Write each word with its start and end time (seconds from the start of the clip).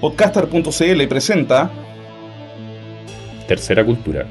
Podcaster.cl 0.00 1.08
presenta 1.08 1.70
Tercera 3.46 3.84
Cultura. 3.84 4.26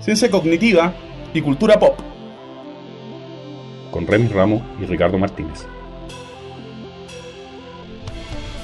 Ciencia 0.00 0.30
Cognitiva 0.30 0.94
y 1.34 1.40
Cultura 1.42 1.76
Pop. 1.76 1.98
Con 3.90 4.06
Remy 4.06 4.28
Ramos 4.28 4.62
y 4.80 4.84
Ricardo 4.84 5.18
Martínez. 5.18 5.66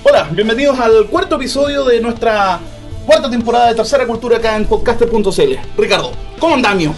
Hola, 0.05 0.29
bienvenidos 0.31 0.79
al 0.79 1.07
cuarto 1.09 1.35
episodio 1.35 1.85
de 1.85 2.01
nuestra 2.01 2.61
cuarta 3.05 3.29
temporada 3.29 3.71
de 3.71 3.75
Tercera 3.75 4.07
Cultura 4.07 4.37
acá 4.37 4.55
en 4.55 4.67
Podcaster.cl. 4.67 5.57
Ricardo, 5.77 6.13
¿cómo 6.39 6.55
andamio? 6.55 6.95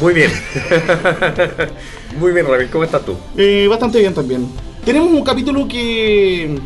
Muy 0.00 0.14
bien. 0.14 0.30
Muy 2.18 2.32
bien, 2.32 2.46
Remy. 2.46 2.68
¿Cómo 2.68 2.84
estás 2.84 3.04
tú? 3.04 3.18
Eh, 3.36 3.66
bastante 3.68 3.98
bien 3.98 4.14
también. 4.14 4.48
Tenemos 4.86 5.10
un 5.10 5.24
capítulo 5.24 5.66
que, 5.66 6.58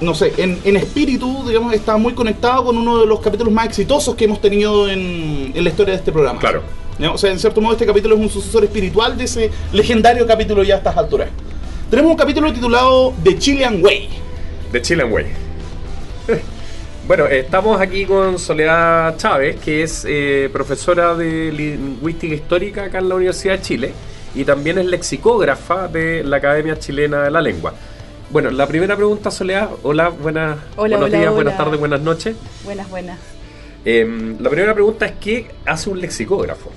no 0.00 0.14
sé, 0.14 0.32
en, 0.36 0.58
en 0.64 0.76
espíritu, 0.76 1.44
digamos, 1.46 1.72
está 1.72 1.96
muy 1.96 2.14
conectado 2.14 2.64
con 2.64 2.76
uno 2.76 3.00
de 3.00 3.06
los 3.06 3.20
capítulos 3.20 3.52
más 3.52 3.66
exitosos 3.66 4.14
que 4.14 4.24
hemos 4.24 4.40
tenido 4.40 4.88
en, 4.88 5.52
en 5.54 5.64
la 5.64 5.70
historia 5.70 5.92
de 5.94 5.98
este 5.98 6.12
programa. 6.12 6.38
Claro. 6.38 6.62
¿No? 6.98 7.14
O 7.14 7.18
sea, 7.18 7.30
en 7.30 7.38
cierto 7.38 7.60
modo 7.60 7.72
este 7.74 7.86
capítulo 7.86 8.16
es 8.16 8.20
un 8.20 8.28
sucesor 8.28 8.64
espiritual 8.64 9.16
de 9.16 9.24
ese 9.24 9.50
legendario 9.72 10.26
capítulo 10.26 10.62
ya 10.62 10.76
a 10.76 10.78
estas 10.78 10.96
alturas. 10.96 11.28
Tenemos 11.90 12.10
un 12.10 12.16
capítulo 12.16 12.52
titulado 12.52 13.14
The 13.22 13.38
Chilean 13.38 13.82
Way. 13.82 14.08
De 14.72 14.82
Chile 14.82 15.04
Way. 15.04 15.26
Bueno, 17.08 17.24
estamos 17.24 17.80
aquí 17.80 18.04
con 18.04 18.38
Soledad 18.38 19.16
Chávez, 19.16 19.56
que 19.56 19.82
es 19.82 20.04
eh, 20.06 20.50
profesora 20.52 21.14
de 21.14 21.50
lingüística 21.50 22.34
histórica 22.34 22.84
acá 22.84 22.98
en 22.98 23.08
la 23.08 23.14
Universidad 23.14 23.54
de 23.54 23.62
Chile 23.62 23.92
y 24.34 24.44
también 24.44 24.76
es 24.76 24.84
lexicógrafa 24.84 25.88
de 25.88 26.22
la 26.22 26.36
Academia 26.36 26.78
Chilena 26.78 27.22
de 27.22 27.30
la 27.30 27.40
Lengua. 27.40 27.72
Bueno, 28.30 28.50
la 28.50 28.66
primera 28.66 28.94
pregunta, 28.96 29.30
Soledad. 29.30 29.70
Hola, 29.82 30.10
buenas, 30.10 30.58
Hola, 30.76 30.96
buenos 30.96 31.00
hola, 31.00 31.08
días, 31.08 31.22
hola. 31.28 31.30
buenas 31.30 31.56
tardes, 31.56 31.80
buenas 31.80 32.00
noches. 32.02 32.36
Buenas, 32.64 32.88
buenas. 32.90 33.18
Eh, 33.84 34.36
la 34.38 34.50
primera 34.50 34.74
pregunta 34.74 35.06
es: 35.06 35.12
¿qué 35.20 35.50
hace 35.64 35.88
un 35.88 36.00
lexicógrafo? 36.00 36.70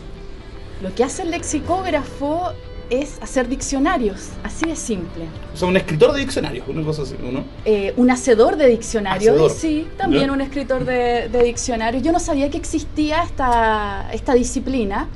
Lo 0.82 0.94
que 0.96 1.04
hace 1.04 1.24
el 1.24 1.32
lexicógrafo 1.32 2.52
es 2.90 3.20
hacer 3.22 3.48
diccionarios, 3.50 4.30
así 4.44 4.66
de 4.66 4.76
simple. 4.76 5.26
O 5.54 5.58
sea, 5.58 5.68
un 5.68 5.76
escritor 5.78 6.14
de 6.14 6.22
diccionarios, 6.22 6.68
una 6.68 6.84
cosa 6.84 7.02
así, 7.04 7.16
¿no? 7.22 7.44
Eh, 7.66 7.94
un 7.98 8.10
hacedor 8.12 8.56
de 8.56 8.68
diccionarios, 8.68 9.34
Hacedor. 9.36 9.52
sí, 9.52 9.88
también 9.98 10.30
un 10.32 10.42
escritor 10.42 10.86
de, 10.86 11.28
de 11.30 11.44
diccionarios. 11.44 12.02
Yo 12.04 12.12
no 12.14 12.20
sabía 12.20 12.50
que 12.50 12.58
existía 12.58 13.24
esta, 13.24 14.10
esta 14.14 14.34
disciplina, 14.34 15.08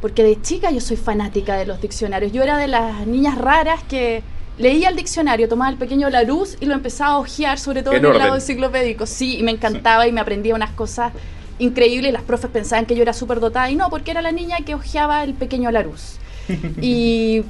porque 0.00 0.22
de 0.24 0.40
chica 0.42 0.70
yo 0.70 0.80
soy 0.80 0.96
fanática 0.96 1.56
de 1.56 1.66
los 1.66 1.80
diccionarios. 1.80 2.32
Yo 2.32 2.42
era 2.42 2.58
de 2.58 2.68
las 2.68 3.06
niñas 3.06 3.38
raras 3.38 3.82
que 3.88 4.22
leía 4.58 4.88
el 4.88 4.96
diccionario, 4.96 5.48
tomaba 5.48 5.70
el 5.70 5.76
pequeño 5.76 6.08
Larousse 6.10 6.56
y 6.60 6.66
lo 6.66 6.74
empezaba 6.74 7.12
a 7.12 7.18
hojear, 7.18 7.58
sobre 7.58 7.82
todo 7.82 7.94
En 7.94 8.04
en, 8.04 8.12
el 8.12 8.18
lado 8.18 8.34
enciclopédico. 8.34 9.06
Sí, 9.06 9.38
y 9.38 9.42
me 9.42 9.50
encantaba 9.50 10.06
y 10.06 10.12
me 10.12 10.20
aprendía 10.20 10.54
unas 10.54 10.70
cosas 10.70 11.12
increíbles. 11.58 12.12
Las 12.12 12.22
profes 12.22 12.50
pensaban 12.50 12.86
que 12.86 12.94
yo 12.94 13.02
era 13.02 13.12
súper 13.12 13.40
dotada 13.40 13.70
y 13.70 13.76
no, 13.76 13.90
porque 13.90 14.10
era 14.10 14.22
la 14.22 14.32
niña 14.32 14.58
que 14.64 14.74
hojeaba 14.74 15.24
el 15.24 15.34
pequeño 15.34 15.70
Larousse. 15.70 16.18
Y 16.80 17.42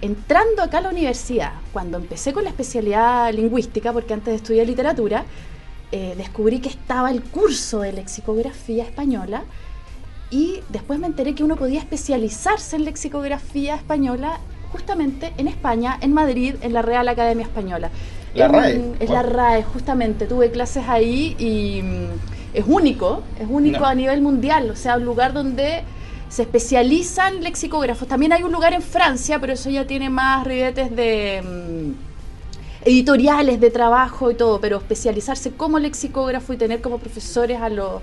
entrando 0.00 0.62
acá 0.62 0.78
a 0.78 0.82
la 0.82 0.90
universidad, 0.90 1.52
cuando 1.72 1.98
empecé 1.98 2.32
con 2.32 2.44
la 2.44 2.50
especialidad 2.50 3.32
lingüística, 3.32 3.92
porque 3.92 4.14
antes 4.14 4.34
estudié 4.34 4.64
literatura, 4.64 5.24
eh, 5.92 6.14
descubrí 6.16 6.60
que 6.60 6.68
estaba 6.68 7.10
el 7.10 7.22
curso 7.22 7.80
de 7.80 7.92
lexicografía 7.92 8.84
española 8.84 9.44
y 10.30 10.60
después 10.68 10.98
me 10.98 11.06
enteré 11.06 11.34
que 11.34 11.44
uno 11.44 11.56
podía 11.56 11.78
especializarse 11.78 12.76
en 12.76 12.84
lexicografía 12.84 13.76
española 13.76 14.40
justamente 14.72 15.32
en 15.38 15.48
España, 15.48 15.98
en 16.00 16.12
Madrid, 16.12 16.54
en 16.60 16.72
la 16.72 16.82
Real 16.82 17.08
Academia 17.08 17.44
Española. 17.44 17.90
La 18.34 18.46
Es 18.46 18.52
RAE, 18.52 18.78
un- 18.78 18.96
Es 19.00 19.08
wow. 19.08 19.16
la 19.16 19.22
RAE, 19.22 19.62
justamente. 19.62 20.26
Tuve 20.26 20.50
clases 20.50 20.84
ahí 20.88 21.34
y 21.38 21.82
mm, 21.82 22.06
es 22.54 22.64
único, 22.66 23.22
es 23.40 23.46
único 23.48 23.80
No. 23.80 23.86
a 23.86 23.94
nivel 23.94 24.20
mundial, 24.22 24.70
o 24.70 24.76
sea, 24.76 24.96
un 24.96 25.04
lugar 25.04 25.32
donde 25.32 25.82
se 26.28 26.42
especializan 26.42 27.42
lexicógrafos. 27.42 28.08
También 28.08 28.32
hay 28.32 28.42
un 28.42 28.52
lugar 28.52 28.74
en 28.74 28.82
Francia, 28.82 29.38
pero 29.40 29.52
eso 29.52 29.70
ya 29.70 29.86
tiene 29.86 30.10
más 30.10 30.44
ribetes 30.46 30.94
de 30.94 31.42
mm, 31.42 32.86
editoriales, 32.86 33.60
de 33.60 33.70
trabajo 33.70 34.30
y 34.30 34.34
todo, 34.34 34.60
pero 34.60 34.76
especializarse 34.78 35.52
como 35.52 35.78
lexicógrafo 35.78 36.52
y 36.52 36.56
tener 36.56 36.80
como 36.80 36.98
profesores 36.98 37.60
a 37.60 37.68
los 37.68 38.00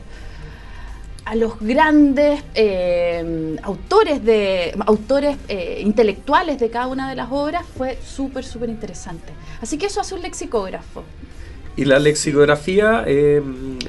a 1.26 1.36
los 1.36 1.60
grandes 1.60 2.44
eh, 2.54 3.56
autores 3.64 4.24
de 4.24 4.76
autores 4.86 5.38
eh, 5.48 5.80
intelectuales 5.82 6.60
de 6.60 6.70
cada 6.70 6.88
una 6.88 7.10
de 7.10 7.16
las 7.16 7.32
obras 7.32 7.66
fue 7.78 7.98
súper 8.04 8.44
súper 8.44 8.70
interesante. 8.70 9.32
Así 9.62 9.78
que 9.78 9.86
eso 9.86 10.02
hace 10.02 10.16
un 10.16 10.22
lexicógrafo 10.22 11.04
Y 11.76 11.86
la 11.86 11.98
lexicografía 11.98 13.04
eh, 13.08 13.42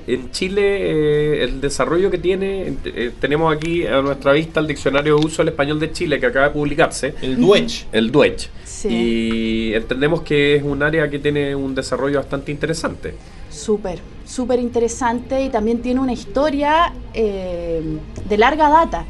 en 0.06 0.30
Chile, 0.30 0.62
eh, 0.62 1.44
el 1.44 1.60
desarrollo 1.60 2.10
que 2.10 2.16
tiene, 2.16 2.74
eh, 2.86 3.12
tenemos 3.20 3.54
aquí 3.54 3.86
a 3.86 4.00
nuestra 4.00 4.32
vista 4.32 4.60
el 4.60 4.66
Diccionario 4.66 5.18
de 5.18 5.26
Uso 5.26 5.42
del 5.42 5.48
Español 5.48 5.78
de 5.78 5.92
Chile 5.92 6.18
que 6.18 6.24
acaba 6.26 6.46
de 6.48 6.52
publicarse, 6.54 7.14
El 7.20 7.36
Duech. 7.38 7.84
el 7.92 8.10
DUECH. 8.10 8.48
Sí. 8.64 8.88
Y 8.88 9.74
entendemos 9.74 10.22
que 10.22 10.56
es 10.56 10.62
un 10.62 10.82
área 10.82 11.10
que 11.10 11.18
tiene 11.18 11.54
un 11.54 11.74
desarrollo 11.74 12.18
bastante 12.18 12.50
interesante. 12.52 13.14
súper 13.50 13.98
súper 14.26 14.58
interesante 14.58 15.42
y 15.44 15.50
también 15.50 15.82
tiene 15.82 16.00
una 16.00 16.14
historia 16.14 16.94
eh, 17.12 17.82
de 18.26 18.38
larga 18.38 18.70
data 18.70 19.04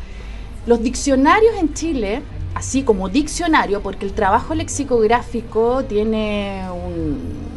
los 0.66 0.82
diccionarios 0.82 1.54
en 1.60 1.72
Chile 1.72 2.20
así 2.54 2.82
como 2.82 3.08
diccionario 3.08 3.80
porque 3.80 4.04
el 4.06 4.12
trabajo 4.12 4.54
lexicográfico 4.56 5.84
tiene 5.84 6.62
un- 6.72 7.53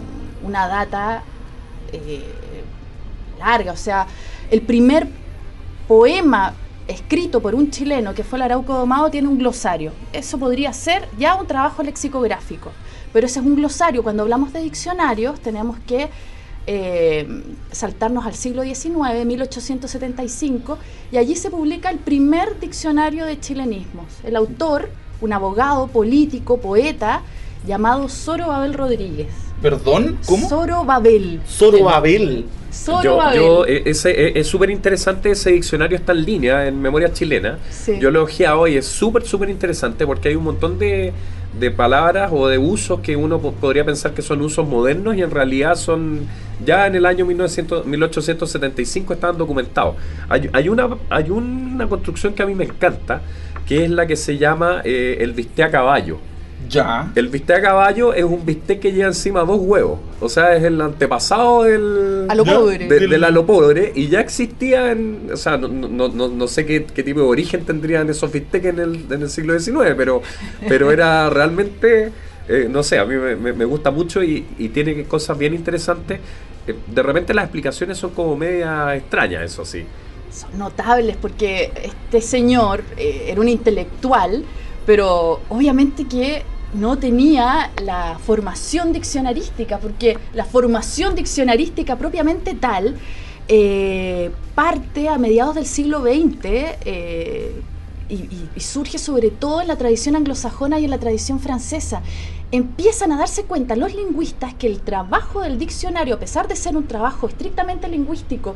una 0.48 0.68
data 0.68 1.24
eh, 1.92 2.24
larga, 3.40 3.72
o 3.74 3.78
sea, 3.78 4.08
el 4.50 4.62
primer 4.62 5.08
poema 5.88 6.54
escrito 6.88 7.42
por 7.42 7.54
un 7.54 7.70
chileno 7.70 8.14
que 8.14 8.24
fue 8.24 8.38
el 8.40 8.44
Arauco 8.44 8.74
Domado 8.74 9.12
tiene 9.12 9.28
un 9.28 9.38
glosario. 9.38 9.92
Eso 10.14 10.38
podría 10.38 10.72
ser 10.74 11.08
ya 11.18 11.36
un 11.36 11.46
trabajo 11.46 11.84
lexicográfico, 11.84 12.72
pero 13.14 13.28
ese 13.28 13.40
es 13.40 13.46
un 13.46 13.56
glosario. 13.56 14.04
Cuando 14.04 14.24
hablamos 14.24 14.54
de 14.54 14.62
diccionarios 14.62 15.40
tenemos 15.42 15.78
que 15.80 16.10
eh, 16.66 17.28
saltarnos 17.72 18.26
al 18.26 18.36
siglo 18.36 18.64
XIX, 18.64 19.26
1875, 19.26 20.78
y 21.12 21.18
allí 21.18 21.36
se 21.36 21.50
publica 21.50 21.90
el 21.90 22.00
primer 22.00 22.60
diccionario 22.60 23.26
de 23.26 23.40
chilenismos. 23.40 24.06
El 24.24 24.36
autor, 24.36 24.90
un 25.22 25.34
abogado, 25.34 25.88
político, 25.88 26.58
poeta, 26.58 27.22
llamado 27.68 28.08
Soro 28.10 28.48
Babel 28.48 28.74
Rodríguez. 28.74 29.28
¿Perdón? 29.62 30.18
¿Cómo? 30.26 30.48
Soro 30.50 30.84
Babel. 30.86 31.42
Zorobabel. 31.48 32.46
Soro 32.72 33.04
Yo, 33.04 33.18
Babel. 33.18 33.40
yo, 33.40 33.66
eh, 33.66 33.82
ese, 33.86 34.12
eh, 34.12 34.32
es 34.36 34.48
súper 34.48 34.70
interesante 34.70 35.32
ese 35.32 35.52
diccionario 35.52 35.98
está 35.98 36.12
en 36.12 36.26
línea 36.26 36.68
en 36.68 36.80
memoria 36.82 37.12
chilena. 37.12 37.58
Sí. 37.72 37.98
Yo 38.00 38.12
lo 38.12 38.20
he 38.20 38.24
ojeado 38.24 38.68
y 38.68 38.78
es 38.78 38.86
súper, 38.86 39.24
súper 39.24 39.50
interesante 39.50 40.06
porque 40.06 40.30
hay 40.30 40.36
un 40.36 40.44
montón 40.44 40.78
de, 40.78 41.12
de 41.60 41.72
palabras 41.72 42.30
o 42.34 42.48
de 42.48 42.60
usos 42.60 43.00
que 43.00 43.16
uno 43.16 43.40
po- 43.40 43.54
podría 43.54 43.84
pensar 43.84 44.14
que 44.14 44.22
son 44.22 44.42
usos 44.42 44.68
modernos 44.68 45.16
y 45.16 45.24
en 45.24 45.32
realidad 45.32 45.76
son 45.76 46.28
ya 46.64 46.86
en 46.86 46.96
el 46.96 47.06
año 47.08 47.26
1900, 47.26 47.86
1875 47.86 49.14
estaban 49.14 49.38
documentados. 49.40 49.96
Hay, 50.30 50.48
hay, 50.54 50.70
una, 50.70 50.90
hay 51.10 51.32
una 51.32 51.88
construcción 51.90 52.34
que 52.34 52.44
a 52.44 52.46
mí 52.46 52.54
me 52.54 52.66
encanta 52.66 53.22
que 53.68 53.86
es 53.86 53.90
la 53.90 54.06
que 54.06 54.16
se 54.16 54.38
llama 54.38 54.82
eh, 54.84 55.18
el 55.22 55.32
bistec 55.34 55.66
a 55.68 55.72
caballo. 55.72 56.20
Ya. 56.70 57.12
El 57.16 57.30
bistec 57.30 57.60
a 57.60 57.62
caballo 57.62 58.14
es 58.14 58.24
un 58.24 58.46
bistec 58.46 58.80
que 58.80 58.92
lleva 58.92 59.08
encima 59.08 59.42
dos 59.42 59.60
huevos. 59.62 60.00
O 60.20 60.28
sea, 60.28 60.56
es 60.56 60.64
el 60.64 60.82
antepasado 60.82 61.64
del... 61.64 62.26
A 62.30 62.36
lo 62.36 62.44
Ya. 62.44 62.56
pobre. 62.56 62.88
de, 62.88 63.08
de 63.08 63.18
la 63.18 63.30
lopodre 63.30 63.92
y 63.96 64.08
ya 64.08 64.20
existía 64.20 64.92
en, 64.92 65.30
o 65.32 65.38
sea, 65.38 65.58
no, 65.58 65.68
no, 65.68 66.08
no, 66.10 66.28
no 66.28 66.48
sé 66.48 66.66
qué, 66.66 66.84
qué 66.86 67.04
tipo 67.04 67.20
de 67.22 67.28
origen 67.28 67.64
tendrían 67.64 68.10
esos 68.10 68.32
bistecs 68.32 68.66
en 68.66 68.80
el, 68.80 69.06
en 69.12 69.22
el 69.22 69.30
siglo 69.30 69.58
XIX, 69.58 69.94
pero, 69.96 70.22
pero 70.68 70.92
era 70.98 71.30
realmente, 71.30 72.12
eh, 72.50 72.68
no 72.70 72.82
sé, 72.84 72.98
a 73.00 73.06
mí 73.06 73.16
me, 73.16 73.36
me- 73.36 73.54
me 73.54 73.66
gusta 73.66 73.92
mucho 73.92 74.24
y, 74.24 74.46
y 74.58 74.70
tiene 74.70 75.04
cosas 75.06 75.38
bien 75.38 75.54
interesantes. 75.54 76.20
Eh, 76.68 76.76
De 76.88 77.04
repente 77.04 77.34
las 77.34 77.46
explicaciones 77.46 77.98
son 77.98 78.10
como 78.12 78.36
media 78.36 78.94
extrañas, 78.96 79.44
eso 79.44 79.64
sí. 79.64 79.86
son 80.32 80.58
notables 80.58 81.16
porque 81.16 81.72
este 81.84 82.20
señor 82.20 82.82
eh, 82.98 83.28
era 83.30 83.40
un 83.40 83.48
intelectual, 83.48 84.44
pero 84.86 85.42
obviamente 85.50 86.06
que 86.06 86.44
no 86.74 86.98
tenía 86.98 87.72
la 87.84 88.20
formación 88.20 88.94
diccionarística, 88.94 89.80
porque 89.80 90.18
la 90.34 90.46
formación 90.46 91.16
diccionarística 91.16 91.96
propiamente 91.96 92.54
tal 92.54 92.96
eh, 93.48 94.32
parte 94.56 95.08
a 95.08 95.18
mediados 95.18 95.56
del 95.56 95.66
siglo 95.66 96.02
XX 96.02 96.40
eh, 96.44 97.62
y, 98.10 98.60
surge 98.60 98.98
sobre 98.98 99.30
todo 99.32 99.62
en 99.62 99.68
la 99.68 99.78
tradición 99.78 100.16
anglosajona 100.16 100.80
y 100.80 100.86
en 100.86 100.92
la 100.92 100.98
tradición 100.98 101.40
francesa. 101.40 102.02
Empiezan 102.52 103.12
a 103.12 103.18
darse 103.18 103.44
cuenta 103.44 103.76
los 103.76 103.94
lingüistas 103.94 104.54
que 104.54 104.68
el 104.68 104.82
trabajo 104.82 105.42
del 105.42 105.58
diccionario, 105.58 106.16
a 106.16 106.20
pesar 106.20 106.48
de 106.48 106.56
ser 106.56 106.76
un 106.78 106.88
trabajo 106.88 107.28
estrictamente 107.28 107.88
lingüístico 107.88 108.56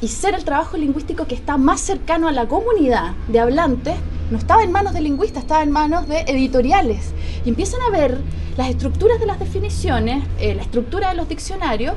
y 0.00 0.08
ser 0.08 0.34
el 0.34 0.44
trabajo 0.44 0.76
lingüístico 0.76 1.26
que 1.26 1.34
está 1.34 1.56
más 1.56 1.80
cercano 1.80 2.28
a 2.28 2.32
la 2.32 2.46
comunidad 2.46 3.14
de 3.28 3.40
hablantes, 3.40 3.94
no 4.30 4.38
estaba 4.38 4.62
en 4.62 4.72
manos 4.72 4.92
de 4.92 5.00
lingüistas, 5.00 5.44
estaba 5.44 5.62
en 5.62 5.70
manos 5.70 6.08
de 6.08 6.20
editoriales. 6.20 7.12
Y 7.44 7.48
empiezan 7.48 7.80
a 7.82 7.90
ver 7.90 8.20
las 8.56 8.68
estructuras 8.68 9.20
de 9.20 9.26
las 9.26 9.38
definiciones, 9.38 10.24
eh, 10.38 10.54
la 10.54 10.62
estructura 10.62 11.10
de 11.10 11.14
los 11.14 11.28
diccionarios, 11.28 11.94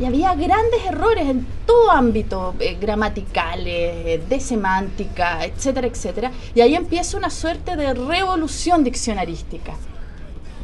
y 0.00 0.04
había 0.04 0.34
grandes 0.34 0.84
errores 0.86 1.28
en 1.28 1.46
todo 1.66 1.90
ámbito, 1.90 2.54
eh, 2.58 2.78
gramaticales, 2.80 3.66
eh, 3.66 4.22
de 4.26 4.40
semántica, 4.40 5.44
etcétera, 5.44 5.86
etcétera. 5.86 6.30
Y 6.54 6.60
ahí 6.62 6.74
empieza 6.74 7.18
una 7.18 7.30
suerte 7.30 7.76
de 7.76 7.92
revolución 7.92 8.84
diccionarística. 8.84 9.74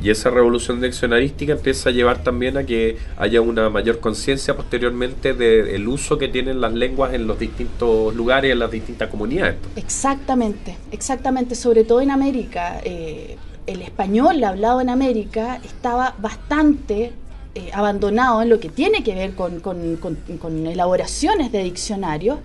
Y 0.03 0.11
esa 0.11 0.31
revolución 0.31 0.81
diccionarística 0.81 1.53
empieza 1.53 1.89
a 1.89 1.93
llevar 1.93 2.23
también 2.23 2.57
a 2.57 2.65
que 2.65 2.97
haya 3.17 3.41
una 3.41 3.69
mayor 3.69 4.01
conciencia 4.01 4.55
posteriormente 4.55 5.35
del 5.35 5.89
uso 5.89 6.19
que 6.19 6.29
tienen 6.29 6.61
las 6.61 6.73
lenguas 6.73 7.15
en 7.15 7.27
los 7.27 7.39
distintos 7.39 8.15
lugares, 8.15 8.53
en 8.53 8.61
las 8.61 8.71
distintas 8.71 9.09
comunidades. 9.09 9.57
Exactamente, 9.77 10.77
exactamente, 10.93 11.55
sobre 11.55 11.85
todo 11.85 12.01
en 12.01 12.11
América. 12.11 12.81
Eh, 12.85 13.37
el 13.67 13.83
español 13.83 14.43
hablado 14.45 14.81
en 14.81 14.89
América 14.89 15.61
estaba 15.65 16.15
bastante 16.19 17.13
eh, 17.55 17.71
abandonado 17.73 18.41
en 18.43 18.49
lo 18.49 18.61
que 18.61 18.69
tiene 18.69 19.03
que 19.03 19.15
ver 19.15 19.35
con, 19.35 19.61
con, 19.61 19.97
con 19.97 20.67
elaboraciones 20.67 21.51
de 21.51 21.65
diccionarios 21.65 22.39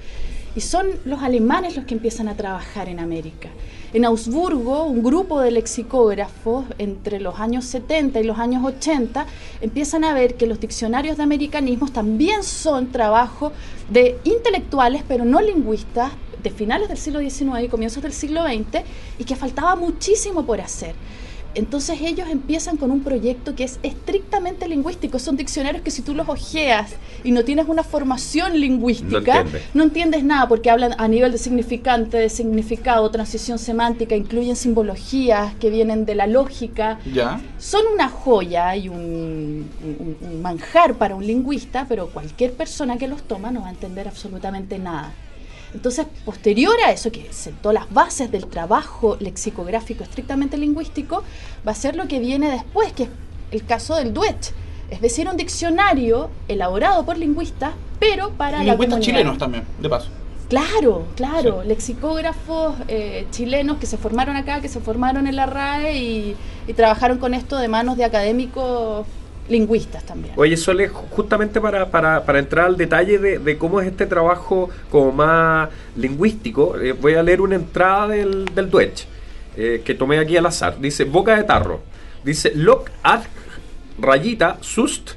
y 0.55 0.61
son 0.61 0.87
los 1.05 1.21
alemanes 1.21 1.75
los 1.75 1.85
que 1.85 1.93
empiezan 1.93 2.27
a 2.27 2.35
trabajar 2.35 2.89
en 2.89 2.99
América. 2.99 3.49
En 3.93 4.05
Augsburgo, 4.05 4.85
un 4.85 5.03
grupo 5.03 5.39
de 5.39 5.51
lexicógrafos 5.51 6.65
entre 6.79 7.19
los 7.19 7.39
años 7.39 7.65
70 7.65 8.19
y 8.19 8.23
los 8.23 8.39
años 8.39 8.63
80 8.65 9.25
empiezan 9.61 10.03
a 10.03 10.13
ver 10.13 10.35
que 10.35 10.47
los 10.47 10.59
diccionarios 10.59 11.17
de 11.17 11.23
americanismos 11.23 11.93
también 11.93 12.43
son 12.43 12.91
trabajo 12.91 13.51
de 13.89 14.17
intelectuales, 14.23 15.03
pero 15.07 15.25
no 15.25 15.41
lingüistas, 15.41 16.11
de 16.41 16.49
finales 16.49 16.89
del 16.89 16.97
siglo 16.97 17.19
XIX 17.19 17.63
y 17.63 17.67
comienzos 17.69 18.03
del 18.03 18.11
siglo 18.11 18.43
XX, 18.43 18.83
y 19.17 19.23
que 19.23 19.35
faltaba 19.35 19.75
muchísimo 19.75 20.45
por 20.45 20.59
hacer. 20.59 20.93
Entonces 21.55 22.01
ellos 22.01 22.27
empiezan 22.29 22.77
con 22.77 22.91
un 22.91 23.03
proyecto 23.03 23.55
que 23.55 23.63
es 23.63 23.79
estrictamente 23.83 24.67
lingüístico. 24.67 25.19
Son 25.19 25.37
diccionarios 25.37 25.83
que 25.83 25.91
si 25.91 26.01
tú 26.01 26.13
los 26.13 26.27
ojeas 26.27 26.95
y 27.23 27.31
no 27.31 27.43
tienes 27.43 27.67
una 27.67 27.83
formación 27.83 28.59
lingüística, 28.59 29.45
no, 29.73 29.83
entiendes 29.83 30.23
nada 30.23 30.47
porque 30.47 30.69
hablan 30.69 30.95
a 30.97 31.07
nivel 31.07 31.31
de 31.31 31.37
significante, 31.37 32.17
de 32.17 32.29
significado, 32.29 33.09
transición 33.11 33.59
semántica, 33.59 34.15
incluyen 34.15 34.55
simbologías 34.55 35.53
que 35.55 35.69
vienen 35.69 36.05
de 36.05 36.15
la 36.15 36.27
lógica. 36.27 36.99
¿Ya? 37.13 37.39
Son 37.59 37.81
una 37.93 38.09
joya 38.09 38.75
y 38.75 38.89
un, 38.89 39.69
un 40.21 40.41
manjar 40.41 40.95
para 40.95 41.15
un 41.15 41.25
lingüista, 41.25 41.85
pero 41.87 42.07
cualquier 42.07 42.53
persona 42.53 42.97
que 42.97 43.07
los 43.07 43.23
toma 43.23 43.51
no 43.51 43.61
va 43.61 43.67
a 43.67 43.71
entender 43.71 44.07
absolutamente 44.07 44.79
nada. 44.79 45.11
Entonces, 45.73 46.05
posterior 46.25 46.75
a 46.85 46.91
eso, 46.91 47.11
que 47.11 47.31
sentó 47.31 47.71
las 47.73 47.91
bases 47.91 48.31
del 48.31 48.47
trabajo 48.47 49.17
lexicográfico 49.19 50.03
estrictamente 50.03 50.57
lingüístico, 50.57 51.23
va 51.67 51.71
a 51.71 51.75
ser 51.75 51.95
lo 51.95 52.07
que 52.07 52.19
viene 52.19 52.51
después, 52.51 52.93
que 52.93 53.03
es 53.03 53.09
el 53.51 53.65
caso 53.65 53.95
del 53.95 54.13
duet. 54.13 54.53
Es 54.89 55.01
decir, 55.01 55.27
un 55.27 55.37
diccionario 55.37 56.29
elaborado 56.47 57.05
por 57.05 57.17
lingüistas, 57.17 57.73
pero 57.99 58.29
para 58.31 58.63
y 58.63 58.67
lingüistas 58.67 58.99
chilenos 58.99 59.37
también, 59.37 59.63
de 59.79 59.89
paso. 59.89 60.09
Claro, 60.49 61.07
claro, 61.15 61.63
lexicógrafos 61.63 62.75
eh, 62.87 63.25
chilenos 63.31 63.77
que 63.77 63.87
se 63.87 63.97
formaron 63.97 64.35
acá, 64.35 64.61
que 64.61 64.69
se 64.69 64.79
formaron 64.79 65.25
en 65.25 65.35
la 65.35 65.47
RAE 65.47 65.97
y, 65.97 66.35
y 66.67 66.73
trabajaron 66.73 67.17
con 67.17 67.33
esto 67.33 67.57
de 67.57 67.67
manos 67.67 67.97
de 67.97 68.03
académicos 68.03 69.07
lingüistas 69.49 70.05
también. 70.05 70.33
Oye, 70.37 70.55
Sole, 70.57 70.87
justamente 70.87 71.59
para, 71.59 71.89
para, 71.89 72.25
para 72.25 72.39
entrar 72.39 72.65
al 72.65 72.77
detalle 72.77 73.17
de, 73.19 73.57
cómo 73.57 73.81
es 73.81 73.87
este 73.87 74.05
trabajo 74.05 74.69
como 74.89 75.11
más 75.11 75.69
lingüístico, 75.95 76.77
eh, 76.77 76.93
voy 76.93 77.15
a 77.15 77.23
leer 77.23 77.41
una 77.41 77.55
entrada 77.55 78.07
del, 78.09 78.45
del 78.45 78.69
eh, 79.55 79.81
que 79.83 79.93
tomé 79.93 80.19
aquí 80.19 80.37
al 80.37 80.45
azar. 80.45 80.79
Dice, 80.79 81.03
boca 81.03 81.35
de 81.35 81.43
tarro. 81.43 81.81
Dice, 82.23 82.53
look 82.55 82.85
at 83.03 83.23
rayita, 83.99 84.57
sust, 84.61 85.11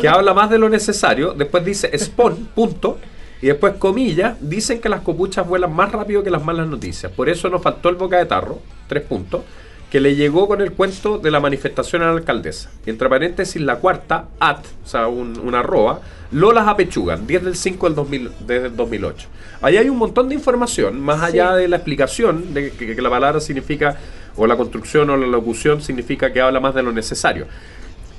que 0.00 0.08
habla 0.08 0.34
más 0.34 0.50
de 0.50 0.58
lo 0.58 0.68
necesario. 0.68 1.32
Después 1.32 1.64
dice, 1.64 1.96
spawn, 1.98 2.48
punto. 2.54 2.98
Y 3.40 3.46
después, 3.46 3.74
comillas, 3.74 4.36
dicen 4.40 4.80
que 4.80 4.88
las 4.88 5.02
copuchas 5.02 5.46
vuelan 5.46 5.72
más 5.72 5.92
rápido 5.92 6.24
que 6.24 6.30
las 6.30 6.44
malas 6.44 6.66
noticias. 6.66 7.12
Por 7.12 7.28
eso 7.28 7.48
nos 7.48 7.62
faltó 7.62 7.88
el 7.88 7.94
boca 7.94 8.18
de 8.18 8.26
tarro, 8.26 8.60
tres 8.88 9.04
puntos 9.04 9.42
que 9.90 10.00
le 10.00 10.14
llegó 10.16 10.46
con 10.46 10.60
el 10.60 10.72
cuento 10.72 11.18
de 11.18 11.30
la 11.30 11.40
manifestación 11.40 12.02
a 12.02 12.06
la 12.06 12.12
alcaldesa. 12.12 12.70
Entre 12.84 13.08
paréntesis, 13.08 13.60
la 13.60 13.76
cuarta, 13.76 14.28
at, 14.38 14.60
o 14.84 14.86
sea, 14.86 15.08
un, 15.08 15.38
una 15.38 15.60
arroba, 15.60 16.00
Lolas 16.30 16.68
apechugan, 16.68 17.26
10 17.26 17.44
del 17.44 17.56
5 17.56 17.86
del 17.86 17.94
2000, 17.94 18.30
desde 18.46 18.66
el 18.66 18.76
2008. 18.76 19.28
Ahí 19.62 19.78
hay 19.78 19.88
un 19.88 19.96
montón 19.96 20.28
de 20.28 20.34
información, 20.34 21.00
más 21.00 21.22
allá 21.22 21.54
de 21.54 21.68
la 21.68 21.76
explicación 21.76 22.52
de 22.52 22.70
que, 22.70 23.00
la 23.00 23.08
palabra 23.08 23.40
significa, 23.40 23.96
o 24.36 24.46
la 24.46 24.56
construcción 24.56 25.08
o 25.08 25.16
la 25.16 25.26
locución 25.26 25.80
significa 25.80 26.30
que 26.30 26.42
habla 26.42 26.60
más 26.60 26.74
de 26.74 26.82
lo 26.82 26.92
necesario. 26.92 27.46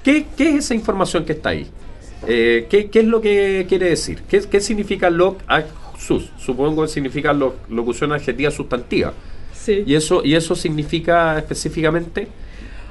¿Qué, 0.03 0.25
qué 0.35 0.49
es 0.49 0.65
esa 0.65 0.73
información 0.73 1.23
que 1.23 1.33
está 1.33 1.49
ahí? 1.49 1.67
Eh, 2.27 2.65
¿qué, 2.67 2.89
¿qué, 2.89 2.99
es 2.99 3.05
lo 3.05 3.21
que 3.21 3.67
quiere 3.69 3.89
decir? 3.89 4.23
¿Qué, 4.27 4.41
qué 4.41 4.59
significa 4.59 5.11
loc 5.11 5.41
sus? 5.99 6.31
Supongo 6.39 6.81
que 6.83 6.87
significa 6.87 7.31
locución 7.31 8.11
adjetiva 8.11 8.49
sustantiva. 8.49 9.13
¿Y, 9.85 9.95
eso, 9.95 10.23
¿Y 10.23 10.35
eso 10.35 10.55
significa 10.55 11.37
específicamente? 11.37 12.27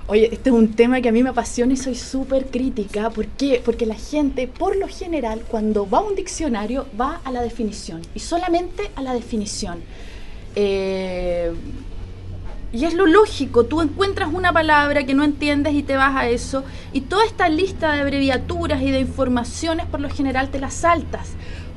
Oye, 0.07 0.31
este 0.33 0.49
es 0.51 0.57
un 0.57 0.75
tema 0.75 1.01
que 1.03 1.11
a 1.11 1.13
mí 1.13 1.23
me 1.23 1.31
apasiona 1.31 1.75
y 1.75 1.77
soy 1.77 1.95
súper 1.95 2.47
crítica. 2.47 3.11
¿Por 3.11 3.27
qué? 3.27 3.61
Porque 3.63 3.85
la 3.85 3.95
gente, 3.95 4.49
por 4.49 4.77
lo 4.77 4.89
general, 4.89 5.43
cuando 5.49 5.89
va 5.89 5.99
a 5.99 6.03
un 6.03 6.15
diccionario, 6.15 6.87
va 6.99 7.21
a 7.25 7.31
la 7.31 7.43
definición 7.43 8.01
y 8.15 8.21
solamente 8.21 8.91
a 8.97 9.03
la 9.03 9.13
definición. 9.13 9.81
Eh, 10.57 11.53
y 12.73 12.85
es 12.85 12.95
lo 12.95 13.07
lógico, 13.07 13.65
tú 13.65 13.81
encuentras 13.81 14.33
una 14.33 14.53
palabra 14.53 15.05
que 15.05 15.15
no 15.15 15.25
entiendes 15.25 15.75
y 15.75 15.83
te 15.83 15.97
vas 15.97 16.17
a 16.17 16.29
eso, 16.29 16.65
y 16.93 17.03
toda 17.03 17.25
esta 17.25 17.49
lista 17.49 17.93
de 17.93 18.01
abreviaturas 18.01 18.83
y 18.83 18.91
de 18.91 19.01
informaciones 19.01 19.87
por 19.87 20.01
lo 20.01 20.11
general 20.11 20.51
te 20.51 20.59
las 20.59 20.75
saltas. 20.75 21.31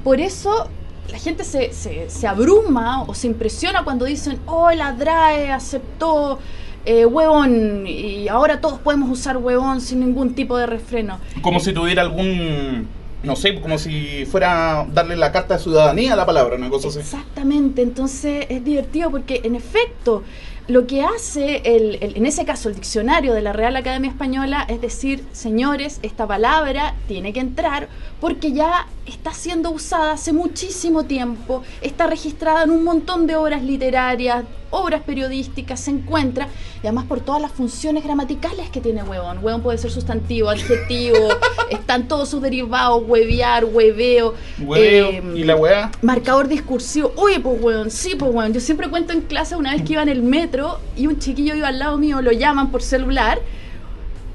Por 0.04 0.20
eso 0.20 0.68
la 1.12 1.20
gente 1.20 1.44
se, 1.44 1.74
se, 1.74 2.28
abruma 2.28 3.04
o 3.04 3.14
se 3.14 3.28
impresiona 3.28 3.84
cuando 3.84 4.06
dicen, 4.06 4.40
oh, 4.46 4.72
la 4.72 4.94
DRAE 4.94 5.52
aceptó 5.52 6.40
eh, 6.86 7.06
huevón 7.06 7.86
y 7.86 8.28
ahora 8.28 8.62
todos 8.62 8.80
podemos 8.80 9.10
usar 9.10 9.38
huevón 9.38 9.82
sin 9.82 10.00
ningún 10.00 10.34
tipo 10.34 10.58
de 10.58 10.66
refreno. 10.66 11.20
Como 11.42 11.60
si 11.60 11.74
tuviera 11.74 12.02
algún, 12.02 12.88
no 13.24 13.36
sé, 13.36 13.60
como 13.60 13.78
si 13.78 14.26
fuera 14.26 14.88
darle 14.92 15.18
la 15.18 15.32
carta 15.32 15.58
de 15.58 15.64
ciudadanía 15.64 16.14
a 16.14 16.16
la 16.16 16.26
palabra, 16.26 16.56
una 16.56 16.70
cosa 16.70 16.88
así. 16.88 17.00
Exactamente, 17.00 17.82
entonces 17.82 18.46
es 18.50 18.64
divertido 18.64 19.12
porque 19.12 19.42
en 19.44 19.56
efecto 19.56 20.24
lo 20.68 20.88
que 20.88 21.04
hace, 21.04 21.62
el, 21.66 21.98
en 22.02 22.26
ese 22.26 22.46
caso, 22.46 22.70
el 22.70 22.76
diccionario 22.76 23.34
de 23.34 23.42
la 23.42 23.52
Real 23.52 23.76
Academia 23.76 24.10
Española 24.10 24.66
es 24.70 24.80
decir, 24.80 25.26
señores, 25.34 26.00
esta 26.02 26.26
palabra 26.26 26.96
tiene 27.08 27.34
que 27.34 27.42
entrar 27.42 27.90
porque 28.22 28.54
ya 28.54 28.88
está 29.08 29.34
siendo 29.34 29.72
usada 29.72 30.14
hace 30.14 30.32
muchísimo 30.32 31.04
tiempo, 31.04 31.64
está 31.82 32.06
registrada 32.06 32.64
en 32.64 32.70
un 32.70 32.84
montón 32.84 33.26
de 33.26 33.36
obras 33.36 33.64
literarias, 33.64 34.46
obras 34.70 35.02
periodísticas, 35.02 35.80
se 35.80 35.92
encuentra, 35.92 36.48
y 36.84 36.88
además 36.88 37.06
por 37.06 37.20
todas 37.20 37.42
las 37.42 37.52
funciones 37.52 38.04
gramaticales 38.04 38.70
que 38.70 38.80
tiene 38.80 39.02
huevón. 39.02 39.40
Huevón 39.44 39.64
puede 39.64 39.80
ser 39.80 39.90
sustantivo, 39.90 40.50
adjetivo, 40.50 41.18
están 41.72 42.08
todos 42.08 42.30
sus 42.30 42.44
derivados, 42.44 43.04
huevear, 43.08 43.66
hueveo. 43.66 44.36
Eh, 44.76 45.22
¿Y 45.36 45.44
la 45.44 45.56
hueá? 45.56 45.92
Marcador 46.04 46.48
discursivo. 46.48 47.12
Oye, 47.16 47.40
pues 47.40 47.60
huevón, 47.60 47.90
sí, 47.90 48.16
pues 48.16 48.34
huevón. 48.34 48.54
Yo 48.54 48.60
siempre 48.60 48.88
cuento 48.88 49.14
en 49.14 49.22
clase 49.22 49.56
una 49.56 49.74
vez 49.74 49.82
que 49.82 49.94
iba 49.94 50.04
en 50.04 50.10
el 50.10 50.22
metro 50.22 50.80
y 50.96 51.08
un 51.08 51.18
chiquillo 51.18 51.56
iba 51.56 51.70
al 51.70 51.80
lado 51.80 51.98
mío, 51.98 52.22
lo 52.22 52.32
llaman 52.32 52.72
por 52.72 52.84
celular 52.84 53.40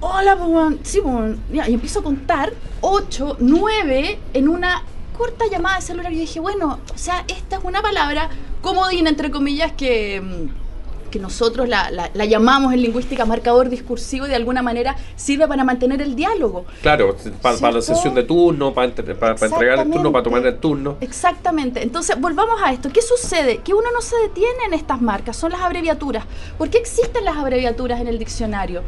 hola, 0.00 0.36
pues, 0.36 0.76
sí, 0.82 1.00
pues, 1.02 1.36
y 1.50 1.72
empiezo 1.72 2.00
a 2.00 2.02
contar 2.02 2.52
8, 2.80 3.36
9 3.40 4.18
en 4.34 4.48
una 4.48 4.82
corta 5.16 5.44
llamada 5.50 5.76
de 5.76 5.82
celular. 5.82 6.12
Y 6.12 6.18
dije, 6.18 6.40
bueno, 6.40 6.78
o 6.94 6.98
sea, 6.98 7.24
esta 7.28 7.56
es 7.56 7.64
una 7.64 7.82
palabra 7.82 8.28
comodina, 8.60 9.10
entre 9.10 9.30
comillas, 9.30 9.72
que 9.72 10.20
mm, 10.20 10.65
que 11.08 11.18
nosotros 11.18 11.68
la, 11.68 11.90
la, 11.90 12.24
llamamos 12.24 12.72
en 12.72 12.82
lingüística 12.82 13.24
marcador 13.24 13.68
discursivo 13.68 14.26
y 14.26 14.28
de 14.28 14.36
alguna 14.36 14.62
manera 14.62 14.96
sirve 15.16 15.46
para 15.48 15.64
mantener 15.64 16.02
el 16.02 16.14
diálogo. 16.14 16.64
Claro, 16.82 17.16
para, 17.42 17.72
la 17.72 17.82
sesión 17.82 18.14
de 18.14 18.22
turno, 18.22 18.72
para, 18.72 18.92
para, 18.94 19.32
entregar 19.32 19.80
el 19.80 19.90
turno, 19.90 20.12
para 20.12 20.24
tomar 20.24 20.46
el 20.46 20.58
turno. 20.58 20.96
Exactamente. 21.00 21.82
Entonces, 21.82 22.20
volvamos 22.20 22.60
a 22.62 22.72
esto. 22.72 22.90
¿Qué 22.90 23.02
sucede? 23.02 23.58
Que 23.58 23.74
uno 23.74 23.90
no 23.92 24.00
se 24.00 24.16
detiene 24.16 24.64
en 24.66 24.74
estas 24.74 25.00
marcas, 25.00 25.36
son 25.36 25.52
las 25.52 25.60
abreviaturas. 25.60 26.24
¿Por 26.58 26.70
qué 26.70 26.78
existen 26.78 27.24
las 27.24 27.36
abreviaturas 27.36 28.00
en 28.00 28.08
el 28.08 28.18
diccionario? 28.18 28.82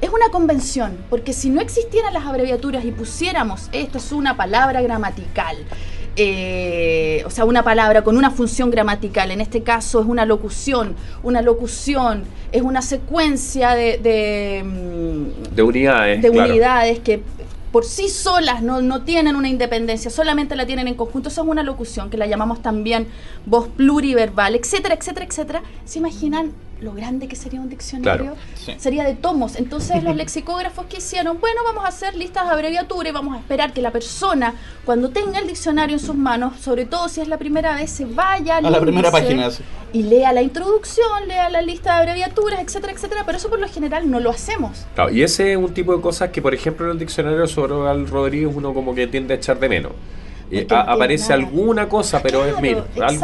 Es 0.00 0.10
una 0.10 0.28
convención, 0.30 0.98
porque 1.08 1.32
si 1.32 1.48
no 1.48 1.60
existieran 1.60 2.12
las 2.12 2.26
abreviaturas 2.26 2.84
y 2.84 2.90
pusiéramos 2.90 3.68
esto 3.72 3.98
es 3.98 4.12
una 4.12 4.36
palabra 4.36 4.82
gramatical, 4.82 5.56
eh, 6.16 7.22
o 7.26 7.30
sea, 7.30 7.44
una 7.44 7.64
palabra 7.64 8.02
con 8.02 8.16
una 8.16 8.30
función 8.30 8.70
gramatical, 8.70 9.30
en 9.30 9.40
este 9.40 9.62
caso 9.62 10.00
es 10.00 10.06
una 10.06 10.24
locución, 10.24 10.94
una 11.22 11.42
locución 11.42 12.24
es 12.52 12.62
una 12.62 12.82
secuencia 12.82 13.74
de, 13.74 13.98
de, 13.98 14.62
mm, 14.64 15.60
unidades, 15.60 16.22
de 16.22 16.30
unidades 16.30 17.00
que 17.00 17.22
por 17.72 17.84
sí 17.84 18.08
solas 18.08 18.62
no, 18.62 18.80
no 18.80 19.02
tienen 19.02 19.34
una 19.34 19.48
independencia, 19.48 20.08
solamente 20.08 20.54
la 20.54 20.64
tienen 20.64 20.86
en 20.86 20.94
conjunto, 20.94 21.28
eso 21.28 21.42
es 21.42 21.48
una 21.48 21.64
locución 21.64 22.08
que 22.08 22.16
la 22.16 22.28
llamamos 22.28 22.62
también 22.62 23.08
voz 23.46 23.66
pluriverbal, 23.66 24.54
etcétera, 24.54 24.94
etcétera, 24.94 25.26
etcétera. 25.26 25.62
¿Se 25.84 25.98
imaginan 25.98 26.52
lo 26.80 26.92
grande 26.92 27.28
que 27.28 27.36
sería 27.36 27.60
un 27.60 27.68
diccionario? 27.68 28.32
Claro. 28.32 28.36
Sí. 28.54 28.74
Sería 28.78 29.04
de 29.04 29.14
tomos. 29.14 29.56
Entonces 29.56 30.02
los 30.02 30.16
lexicógrafos 30.24 30.86
que 30.86 30.98
hicieron, 30.98 31.40
bueno, 31.40 31.62
vamos 31.64 31.84
a 31.84 31.88
hacer 31.88 32.16
listas 32.16 32.46
de 32.46 32.52
abreviatura 32.52 33.08
y 33.08 33.12
vamos 33.12 33.36
a 33.36 33.40
esperar 33.40 33.72
que 33.72 33.82
la 33.82 33.90
persona, 33.90 34.54
cuando 34.84 35.10
tenga 35.10 35.38
el 35.38 35.46
diccionario 35.46 35.96
en 35.96 36.00
sus 36.00 36.14
manos, 36.16 36.60
sobre 36.60 36.84
todo 36.84 37.08
si 37.08 37.20
es 37.20 37.28
la 37.28 37.38
primera 37.38 37.74
vez, 37.74 37.90
se 37.90 38.04
vaya 38.04 38.58
A 38.58 38.60
la 38.60 38.80
primera 38.80 39.10
página, 39.10 39.50
sí. 39.50 39.62
y 39.92 40.02
lea 40.02 40.32
la 40.32 40.42
introducción, 40.42 41.28
lea 41.28 41.48
la 41.50 41.62
lista 41.62 41.94
de 41.94 42.00
abreviaturas, 42.00 42.60
etcétera, 42.60 42.92
etcétera. 42.92 43.22
Pero 43.26 43.38
eso 43.38 43.48
por 43.48 43.58
lo 43.58 43.68
general 43.68 44.10
no 44.10 44.20
lo 44.20 44.30
hacemos. 44.30 44.86
Claro, 44.94 45.10
y 45.10 45.22
ese 45.22 45.52
es 45.52 45.56
un 45.58 45.72
tipo 45.72 45.94
de 45.94 46.02
cosas 46.02 46.30
que, 46.30 46.42
por 46.42 46.54
ejemplo, 46.54 46.86
en 46.86 46.92
el 46.92 46.98
diccionario 46.98 47.46
sobre 47.46 47.74
al 47.88 48.06
Rodríguez 48.06 48.50
uno 48.54 48.74
como 48.74 48.94
que 48.94 49.06
tiende 49.06 49.34
a 49.34 49.36
echar 49.36 49.58
de 49.58 49.68
menos. 49.68 49.92
Eh, 50.50 50.66
a- 50.70 50.92
aparece 50.92 51.30
nada. 51.30 51.34
alguna 51.36 51.88
cosa, 51.88 52.20
pero 52.22 52.44
es 52.44 52.60
mínimo. 52.60 52.82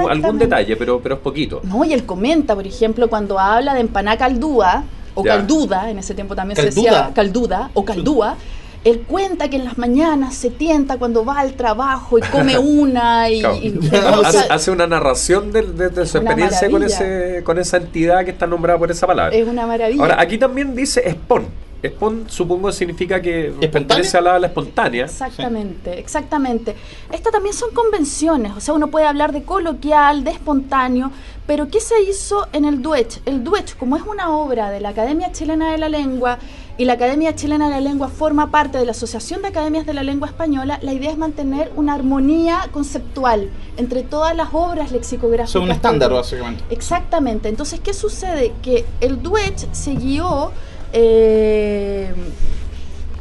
Algún, 0.08 0.38
detalle, 0.38 0.76
pero, 0.76 1.00
pero 1.00 1.16
es 1.16 1.20
poquito. 1.20 1.60
No, 1.64 1.84
y 1.84 1.92
él 1.92 2.04
comenta, 2.06 2.54
por 2.54 2.66
ejemplo, 2.66 3.08
cuando 3.08 3.38
habla 3.38 3.74
de 3.74 3.80
empaná 3.80 4.16
caldúa, 4.16 4.84
o 5.14 5.24
Ya. 5.24 5.36
calduda, 5.36 5.90
en 5.90 5.98
ese 5.98 6.14
tiempo 6.14 6.34
también 6.34 6.56
se 6.56 6.66
decía 6.66 7.10
calduda 7.14 7.70
o 7.74 7.84
caldúa, 7.84 8.36
él 8.84 9.00
cuenta 9.06 9.50
que 9.50 9.56
en 9.56 9.64
las 9.66 9.76
mañanas 9.76 10.34
se 10.34 10.48
tienta 10.48 10.96
cuando 10.96 11.22
va 11.24 11.40
al 11.40 11.52
trabajo 11.52 12.16
y 12.16 12.22
come 12.22 12.56
una 12.58 13.28
y... 13.28 13.40
Claro. 13.40 13.56
y- 13.56 13.78
O 14.18 14.24
hace, 14.24 14.38
sea, 14.38 14.54
hace 14.54 14.70
una 14.70 14.86
narración 14.86 15.52
de, 15.52 15.62
de- 15.62 15.90
de 15.90 16.06
su 16.06 16.16
experiencia 16.18 16.70
con, 16.70 16.82
ese, 16.82 17.42
con 17.44 17.58
esa 17.58 17.76
entidad 17.76 18.24
que 18.24 18.30
está 18.30 18.46
nombrada 18.46 18.78
por 18.78 18.90
esa 18.90 19.06
palabra. 19.06 19.36
es 19.36 19.46
una 19.46 19.66
maravilla. 19.66 20.00
Ahora, 20.00 20.20
aquí 20.20 20.38
también 20.38 20.74
dice 20.74 21.02
spawn. 21.10 21.44
Spawn 21.84 22.24
supongo 22.28 22.70
significa 22.72 23.20
que 23.20 23.52
pertenece 23.72 24.18
a 24.18 24.20
la, 24.20 24.38
la 24.38 24.46
espontánea. 24.48 25.04
Exactamente, 25.04 25.98
exactamente. 25.98 26.76
Estas 27.12 27.32
también 27.32 27.54
son 27.54 27.70
convenciones, 27.72 28.52
o 28.56 28.60
sea, 28.60 28.74
uno 28.74 28.88
puede 28.88 29.06
hablar 29.06 29.32
de 29.32 29.42
coloquial, 29.42 30.24
de 30.24 30.30
espontáneo, 30.30 31.10
pero 31.46 31.68
¿qué 31.68 31.80
se 31.80 32.00
hizo 32.02 32.46
en 32.52 32.64
el 32.64 32.80
Duech? 32.80 33.20
El 33.26 33.42
Duech, 33.42 33.76
como 33.76 33.96
es 33.96 34.02
una 34.02 34.30
obra 34.30 34.70
de 34.70 34.80
la 34.80 34.90
Academia 34.90 35.32
Chilena 35.32 35.72
de 35.72 35.78
la 35.78 35.88
Lengua 35.88 36.38
y 36.78 36.84
la 36.84 36.92
Academia 36.92 37.34
Chilena 37.34 37.68
de 37.68 37.74
la 37.74 37.80
Lengua 37.80 38.08
forma 38.08 38.50
parte 38.50 38.78
de 38.78 38.84
la 38.84 38.92
Asociación 38.92 39.42
de 39.42 39.48
Academias 39.48 39.84
de 39.84 39.92
la 39.92 40.02
Lengua 40.02 40.28
Española, 40.28 40.78
la 40.80 40.92
idea 40.92 41.10
es 41.10 41.18
mantener 41.18 41.72
una 41.76 41.94
armonía 41.94 42.68
conceptual 42.72 43.50
entre 43.76 44.02
todas 44.02 44.36
las 44.36 44.48
obras 44.52 44.92
lexicográficas. 44.92 45.50
Son 45.50 45.62
un 45.64 45.72
estándar, 45.72 46.12
básicamente. 46.12 46.62
Exactamente. 46.70 47.48
Entonces, 47.48 47.80
¿qué 47.80 47.94
sucede? 47.94 48.52
Que 48.62 48.86
el 49.00 49.22
Duech 49.22 49.72
se 49.72 49.94
guió. 49.94 50.52
Eh, 50.92 52.12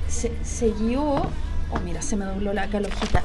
se, 0.08 0.32
se 0.44 0.72
guió. 0.72 1.04
Oh, 1.72 1.80
mira, 1.86 2.02
se 2.02 2.16
me 2.16 2.26
dobló 2.26 2.54
la 2.54 2.68
hojita. 2.88 3.24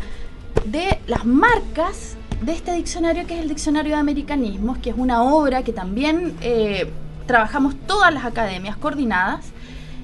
De 0.67 0.99
las 1.07 1.25
marcas 1.25 2.17
de 2.43 2.53
este 2.53 2.73
diccionario, 2.75 3.27
que 3.27 3.35
es 3.35 3.41
el 3.41 3.49
Diccionario 3.49 3.95
de 3.95 4.01
Americanismos, 4.01 4.79
que 4.79 4.91
es 4.91 4.97
una 4.99 5.23
obra 5.23 5.63
que 5.63 5.73
también 5.73 6.35
eh, 6.41 6.91
trabajamos 7.27 7.75
todas 7.87 8.13
las 8.13 8.25
academias 8.25 8.77
coordinadas. 8.77 9.47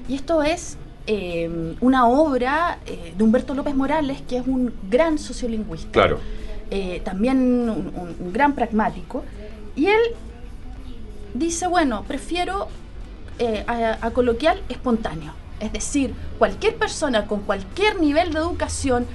Y 0.07 0.15
esto 0.15 0.41
es 0.43 0.77
eh, 1.07 1.75
una 1.81 2.07
obra 2.07 2.79
de 3.17 3.23
Humberto 3.23 3.53
López 3.53 3.75
Morales, 3.75 4.21
que 4.27 4.37
es 4.37 4.47
un 4.47 4.73
gran 4.89 5.17
sociolingüista 5.19 5.91
Claro. 5.91 6.19
también 7.03 7.37
un, 7.69 7.69
un- 7.95 8.15
un 8.19 8.33
gran 8.33 8.53
pragmático, 8.53 9.23
y 9.75 9.87
él 9.87 10.01
dice, 11.33 11.67
bueno, 11.67 12.03
prefiero 12.07 12.67
eh, 13.39 13.63
a, 13.67 14.05
a 14.05 14.11
coloquial 14.11 14.61
espontáneo. 14.69 15.33
Es 15.59 15.71
decir, 15.73 16.13
cualquier 16.39 16.75
persona 16.75 17.27
con 17.27 17.41
cualquier 17.41 17.99
nivel 17.99 18.33
de 18.33 18.39
educación, 18.39 19.05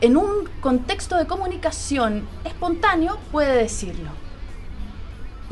en 0.00 0.16
un 0.16 0.48
contexto 0.60 1.16
de 1.16 1.26
comunicación 1.26 2.26
espontáneo, 2.44 3.18
puede 3.32 3.56
decirlo. 3.56 4.23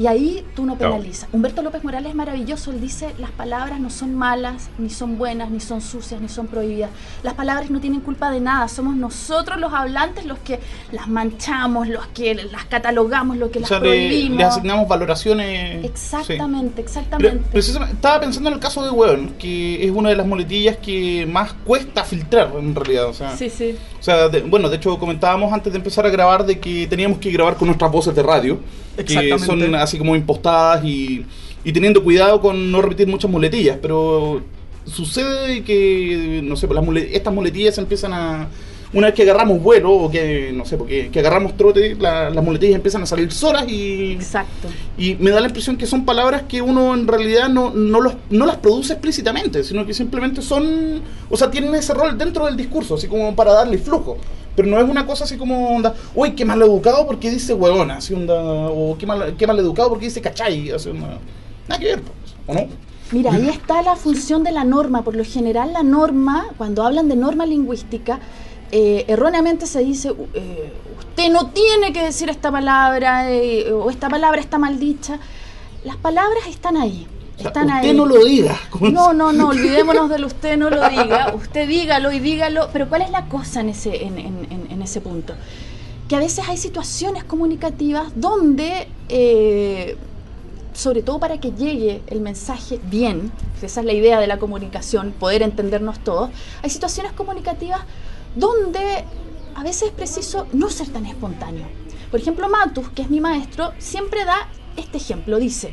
Y 0.03 0.07
ahí 0.09 0.45
tú 0.57 0.67
no 0.67 0.77
penalizas. 0.77 1.29
Humberto 1.33 1.63
López 1.63 1.85
Morales 1.85 2.09
es 2.11 2.17
maravilloso. 2.17 2.73
Él 2.73 2.81
dice, 2.81 3.15
las 3.19 3.31
palabras 3.31 3.79
no 3.79 3.89
son 3.89 4.17
malas, 4.17 4.69
ni 4.79 4.91
son 4.91 5.17
buenas, 5.17 5.49
ni 5.51 5.61
son 5.61 5.81
sucias, 5.81 6.21
ni 6.21 6.29
son 6.29 6.49
prohibidas. 6.49 6.91
Las 7.23 7.35
palabras 7.35 7.71
no 7.71 7.79
tienen 7.79 8.01
culpa 8.01 8.33
de 8.33 8.41
nada. 8.41 8.67
Somos 8.67 8.97
nosotros 8.97 9.61
los 9.61 9.73
hablantes 9.73 10.25
los 10.25 10.39
que 10.41 10.59
las 10.91 11.07
manchamos, 11.07 11.87
los 11.87 12.05
que 12.09 12.35
las 12.35 12.65
catalogamos, 12.65 13.37
los 13.37 13.51
que 13.51 13.59
O 13.59 13.61
las 13.61 13.69
sea, 13.69 13.79
prohibimos. 13.79 14.39
le 14.39 14.45
asignamos 14.45 14.89
valoraciones. 14.89 15.85
Exactamente, 15.85 16.77
Sí. 16.77 16.83
exactamente. 16.83 17.37
Pero, 17.39 17.51
precisamente, 17.53 17.95
estaba 17.95 18.21
pensando 18.21 18.49
en 18.49 18.55
el 18.55 18.61
caso 18.61 18.83
de 18.85 18.91
Weón, 18.91 19.35
que 19.39 19.85
es 19.85 19.91
una 19.93 20.09
de 20.09 20.17
las 20.17 20.27
muletillas 20.27 20.79
que 20.79 21.27
más 21.31 21.53
cuesta 21.65 22.03
filtrar 22.03 22.51
en 22.59 22.75
realidad. 22.75 23.07
O 23.07 23.15
sea, 23.15 23.37
sí, 23.37 23.49
sí. 23.51 23.77
O 24.01 24.03
sea, 24.03 24.29
de- 24.29 24.41
bueno, 24.43 24.69
de 24.69 24.77
hecho 24.79 24.99
comentábamos 24.99 25.53
antes 25.53 25.73
de 25.73 25.77
empezar 25.79 26.05
a 26.07 26.11
grabar 26.11 26.45
de 26.45 26.59
que 26.59 26.89
teníamos 26.89 27.19
que 27.19 27.31
grabar 27.31 27.57
con 27.57 27.69
nuestras 27.69 27.93
voces 27.93 28.13
de 28.17 28.23
radio, 28.25 28.59
que 28.97 29.03
Exactamente. 29.03 29.47
son 29.47 29.75
así 29.93 29.99
como 29.99 30.17
impostadas 30.17 30.83
y, 30.85 31.27
y 31.65 31.73
teniendo 31.73 32.03
cuidado 32.03 32.41
con 32.41 32.73
no 32.73 32.81
repetir 32.81 33.07
muchas 33.07 33.31
muletillas, 33.31 33.79
pero 33.83 34.41
sucede 34.87 35.63
que, 35.63 36.41
no 36.43 36.57
sé, 36.57 36.67
pues 36.67 36.75
las 36.81 36.85
mule- 36.89 37.11
estas 37.13 37.33
muletillas 37.35 37.77
empiezan 37.77 38.15
a... 38.15 38.49
Una 38.95 39.07
vez 39.07 39.15
que 39.15 39.23
agarramos 39.23 39.63
vuelo 39.63 39.91
o 39.91 40.11
que, 40.11 40.53
no 40.55 40.67
sé, 40.67 40.77
porque 40.77 41.09
que 41.11 41.21
agarramos 41.21 41.57
trote, 41.57 41.95
la- 41.95 42.29
las 42.29 42.45
muletillas 42.45 42.75
empiezan 42.77 43.03
a 43.03 43.07
salir 43.07 43.33
solas 43.33 43.67
y, 43.67 44.13
Exacto. 44.13 44.69
y 44.99 45.15
me 45.15 45.31
da 45.31 45.41
la 45.41 45.47
impresión 45.47 45.79
que 45.79 45.87
son 45.87 46.05
palabras 46.05 46.43
que 46.47 46.61
uno 46.61 46.93
en 46.93 47.07
realidad 47.09 47.49
no, 47.49 47.71
no, 47.71 48.01
los, 48.03 48.15
no 48.29 48.45
las 48.45 48.57
produce 48.59 48.93
explícitamente, 48.93 49.65
sino 49.65 49.87
que 49.87 49.95
simplemente 49.95 50.43
son, 50.43 51.01
o 51.31 51.37
sea, 51.39 51.51
tienen 51.51 51.75
ese 51.75 51.95
rol 51.95 52.19
dentro 52.19 52.45
del 52.45 52.57
discurso, 52.57 52.97
así 52.97 53.09
como 53.09 53.35
para 53.35 53.53
darle 53.55 53.79
flujo. 53.79 54.19
Pero 54.55 54.69
no 54.69 54.79
es 54.79 54.87
una 54.87 55.07
cosa 55.07 55.25
así 55.25 55.39
como, 55.39 55.75
onda, 55.75 55.95
uy, 56.15 56.33
qué 56.33 56.45
mal 56.45 56.61
educado 56.61 57.07
porque 57.07 57.31
dice 57.31 57.55
huevona, 57.55 57.97
así 57.97 58.13
onda, 58.13 58.35
o 58.35 58.99
qué 58.99 59.07
mal, 59.07 59.35
qué 59.39 59.47
mal 59.47 59.59
educado 59.59 59.89
porque 59.89 60.05
dice 60.05 60.21
cachai, 60.21 60.71
así 60.71 60.91
onda. 60.91 61.19
Nada 61.67 61.81
que 61.81 61.87
ver, 61.87 62.03
pues, 62.03 62.35
¿o 62.47 62.53
no? 62.53 62.67
Mira, 63.13 63.33
ahí 63.33 63.49
está 63.49 63.81
la 63.81 63.97
función 63.97 64.43
de 64.45 64.53
la 64.53 64.65
norma. 64.65 65.03
Por 65.03 65.17
lo 65.17 65.25
general, 65.25 65.73
la 65.73 65.83
norma, 65.83 66.47
cuando 66.59 66.83
hablan 66.85 67.09
de 67.09 67.17
norma 67.17 67.47
lingüística, 67.47 68.21
eh, 68.73 69.05
erróneamente 69.09 69.67
se 69.67 69.81
dice, 69.81 70.13
eh, 70.35 70.73
usted 70.99 71.31
no 71.31 71.51
tiene 71.51 71.93
que 71.93 72.03
decir 72.03 72.29
esta 72.31 72.51
palabra, 72.51 73.31
eh, 73.31 73.71
o 73.73 73.91
esta 73.91 74.09
palabra 74.09 74.41
está 74.41 74.59
mal 74.59 74.79
dicha. 74.79 75.19
Las 75.85 75.97
palabras 75.97 76.47
están 76.49 76.77
ahí. 76.77 77.07
Están 77.39 77.69
usted 77.71 77.89
ahí. 77.91 77.97
no 77.97 78.07
lo 78.07 78.25
diga. 78.25 78.59
No, 78.81 79.13
no, 79.13 79.33
no, 79.33 79.49
olvidémonos 79.55 80.09
del 80.09 80.25
usted 80.25 80.57
no 80.57 80.71
lo 80.71 80.89
diga, 80.89 81.33
usted 81.35 81.67
dígalo 81.69 82.13
y 82.13 82.21
dígalo, 82.21 82.69
pero 82.73 82.89
¿cuál 82.89 83.03
es 83.03 83.11
la 83.11 83.27
cosa 83.27 83.61
en 83.61 83.69
ese, 83.71 84.05
en, 84.05 84.19
en- 84.19 84.47
en- 84.51 84.67
en 84.71 84.83
ese 84.83 85.01
punto? 85.01 85.35
Que 86.09 86.17
a 86.17 86.19
veces 86.19 86.49
hay 86.49 86.57
situaciones 86.57 87.25
comunicativas 87.25 88.13
donde, 88.15 88.87
eh, 89.09 89.97
sobre 90.73 91.03
todo 91.03 91.19
para 91.19 91.39
que 91.41 91.51
llegue 91.53 92.01
el 92.07 92.21
mensaje 92.21 92.79
bien, 92.85 93.33
que 93.61 93.67
esa 93.67 93.81
es 93.81 93.87
la 93.87 93.93
idea 93.93 94.21
de 94.21 94.27
la 94.27 94.39
comunicación, 94.39 95.13
poder 95.19 95.43
entendernos 95.43 95.99
todos, 96.01 96.31
hay 96.63 96.71
situaciones 96.71 97.13
comunicativas 97.13 97.81
donde 98.35 99.05
a 99.55 99.63
veces 99.63 99.89
es 99.89 99.91
preciso 99.91 100.47
no 100.53 100.71
ser 100.71 100.89
tan 100.89 101.07
espontáneo. 101.07 101.67
Por 102.11 102.21
ejemplo, 102.21 102.49
Matus, 102.49 102.91
que 102.91 103.03
es 103.03 103.11
mi 103.11 103.21
maestro, 103.21 103.73
siempre 103.79 104.25
da 104.25 104.49
este 104.77 104.99
ejemplo, 104.99 105.39
dice, 105.39 105.73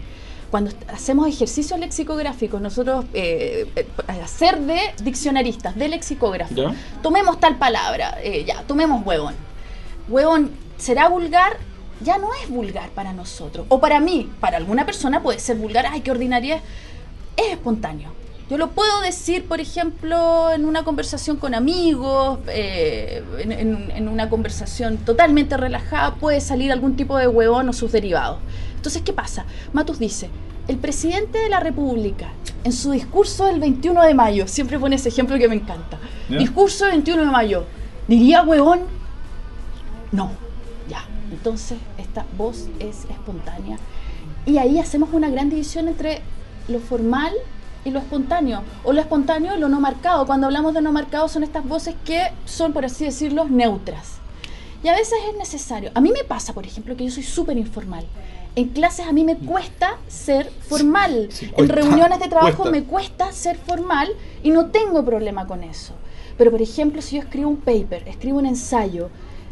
cuando 0.49 0.71
hacemos 0.87 1.27
ejercicios 1.27 1.79
lexicográficos, 1.79 2.59
nosotros 2.61 3.05
eh, 3.13 3.69
eh, 3.75 3.87
hacer 4.07 4.59
de 4.61 4.79
diccionaristas, 5.03 5.75
de 5.75 5.89
lexicógrafos, 5.89 6.55
¿Ya? 6.55 6.73
tomemos 7.01 7.39
tal 7.39 7.57
palabra, 7.57 8.17
eh, 8.23 8.45
ya, 8.45 8.63
tomemos 8.63 9.05
huevón. 9.05 9.35
Huevón, 10.07 10.51
¿será 10.77 11.07
vulgar? 11.09 11.57
Ya 12.01 12.17
no 12.17 12.29
es 12.33 12.49
vulgar 12.49 12.89
para 12.91 13.13
nosotros. 13.13 13.65
O 13.69 13.79
para 13.79 13.99
mí, 13.99 14.31
para 14.39 14.57
alguna 14.57 14.85
persona 14.85 15.21
puede 15.21 15.39
ser 15.39 15.57
vulgar, 15.57 15.85
ay, 15.85 16.01
qué 16.01 16.11
ordinaria. 16.11 16.61
Es 17.35 17.51
espontáneo. 17.51 18.18
Yo 18.49 18.57
lo 18.57 18.71
puedo 18.71 19.01
decir, 19.01 19.47
por 19.47 19.59
ejemplo, 19.61 20.49
en 20.51 20.65
una 20.65 20.83
conversación 20.83 21.37
con 21.37 21.53
amigos, 21.53 22.39
eh, 22.47 23.23
en, 23.39 23.51
en- 23.51 23.91
en 23.91 24.07
una 24.07 24.27
conversación 24.29 24.97
totalmente 24.97 25.55
relajada, 25.55 26.15
puede 26.15 26.41
salir 26.41 26.71
algún 26.71 26.95
tipo 26.95 27.17
de 27.17 27.27
huevón 27.27 27.69
o 27.69 27.73
sus 27.73 27.91
derivados. 27.91 28.39
Entonces, 28.75 29.03
¿qué 29.03 29.13
pasa? 29.13 29.45
Matus 29.71 29.99
dice, 29.99 30.29
el 30.67 30.77
presidente 30.77 31.37
de 31.37 31.49
la 31.49 31.59
República, 31.59 32.31
en 32.63 32.73
su 32.73 32.91
discurso 32.91 33.45
del 33.45 33.59
21 33.59 34.01
de 34.03 34.13
mayo, 34.15 34.47
siempre 34.47 34.79
pone 34.79 34.95
ese 34.95 35.09
ejemplo 35.09 35.37
que 35.37 35.47
me 35.47 35.55
encanta, 35.55 35.97
discurso 36.39 36.85
del 36.85 36.93
21 36.95 37.25
de 37.25 37.31
mayo, 37.31 37.65
¿diría 38.07 38.41
huevón? 38.43 38.79
No, 40.11 40.31
ya. 40.89 41.05
Entonces, 41.31 41.77
esta 41.99 42.25
voz 42.37 42.67
es 42.79 43.05
espontánea. 43.11 43.77
Y 44.45 44.57
ahí 44.57 44.79
hacemos 44.79 45.09
una 45.13 45.29
gran 45.29 45.49
división 45.51 45.87
entre 45.87 46.21
lo 46.67 46.79
formal 46.79 47.31
y 47.89 47.91
lo 47.91 48.00
espontáneo. 48.00 48.63
O 48.84 48.93
lo 48.93 49.01
espontáneo 49.01 49.55
y 49.55 49.60
lo 49.60 49.67
no 49.69 49.79
marcado. 49.79 50.25
Cuando 50.25 50.48
hablamos 50.48 50.74
de 50.74 50.81
no 50.81 50.91
marcado 50.91 51.27
son 51.27 51.43
estas 51.43 51.67
voces 51.67 51.96
que 52.05 52.22
son, 52.46 52.74
por 52.74 52.86
así 52.86 53.05
decirlo, 53.05 53.46
neutras. 53.46 54.19
Y 54.84 54.88
a 54.88 54.93
veces 54.93 55.19
es 55.29 55.38
necesario. 55.38 55.91
A 55.93 56.01
mí 56.01 56.12
me 56.12 56.24
pasa, 56.24 56.53
por 56.53 56.65
ejemplo, 56.65 56.96
que 56.96 57.05
yo 57.05 57.12
soy 57.12 57.24
súper 57.24 57.58
informal. 57.58 58.05
En 58.55 58.69
clases 58.69 59.08
a 59.08 59.12
mí 59.12 59.24
me 59.24 59.38
cuesta 59.38 59.98
ser 60.08 60.50
formal. 60.67 61.27
sí, 61.31 61.46
en 61.46 61.51
cuesta, 61.53 61.75
reuniones 61.75 62.19
de 62.19 62.27
trabajo 62.29 62.63
cuesta. 62.63 62.72
me 62.72 62.84
cuesta 62.84 63.31
ser 63.31 63.58
formal 63.58 64.10
y 64.41 64.51
no 64.51 64.67
tengo 64.67 65.03
problema 65.03 65.46
con 65.46 65.63
eso. 65.63 65.93
Pero, 66.38 66.51
por 66.51 66.62
ejemplo, 66.62 67.01
si 67.01 67.17
yo 67.17 67.22
escribo 67.22 67.50
un 67.50 67.58
paper, 67.58 68.08
escribo 68.08 68.39
un 68.39 68.46
ensayo, 68.46 69.10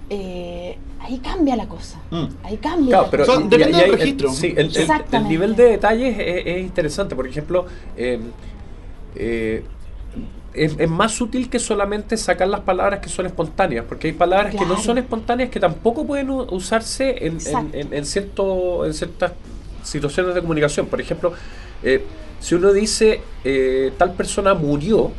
eh, 0.10 0.78
ahí 1.02 1.18
cambia 1.20 1.56
la 1.56 1.68
cosa. 1.68 2.00
Mm. 2.12 2.26
Ahí 2.44 2.58
cambia. 2.58 2.90
Claro, 2.90 3.04
la 3.06 3.12
pero 3.12 3.26
cosa. 3.26 3.40
Son- 3.40 3.50
depende 3.50 3.72
y- 3.72 3.76
y 3.80 3.82
del 3.82 3.92
hay- 3.92 3.98
registro. 3.98 4.30
el- 4.30 4.36
sí, 4.36 4.48
el, 4.48 4.58
el- 4.58 4.66
el 4.76 4.82
Exactamente. 4.82 5.30
nivel 5.30 5.56
de 5.56 5.64
detalles 5.64 6.18
es, 6.20 6.46
es 6.46 6.62
interesante. 6.62 7.16
Por 7.16 7.28
ejemplo, 7.28 7.66
eh, 7.98 8.20
eh, 9.16 9.64
es, 10.54 10.76
es 10.80 10.90
más 10.90 11.20
útil 11.22 11.50
que 11.50 11.60
solamente 11.60 12.18
sacar 12.18 12.48
las 12.48 12.62
palabras 12.62 13.00
que 13.00 13.10
son 13.10 13.26
espontáneas, 13.28 13.86
porque 13.88 14.08
hay 14.08 14.14
palabras 14.14 14.56
que 14.56 14.66
no 14.66 14.78
son 14.78 14.98
espontáneas 14.98 15.50
que 15.50 15.60
tampoco 15.60 16.06
pueden 16.08 16.30
usarse 16.32 17.10
en, 17.20 17.34
en- 17.34 17.34
Exacto. 17.36 17.78
en- 17.78 17.94
en 17.94 18.06
cierto, 18.06 18.86
en 18.86 18.94
ciertas 18.94 19.34
situaciones 19.84 20.34
de 20.36 20.42
comunicación. 20.42 20.88
Por 20.88 21.00
ejemplo, 21.00 21.34
eh, 21.84 22.04
si 22.40 22.56
uno 22.56 22.74
dice 22.74 23.22
eh, 23.44 23.92
tal 23.98 24.14
persona 24.14 24.54
murió, 24.54 25.12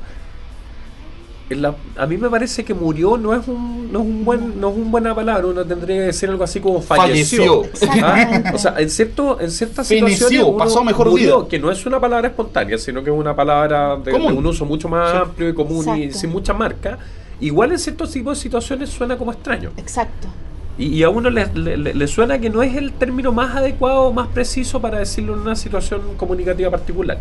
la- 1.55 1.75
a 1.97 2.07
mí 2.07 2.17
me 2.19 2.29
parece 2.29 2.65
que 2.65 2.75
murió 2.75 3.17
no 3.17 3.35
es 3.35 3.49
un, 3.49 3.91
no 3.93 4.01
es 4.01 4.05
un 4.07 4.25
buen 4.25 4.61
no 4.61 4.71
es 4.71 4.77
una 4.77 4.91
buena 4.91 5.15
palabra 5.15 5.47
uno 5.47 5.65
tendría 5.65 5.97
que 5.97 6.03
decir 6.03 6.29
algo 6.29 6.45
así 6.45 6.61
como 6.61 6.83
falleció, 6.83 7.65
Falleció. 7.65 8.05
¿Ah? 8.05 8.53
O 8.55 8.59
sea 8.59 8.75
en 8.79 8.91
cierto 8.91 9.41
en 9.41 9.51
ciertas 9.51 9.87
situaciones 9.87 10.43
uno 10.43 10.57
pasó 10.59 10.85
mejor 10.85 11.09
murió, 11.11 11.39
vida. 11.41 11.49
que 11.49 11.59
no 11.59 11.71
es 11.71 11.85
una 11.87 11.99
palabra 12.01 12.29
espontánea 12.29 12.77
sino 12.79 13.03
que 13.03 13.11
es 13.11 13.17
una 13.17 13.35
palabra 13.35 13.97
de, 13.97 14.13
un 14.13 14.47
uso 14.47 14.65
mucho 14.65 14.89
más 14.89 15.11
Sí. 15.13 15.17
amplio 15.19 15.49
y 15.49 15.55
común 15.55 15.97
y 15.99 16.13
sin 16.13 16.31
mucha 16.31 16.53
marca 16.53 16.99
igual 17.41 17.73
en 17.73 17.79
ciertos 17.79 18.11
tipos 18.11 18.37
de 18.37 18.43
situaciones 18.43 18.91
suena 18.91 19.17
como 19.17 19.33
extraño 19.33 19.71
Exacto. 19.77 20.29
y, 20.77 20.87
y 20.89 21.03
a 21.03 21.09
uno 21.09 21.31
le, 21.31 21.47
le- 21.55 21.77
le- 21.79 21.95
le 21.95 22.07
suena 22.09 22.39
que 22.39 22.51
no 22.51 22.63
es 22.63 22.75
el 22.77 22.93
término 22.93 23.33
más 23.33 23.57
adecuado 23.57 24.13
más 24.13 24.29
preciso 24.29 24.81
para 24.83 24.99
decirlo 24.99 25.35
en 25.35 25.41
una 25.41 25.57
situación 25.57 26.01
comunicativa 26.17 26.71
particular 26.71 27.19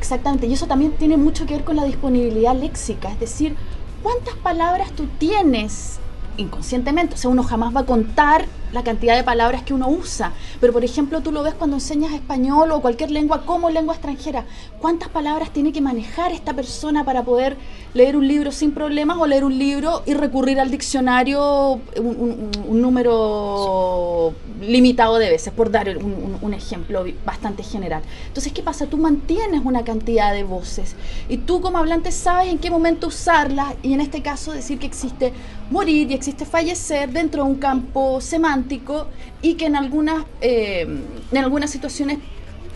Exactamente, 0.00 0.46
y 0.46 0.54
eso 0.54 0.66
también 0.66 0.92
tiene 0.92 1.18
mucho 1.18 1.44
que 1.44 1.54
ver 1.54 1.62
con 1.62 1.76
la 1.76 1.84
disponibilidad 1.84 2.56
léxica, 2.56 3.12
es 3.12 3.20
decir, 3.20 3.54
cuántas 4.02 4.34
palabras 4.36 4.92
tú 4.92 5.06
tienes 5.18 5.98
inconscientemente, 6.38 7.16
o 7.16 7.18
sea, 7.18 7.30
uno 7.30 7.42
jamás 7.42 7.76
va 7.76 7.80
a 7.80 7.84
contar 7.84 8.46
la 8.72 8.82
cantidad 8.84 9.16
de 9.16 9.24
palabras 9.24 9.62
que 9.62 9.74
uno 9.74 9.88
usa, 9.88 10.32
pero 10.60 10.72
por 10.72 10.84
ejemplo 10.84 11.20
tú 11.20 11.32
lo 11.32 11.42
ves 11.42 11.54
cuando 11.54 11.76
enseñas 11.76 12.12
español 12.12 12.70
o 12.72 12.80
cualquier 12.80 13.10
lengua 13.10 13.42
como 13.44 13.70
lengua 13.70 13.94
extranjera, 13.94 14.44
cuántas 14.80 15.08
palabras 15.08 15.50
tiene 15.50 15.72
que 15.72 15.80
manejar 15.80 16.32
esta 16.32 16.52
persona 16.54 17.04
para 17.04 17.22
poder 17.24 17.56
leer 17.94 18.16
un 18.16 18.26
libro 18.28 18.52
sin 18.52 18.72
problemas 18.72 19.16
o 19.18 19.26
leer 19.26 19.44
un 19.44 19.58
libro 19.58 20.02
y 20.06 20.14
recurrir 20.14 20.60
al 20.60 20.70
diccionario 20.70 21.80
un, 21.98 22.50
número 22.80 24.32
limitado 24.60 25.18
de 25.18 25.30
veces, 25.30 25.52
por 25.52 25.70
dar 25.70 25.88
un, 25.98 26.04
un- 26.04 26.38
un 26.40 26.54
ejemplo 26.54 27.04
bastante 27.24 27.62
general. 27.62 28.02
Entonces, 28.28 28.52
¿qué 28.52 28.62
pasa? 28.62 28.86
Tú 28.86 28.96
mantienes 28.98 29.62
una 29.64 29.82
cantidad 29.84 30.32
de 30.32 30.44
voces 30.44 30.94
y 31.28 31.38
tú 31.38 31.60
como 31.60 31.78
hablante 31.78 32.12
sabes 32.12 32.48
en 32.48 32.58
qué 32.58 32.70
momento 32.70 33.08
usarlas 33.08 33.74
y 33.82 33.92
en 33.94 34.00
este 34.00 34.22
caso 34.22 34.52
decir 34.52 34.78
que 34.78 34.86
existe 34.86 35.32
morir 35.70 36.10
y 36.10 36.14
existe 36.14 36.44
fallecer 36.44 37.10
dentro 37.10 37.44
de 37.44 37.50
un 37.50 37.56
campo 37.56 38.20
semántico 38.20 38.59
y 39.42 39.54
que 39.54 39.66
en 39.66 39.76
algunas, 39.76 40.24
eh, 40.40 40.86
en 41.32 41.38
algunas 41.38 41.70
situaciones 41.70 42.18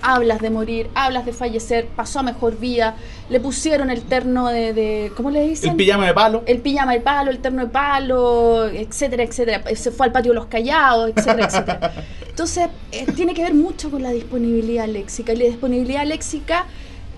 hablas 0.07 0.41
de 0.41 0.51
morir, 0.51 0.89
hablas 0.95 1.25
de 1.25 1.33
fallecer, 1.33 1.87
pasó 1.97 2.19
a 2.19 2.23
mejor 2.23 2.59
vida, 2.59 2.95
le 3.31 3.41
pusieron 3.41 3.89
el 3.91 4.03
terno 4.03 4.49
de, 4.49 4.75
de- 4.75 5.13
¿cómo 5.17 5.31
le 5.31 5.41
dicen? 5.49 5.71
El 5.71 5.77
pijama 5.77 6.07
de 6.07 6.13
palo. 6.13 6.43
el 6.47 6.59
pijama 6.61 6.93
de 6.93 7.01
palo, 7.01 7.31
el 7.31 7.39
terno 7.39 7.63
de 7.63 7.69
palo, 7.71 8.67
etcétera, 8.67 9.23
etcétera. 9.23 9.63
Se 9.75 9.91
fue 9.91 10.07
al 10.07 10.13
patio 10.13 10.33
de 10.33 10.37
los 10.37 10.47
callados, 10.47 11.11
etcétera, 11.17 11.47
etcétera. 11.47 11.93
Entonces, 12.29 12.69
eh, 12.93 13.07
tiene 13.17 13.33
que 13.33 13.43
ver 13.45 13.55
mucho 13.55 13.91
con 13.91 14.03
la 14.03 14.11
disponibilidad 14.11 14.87
léxica. 14.87 15.33
Y 15.33 15.37
la 15.37 15.45
disponibilidad 15.47 16.05
léxica, 16.05 16.67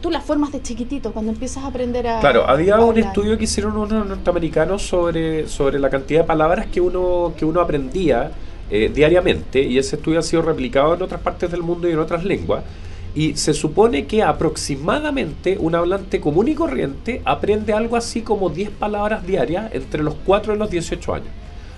tú 0.01 0.09
la 0.11 0.21
formas 0.21 0.53
de 0.53 0.63
chiquitito, 0.63 1.11
cuando 1.13 1.33
empiezas 1.33 1.65
a 1.65 1.69
aprender 1.69 2.07
a. 2.07 2.21
Claro, 2.21 2.49
había 2.49 2.77
a 2.77 2.85
un 2.85 2.99
estudio 2.99 3.37
que 3.37 3.45
hicieron 3.45 3.77
unos 3.77 4.07
norteamericanos 4.07 4.83
sobre, 4.83 5.49
sobre 5.49 5.81
la 5.81 5.91
cantidad 5.91 6.21
de 6.21 6.27
palabras 6.29 6.67
que 6.67 6.81
uno, 6.81 7.33
que 7.37 7.45
uno 7.45 7.61
aprendía 7.61 8.31
eh, 8.71 8.91
diariamente 8.93 9.63
y 9.63 9.79
ese 9.79 9.97
estudio 9.97 10.19
ha 10.19 10.23
sido 10.23 10.43
replicado 10.43 10.95
en 10.95 11.03
otras 11.03 11.21
partes 11.21 11.51
del 11.51 11.63
mundo 11.63 11.89
y 11.89 11.93
en 11.93 11.99
otras 11.99 12.25
lenguas. 12.25 12.65
Y 13.15 13.35
se 13.37 13.55
supone 13.55 14.07
que 14.07 14.23
aproximadamente 14.23 15.57
un 15.59 15.75
hablante 15.75 16.21
común 16.21 16.49
y 16.49 16.55
corriente 16.55 17.23
aprende 17.25 17.73
algo 17.73 17.97
así 17.97 18.21
como 18.21 18.51
10 18.51 18.71
palabras 18.71 19.27
diarias 19.27 19.71
entre 19.73 20.03
los 20.03 20.15
4 20.27 20.55
y 20.55 20.59
los 20.59 20.71
18 20.71 21.15
años, 21.15 21.29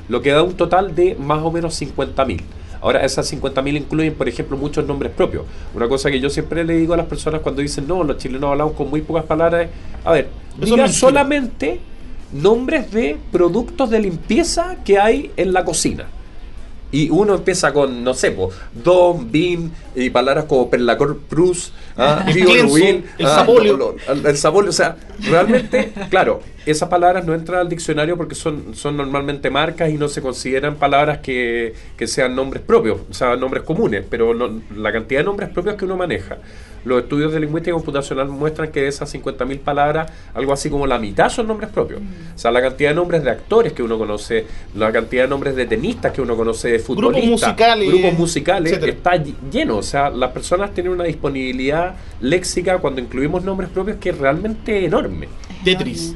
lo 0.08 0.20
que 0.20 0.30
da 0.30 0.42
un 0.42 0.54
total 0.54 0.94
de 0.96 1.14
más 1.14 1.42
o 1.44 1.52
menos 1.52 1.80
50.000. 1.80 2.40
Ahora, 2.80 3.04
esas 3.04 3.32
50.000 3.32 3.76
incluyen, 3.76 4.14
por 4.14 4.28
ejemplo, 4.28 4.56
muchos 4.56 4.84
nombres 4.86 5.12
propios. 5.12 5.44
Una 5.74 5.88
cosa 5.88 6.10
que 6.10 6.20
yo 6.20 6.30
siempre 6.30 6.64
le 6.64 6.76
digo 6.76 6.94
a 6.94 6.96
las 6.96 7.06
personas 7.06 7.40
cuando 7.40 7.60
dicen, 7.62 7.86
no, 7.86 8.02
los 8.04 8.18
chilenos 8.18 8.50
hablamos 8.50 8.74
con 8.74 8.88
muy 8.90 9.02
pocas 9.02 9.24
palabras, 9.24 9.66
es, 9.66 9.68
a 10.04 10.12
ver, 10.12 10.28
Eso 10.60 10.74
diga 10.74 10.84
es 10.86 10.90
mentira. 10.90 10.92
solamente 10.92 11.80
nombres 12.32 12.90
de 12.90 13.16
productos 13.32 13.90
de 13.90 14.00
limpieza 14.00 14.76
que 14.84 14.98
hay 14.98 15.30
en 15.36 15.52
la 15.52 15.64
cocina. 15.64 16.06
Y 16.90 17.10
uno 17.10 17.34
empieza 17.34 17.72
con, 17.72 18.02
no 18.02 18.14
sé, 18.14 18.30
po, 18.30 18.50
Don, 18.72 19.30
Bin, 19.30 19.72
y 19.94 20.08
palabras 20.10 20.46
como 20.46 20.70
Perlacor 20.70 21.18
Prus, 21.28 21.70
ah, 21.98 22.24
Rubin, 22.32 23.04
el 23.18 23.26
ah, 23.26 23.34
Sapolio. 23.36 23.76
lo- 23.76 23.92
lo- 24.06 24.12
el, 24.12 24.24
el 24.26 24.36
Sapolio. 24.38 24.70
O 24.70 24.72
sea, 24.72 24.96
realmente, 25.20 25.92
claro, 26.08 26.40
esas 26.70 26.88
palabras 26.88 27.24
no 27.24 27.34
entran 27.34 27.60
al 27.60 27.68
diccionario 27.68 28.16
porque 28.16 28.34
son, 28.34 28.74
son 28.74 28.96
normalmente 28.96 29.50
marcas 29.50 29.90
y 29.90 29.94
no 29.94 30.08
se 30.08 30.20
consideran 30.22 30.76
palabras 30.76 31.18
que, 31.18 31.74
que 31.96 32.06
sean 32.06 32.34
nombres 32.34 32.62
propios, 32.62 33.00
o 33.10 33.14
sea, 33.14 33.36
nombres 33.36 33.62
comunes, 33.64 34.04
pero 34.08 34.34
no- 34.34 34.60
la 34.76 34.92
cantidad 34.92 35.20
de 35.20 35.24
nombres 35.24 35.48
propios 35.50 35.76
que 35.76 35.84
uno 35.84 35.96
maneja. 35.96 36.38
Los 36.84 37.02
estudios 37.02 37.32
de 37.32 37.40
lingüística 37.40 37.74
computacional 37.74 38.28
muestran 38.28 38.70
que 38.70 38.82
de 38.82 38.88
esas 38.88 39.12
50.000 39.12 39.58
palabras, 39.58 40.10
algo 40.32 40.52
así 40.52 40.70
como 40.70 40.86
la 40.86 40.98
mitad 40.98 41.28
son 41.28 41.48
nombres 41.48 41.70
propios. 41.70 42.00
O 42.34 42.38
sea, 42.38 42.50
la 42.52 42.62
cantidad 42.62 42.90
de 42.90 42.94
nombres 42.94 43.24
de 43.24 43.30
actores 43.30 43.72
que 43.72 43.82
uno 43.82 43.98
conoce, 43.98 44.46
la 44.76 44.90
cantidad 44.92 45.24
de 45.24 45.28
nombres 45.28 45.56
de 45.56 45.66
tenistas 45.66 46.12
que 46.12 46.22
uno 46.22 46.36
conoce, 46.36 46.70
de 46.70 46.78
futbolistas, 46.78 47.30
musicales, 47.30 47.88
grupos 47.88 48.12
musicales, 48.18 48.72
etcétera. 48.72 48.92
está 48.92 49.16
ll- 49.16 49.50
lleno. 49.50 49.76
O 49.78 49.82
sea, 49.82 50.08
las 50.08 50.30
personas 50.30 50.72
tienen 50.72 50.92
una 50.92 51.04
disponibilidad 51.04 51.96
léxica 52.20 52.78
cuando 52.78 53.00
incluimos 53.00 53.42
nombres 53.44 53.68
propios 53.70 53.96
que 53.98 54.10
es 54.10 54.18
realmente 54.18 54.84
enorme. 54.84 55.28
Tetris. 55.64 56.14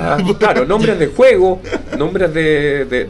Ah, 0.00 0.18
claro, 0.38 0.64
nombres 0.64 0.98
de 0.98 1.08
juego, 1.08 1.60
nombres 1.98 2.32
de, 2.32 2.84
de- 2.84 3.06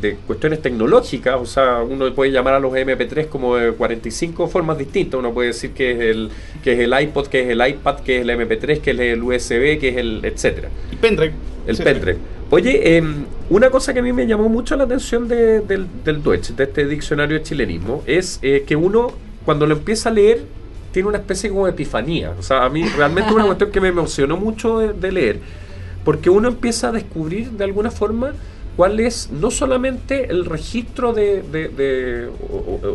de- 0.00 0.16
cuestiones 0.26 0.60
tecnológicas, 0.60 1.36
o 1.40 1.46
sea, 1.46 1.82
uno 1.82 2.12
puede 2.14 2.32
llamar 2.32 2.54
a 2.54 2.58
los 2.58 2.72
MP3 2.72 3.26
como 3.28 3.56
de 3.56 3.72
45 3.72 4.48
formas 4.48 4.76
distintas, 4.78 5.18
uno 5.20 5.32
puede 5.32 5.48
decir 5.48 5.70
que 5.70 5.92
es 5.92 6.00
el 6.00 6.30
que 6.62 6.72
es 6.72 6.78
el 6.80 6.92
iPod, 7.00 7.26
que 7.28 7.42
es 7.42 7.48
el 7.50 7.66
iPad, 7.66 8.00
que 8.00 8.16
es 8.16 8.22
el 8.22 8.30
MP3, 8.30 8.80
que 8.80 8.90
es 8.90 8.98
el 9.00 9.22
USB, 9.22 9.78
que 9.78 9.88
es 9.90 9.96
el 9.96 10.20
etcétera, 10.24 10.68
El 10.90 10.98
pendrive. 10.98 11.32
el 11.66 11.70
etcétera. 11.74 11.94
pendrive. 11.94 12.18
Oye, 12.50 12.96
em, 12.96 13.24
una 13.50 13.70
cosa 13.70 13.92
que 13.94 14.00
a 14.00 14.02
mí 14.02 14.12
me 14.12 14.26
llamó 14.26 14.48
mucho 14.48 14.76
la 14.76 14.84
atención 14.84 15.28
de- 15.28 15.60
del, 15.60 15.86
del 16.04 16.22
Deutsch, 16.22 16.50
de 16.50 16.64
este 16.64 16.86
diccionario 16.86 17.36
de 17.38 17.42
chilenismo, 17.42 18.02
es 18.06 18.38
eh, 18.42 18.64
que 18.66 18.74
uno 18.76 19.12
cuando 19.44 19.66
lo 19.66 19.74
empieza 19.74 20.08
a 20.08 20.12
leer 20.12 20.42
tiene 20.92 21.08
una 21.08 21.18
especie 21.18 21.50
como 21.50 21.66
de 21.66 21.72
epifanía. 21.72 22.32
O 22.38 22.42
sea, 22.42 22.64
a 22.64 22.68
mí 22.68 22.84
realmente 22.96 23.32
una 23.32 23.44
cuestión 23.44 23.70
que 23.70 23.80
me 23.80 23.88
emocionó 23.88 24.36
mucho 24.36 24.78
de 24.78 25.12
leer, 25.12 25.38
porque 26.04 26.30
uno 26.30 26.48
empieza 26.48 26.88
a 26.88 26.92
descubrir 26.92 27.50
de 27.52 27.64
alguna 27.64 27.90
forma 27.90 28.34
cuál 28.76 28.98
es 28.98 29.30
no 29.30 29.50
solamente 29.50 30.30
el 30.30 30.44
registro 30.44 31.12
de, 31.12 32.28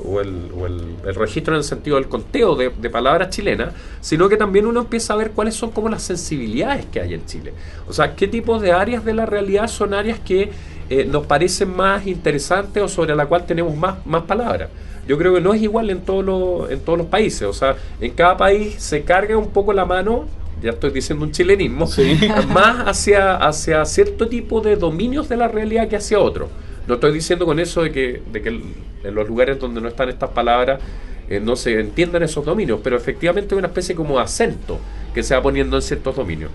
o, 0.05 0.19
el, 0.19 1.15
registro 1.15 1.53
en 1.53 1.59
el 1.59 1.63
sentido 1.63 1.95
del 1.95 2.07
conteo 2.07 2.55
de, 2.55 2.69
de 2.69 2.89
palabras 2.89 3.29
chilenas, 3.29 3.73
sino 4.01 4.27
que 4.27 4.37
también 4.37 4.65
uno 4.65 4.81
empieza 4.81 5.13
a 5.13 5.17
ver 5.17 5.31
cuáles 5.31 5.55
son 5.55 5.71
como 5.71 5.89
las 5.89 6.03
sensibilidades 6.03 6.85
que 6.87 6.99
hay 6.99 7.13
en 7.13 7.25
Chile. 7.25 7.53
O 7.87 7.93
sea, 7.93 8.15
qué 8.15 8.27
tipos 8.27 8.61
de 8.61 8.71
áreas 8.71 9.05
de 9.05 9.13
la 9.13 9.25
realidad 9.25 9.67
son 9.67 9.93
áreas 9.93 10.19
que 10.19 10.51
eh, 10.89 11.05
nos 11.05 11.25
parecen 11.25 11.75
más 11.75 12.07
interesantes 12.07 12.81
o 12.81 12.87
sobre 12.87 13.15
la 13.15 13.27
cual 13.27 13.45
tenemos 13.45 13.75
más, 13.75 14.05
más 14.05 14.23
palabras. 14.23 14.69
Yo 15.07 15.17
creo 15.17 15.33
que 15.33 15.41
no 15.41 15.53
es 15.53 15.61
igual 15.61 15.89
en 15.89 16.01
todos 16.01 16.23
los, 16.23 16.69
en 16.69 16.81
todos 16.81 16.97
los 16.97 17.07
países. 17.07 17.43
O 17.43 17.53
sea, 17.53 17.75
en 18.01 18.11
cada 18.11 18.37
país 18.37 18.75
se 18.77 19.03
carga 19.03 19.37
un 19.37 19.49
poco 19.49 19.73
la 19.73 19.85
mano, 19.85 20.25
ya 20.61 20.71
estoy 20.71 20.91
diciendo 20.91 21.25
un 21.25 21.31
chilenismo, 21.31 21.87
más 22.53 22.87
hacia, 22.87 23.35
hacia 23.35 23.85
cierto 23.85 24.27
tipo 24.27 24.61
de 24.61 24.75
dominios 24.75 25.29
de 25.29 25.37
la 25.37 25.47
realidad 25.47 25.87
que 25.87 25.95
hacia 25.95 26.19
otro. 26.19 26.49
No 26.87 26.95
estoy 26.95 27.13
diciendo 27.13 27.45
con 27.45 27.59
eso 27.59 27.83
de 27.83 27.91
que, 27.91 28.21
de 28.31 28.41
que 28.41 28.49
en 28.49 29.15
los 29.15 29.27
lugares 29.27 29.59
donde 29.59 29.79
no 29.79 29.87
están 29.87 30.09
estas 30.09 30.31
palabras 30.31 30.81
eh, 31.29 31.39
no 31.39 31.55
se 31.55 31.79
entiendan 31.79 32.23
esos 32.23 32.43
dominios, 32.43 32.79
pero 32.83 32.97
efectivamente 32.97 33.53
hay 33.53 33.59
una 33.59 33.67
especie 33.67 33.93
como 33.93 34.15
de 34.15 34.23
acento 34.23 34.79
que 35.13 35.21
se 35.21 35.35
va 35.35 35.41
poniendo 35.41 35.75
en 35.77 35.81
ciertos 35.81 36.15
dominios. 36.15 36.51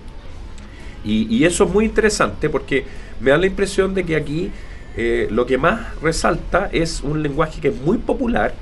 Y, 1.04 1.34
y 1.34 1.44
eso 1.44 1.64
es 1.64 1.70
muy 1.70 1.84
interesante 1.84 2.48
porque 2.48 2.84
me 3.20 3.30
da 3.30 3.36
la 3.36 3.46
impresión 3.46 3.94
de 3.94 4.04
que 4.04 4.16
aquí 4.16 4.50
eh, 4.96 5.26
lo 5.30 5.44
que 5.46 5.58
más 5.58 6.00
resalta 6.00 6.68
es 6.72 7.02
un 7.02 7.22
lenguaje 7.22 7.60
que 7.60 7.68
es 7.68 7.76
muy 7.76 7.98
popular, 7.98 8.54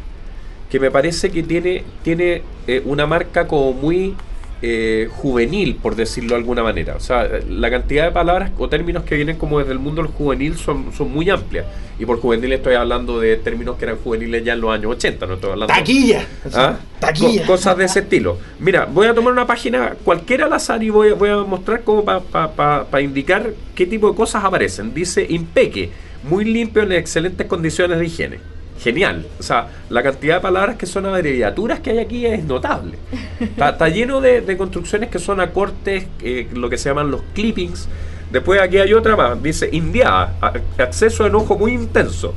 que 0.70 0.80
me 0.80 0.90
parece 0.90 1.30
que 1.30 1.42
tiene, 1.42 1.84
tiene 2.02 2.42
eh, 2.66 2.82
una 2.86 3.06
marca 3.06 3.46
como 3.46 3.74
muy 3.74 4.14
eh, 4.62 5.08
juvenil, 5.10 5.76
por 5.76 5.96
decirlo 5.96 6.30
de 6.30 6.36
alguna 6.36 6.62
manera. 6.62 6.94
O 6.96 7.00
sea, 7.00 7.28
la 7.48 7.68
cantidad 7.70 8.04
de 8.04 8.12
palabras 8.12 8.52
o 8.58 8.68
términos 8.68 9.02
que 9.02 9.16
vienen 9.16 9.36
como 9.36 9.58
desde 9.58 9.72
el 9.72 9.78
mundo 9.80 10.02
del 10.02 10.10
juvenil 10.12 10.56
son, 10.56 10.92
son 10.96 11.12
muy 11.12 11.28
amplias. 11.30 11.66
Y 11.98 12.06
por 12.06 12.20
juvenil 12.20 12.52
estoy 12.52 12.74
hablando 12.74 13.20
de 13.20 13.36
términos 13.36 13.76
que 13.76 13.84
eran 13.84 13.96
juveniles 13.98 14.44
ya 14.44 14.52
en 14.54 14.60
los 14.60 14.72
años 14.72 14.92
80, 14.92 15.26
no 15.26 15.34
estoy 15.34 15.50
hablando... 15.50 15.74
Taquilla. 15.74 16.26
¿Ah? 16.54 16.76
Taquilla. 17.00 17.42
Co- 17.42 17.52
cosas 17.52 17.76
de 17.76 17.84
ese 17.84 18.00
estilo. 18.00 18.38
Mira, 18.60 18.86
voy 18.86 19.06
a 19.08 19.14
tomar 19.14 19.32
una 19.32 19.46
página 19.46 19.94
cualquiera 20.04 20.46
al 20.46 20.52
azar 20.52 20.82
y 20.82 20.90
voy, 20.90 21.10
a- 21.10 21.14
voy 21.14 21.28
a 21.30 21.36
mostrar 21.38 21.82
como 21.82 22.04
para 22.04 23.00
indicar 23.00 23.50
qué 23.74 23.86
tipo 23.86 24.08
de 24.10 24.16
cosas 24.16 24.44
aparecen. 24.44 24.94
Dice 24.94 25.26
impeque, 25.28 25.90
muy 26.28 26.44
limpio 26.44 26.82
en 26.82 26.92
excelentes 26.92 27.46
condiciones 27.46 27.98
de 27.98 28.06
higiene. 28.06 28.38
Genial. 28.82 29.26
O 29.38 29.42
sea, 29.42 29.68
la 29.90 30.02
cantidad 30.02 30.36
de 30.36 30.40
palabras 30.40 30.76
que 30.76 30.86
son 30.86 31.06
abreviaturas 31.06 31.80
que 31.80 31.90
hay 31.90 31.98
aquí 31.98 32.26
es 32.26 32.44
notable. 32.44 32.98
Está, 33.38 33.70
está 33.70 33.88
lleno 33.88 34.20
de, 34.20 34.40
de 34.40 34.56
construcciones 34.56 35.08
que 35.08 35.18
son 35.18 35.40
acortes, 35.40 36.06
eh, 36.20 36.48
lo 36.52 36.68
que 36.68 36.76
se 36.78 36.88
llaman 36.88 37.10
los 37.10 37.22
clippings. 37.34 37.88
Después 38.32 38.60
aquí 38.60 38.78
hay 38.78 38.92
otra 38.94 39.14
más. 39.14 39.40
Dice 39.42 39.68
indiada, 39.72 40.34
acceso 40.78 41.24
a 41.24 41.26
enojo 41.28 41.56
muy 41.56 41.72
intenso. 41.72 42.34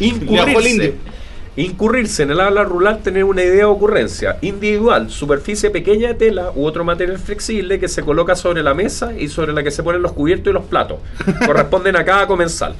Incurrirse. 0.00 0.94
Incurrirse 1.56 2.24
en 2.24 2.32
el 2.32 2.40
habla 2.40 2.64
rural, 2.64 3.00
tener 3.02 3.24
una 3.24 3.42
idea 3.42 3.68
o 3.68 3.72
ocurrencia. 3.72 4.38
Individual, 4.40 5.08
superficie 5.10 5.70
pequeña 5.70 6.08
de 6.08 6.14
tela 6.14 6.50
u 6.54 6.64
otro 6.64 6.84
material 6.84 7.18
flexible 7.18 7.78
que 7.78 7.86
se 7.86 8.02
coloca 8.02 8.34
sobre 8.34 8.62
la 8.62 8.74
mesa 8.74 9.12
y 9.16 9.28
sobre 9.28 9.52
la 9.52 9.62
que 9.62 9.70
se 9.70 9.82
ponen 9.82 10.02
los 10.02 10.12
cubiertos 10.12 10.50
y 10.50 10.54
los 10.54 10.64
platos. 10.64 10.98
Corresponden 11.46 11.94
a 11.96 12.04
cada 12.04 12.26
comensal. 12.26 12.74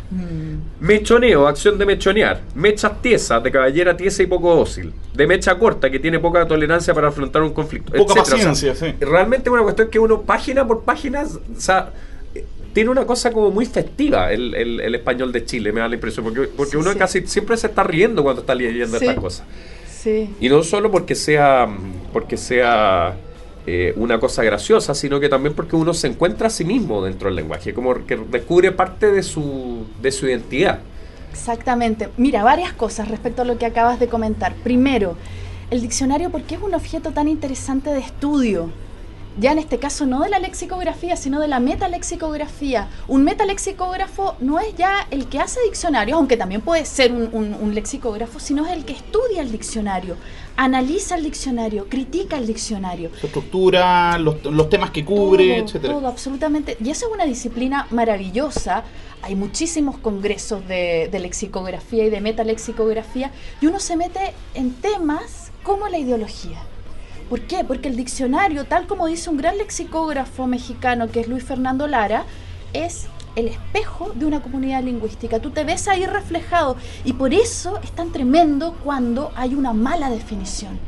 Mechoneo, 0.80 1.46
acción 1.46 1.78
de 1.78 1.86
mechonear. 1.86 2.40
Mechas 2.54 3.00
tiesas, 3.00 3.42
de 3.42 3.52
caballera 3.52 3.96
tiesa 3.96 4.22
y 4.24 4.26
poco 4.26 4.56
dócil. 4.56 4.92
De 5.14 5.26
mecha 5.26 5.56
corta, 5.56 5.88
que 5.88 6.00
tiene 6.00 6.18
poca 6.18 6.46
tolerancia 6.46 6.92
para 6.92 7.08
afrontar 7.08 7.42
un 7.42 7.52
conflicto. 7.52 7.92
Poca 7.92 8.20
etcétera. 8.20 8.22
O 8.22 8.26
sea, 8.26 8.50
paciencia, 8.50 8.74
sí. 8.74 8.94
Realmente 9.00 9.48
es 9.48 9.52
una 9.52 9.62
cuestión 9.62 9.88
que 9.88 10.00
uno, 10.00 10.22
página 10.22 10.66
por 10.66 10.82
página, 10.82 11.22
o 11.22 11.60
sea, 11.60 11.90
tiene 12.74 12.90
una 12.90 13.06
cosa 13.06 13.32
como 13.32 13.50
muy 13.50 13.64
festiva 13.64 14.30
el, 14.32 14.54
el- 14.54 14.80
el 14.80 14.94
español 14.94 15.32
de 15.32 15.46
Chile, 15.46 15.72
me 15.72 15.80
da 15.80 15.88
la 15.88 15.94
impresión, 15.94 16.24
porque, 16.26 16.42
porque 16.54 16.72
Sí, 16.72 16.76
uno 16.76 16.92
sí. 16.92 16.98
casi 16.98 17.26
siempre 17.26 17.56
se 17.56 17.68
está 17.68 17.82
riendo 17.84 18.22
cuando 18.22 18.42
está 18.42 18.54
leyendo 18.54 18.98
Sí. 18.98 19.06
estas 19.06 19.22
cosas. 19.22 19.46
Sí. 19.88 20.28
Y 20.40 20.48
no 20.50 20.62
solo 20.62 20.90
porque 20.90 21.14
sea, 21.14 21.66
porque 22.12 22.36
sea 22.36 23.14
eh, 23.66 23.94
una 23.96 24.20
cosa 24.20 24.42
graciosa, 24.44 24.94
sino 24.94 25.18
que 25.20 25.30
también 25.30 25.54
porque 25.54 25.74
uno 25.76 25.94
se 25.94 26.06
encuentra 26.08 26.48
a 26.48 26.50
sí 26.50 26.66
mismo 26.66 27.02
dentro 27.02 27.28
del 27.28 27.36
lenguaje, 27.36 27.72
como 27.72 28.04
que 28.06 28.16
descubre 28.30 28.70
parte 28.72 29.10
de 29.10 29.22
su, 29.22 29.86
de 30.02 30.12
su 30.12 30.26
identidad. 30.26 30.80
Exactamente. 31.32 32.08
Mira, 32.16 32.44
varias 32.44 32.72
cosas 32.74 33.08
respecto 33.08 33.42
a 33.42 33.44
lo 33.44 33.56
que 33.58 33.66
acabas 33.66 33.98
de 33.98 34.08
comentar. 34.08 34.54
Primero, 34.62 35.16
el 35.70 35.80
diccionario, 35.80 36.30
¿por 36.30 36.42
qué 36.42 36.56
es 36.56 36.62
un 36.62 36.74
objeto 36.74 37.10
tan 37.12 37.26
interesante 37.28 37.90
de 37.90 38.00
estudio? 38.00 38.68
Ya 39.36 39.50
en 39.52 39.58
este 39.58 39.78
caso 39.78 40.06
no 40.06 40.22
de 40.22 40.28
la 40.30 40.38
lexicografía, 40.38 41.16
sino 41.16 41.40
de 41.40 41.48
la 41.48 41.58
metalexicografía. 41.58 42.88
Un 43.08 43.24
metalexicógrafo 43.24 44.36
no 44.40 44.60
es 44.60 44.76
ya 44.76 45.06
el 45.10 45.26
que 45.26 45.40
hace 45.40 45.60
diccionarios, 45.64 46.16
aunque 46.16 46.36
también 46.36 46.60
puede 46.60 46.84
ser 46.84 47.10
un, 47.12 47.28
un- 47.32 47.54
un 47.54 47.74
lexicógrafo, 47.74 48.38
sino 48.38 48.64
es 48.66 48.72
el 48.72 48.84
que 48.84 48.92
estudia 48.92 49.40
el 49.42 49.50
diccionario, 49.50 50.16
analiza 50.56 51.16
el 51.16 51.24
diccionario, 51.24 51.88
critica 51.88 52.36
el 52.36 52.46
diccionario. 52.46 53.10
Su 53.20 53.26
estructura, 53.26 54.18
los, 54.18 54.44
los 54.44 54.68
temas 54.70 54.90
que 54.92 55.04
cubre, 55.04 55.58
etcétera. 55.58 55.94
Todo, 55.94 56.06
absolutamente. 56.06 56.76
Y 56.84 56.90
eso 56.90 57.06
es 57.08 57.12
una 57.12 57.24
disciplina 57.24 57.86
maravillosa. 57.90 58.84
Hay 59.22 59.34
muchísimos 59.34 59.98
congresos 59.98 60.66
de, 60.68 61.08
de 61.10 61.18
lexicografía 61.18 62.04
y 62.04 62.10
de 62.10 62.20
metalexicografía 62.20 63.32
y 63.60 63.66
uno 63.66 63.80
se 63.80 63.96
mete 63.96 64.32
en 64.54 64.74
temas 64.74 65.50
como 65.64 65.88
la 65.88 65.98
ideología. 65.98 66.58
¿Por 67.34 67.48
qué? 67.48 67.64
Porque 67.64 67.88
el 67.88 67.96
diccionario, 67.96 68.64
tal 68.64 68.86
como 68.86 69.08
dice 69.08 69.28
un 69.28 69.38
gran 69.38 69.58
lexicógrafo 69.58 70.46
mexicano 70.46 71.08
que 71.08 71.18
es 71.18 71.26
Luis 71.26 71.42
Fernando 71.42 71.88
Lara, 71.88 72.26
es 72.72 73.08
el 73.34 73.48
espejo 73.48 74.12
de 74.14 74.24
una 74.24 74.40
comunidad 74.40 74.84
lingüística. 74.84 75.40
Tú 75.40 75.50
te 75.50 75.64
ves 75.64 75.88
ahí 75.88 76.06
reflejado 76.06 76.76
y 77.04 77.14
por 77.14 77.34
eso 77.34 77.80
es 77.82 77.90
tan 77.90 78.12
tremendo 78.12 78.76
cuando 78.84 79.32
hay 79.34 79.56
una 79.56 79.72
mala 79.72 80.10
definición. 80.10 80.78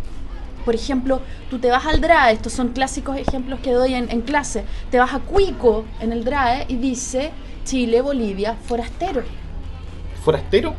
Por 0.64 0.76
ejemplo, 0.76 1.20
tú 1.50 1.58
te 1.58 1.68
vas 1.68 1.84
al 1.84 2.00
DRAE, 2.00 2.34
estos 2.34 2.52
son 2.52 2.68
clásicos 2.68 3.16
ejemplos 3.16 3.58
que 3.58 3.72
doy 3.72 3.94
en, 3.94 4.20
clase, 4.20 4.62
te 4.92 5.00
vas 5.00 5.14
a 5.14 5.18
Cuico 5.18 5.84
en 5.98 6.12
el 6.12 6.22
DRAE 6.22 6.66
y 6.68 6.76
dice 6.76 7.32
Chile, 7.64 8.02
Bolivia, 8.02 8.54
forastero. 8.54 9.24
¿Forastero? 10.26 10.74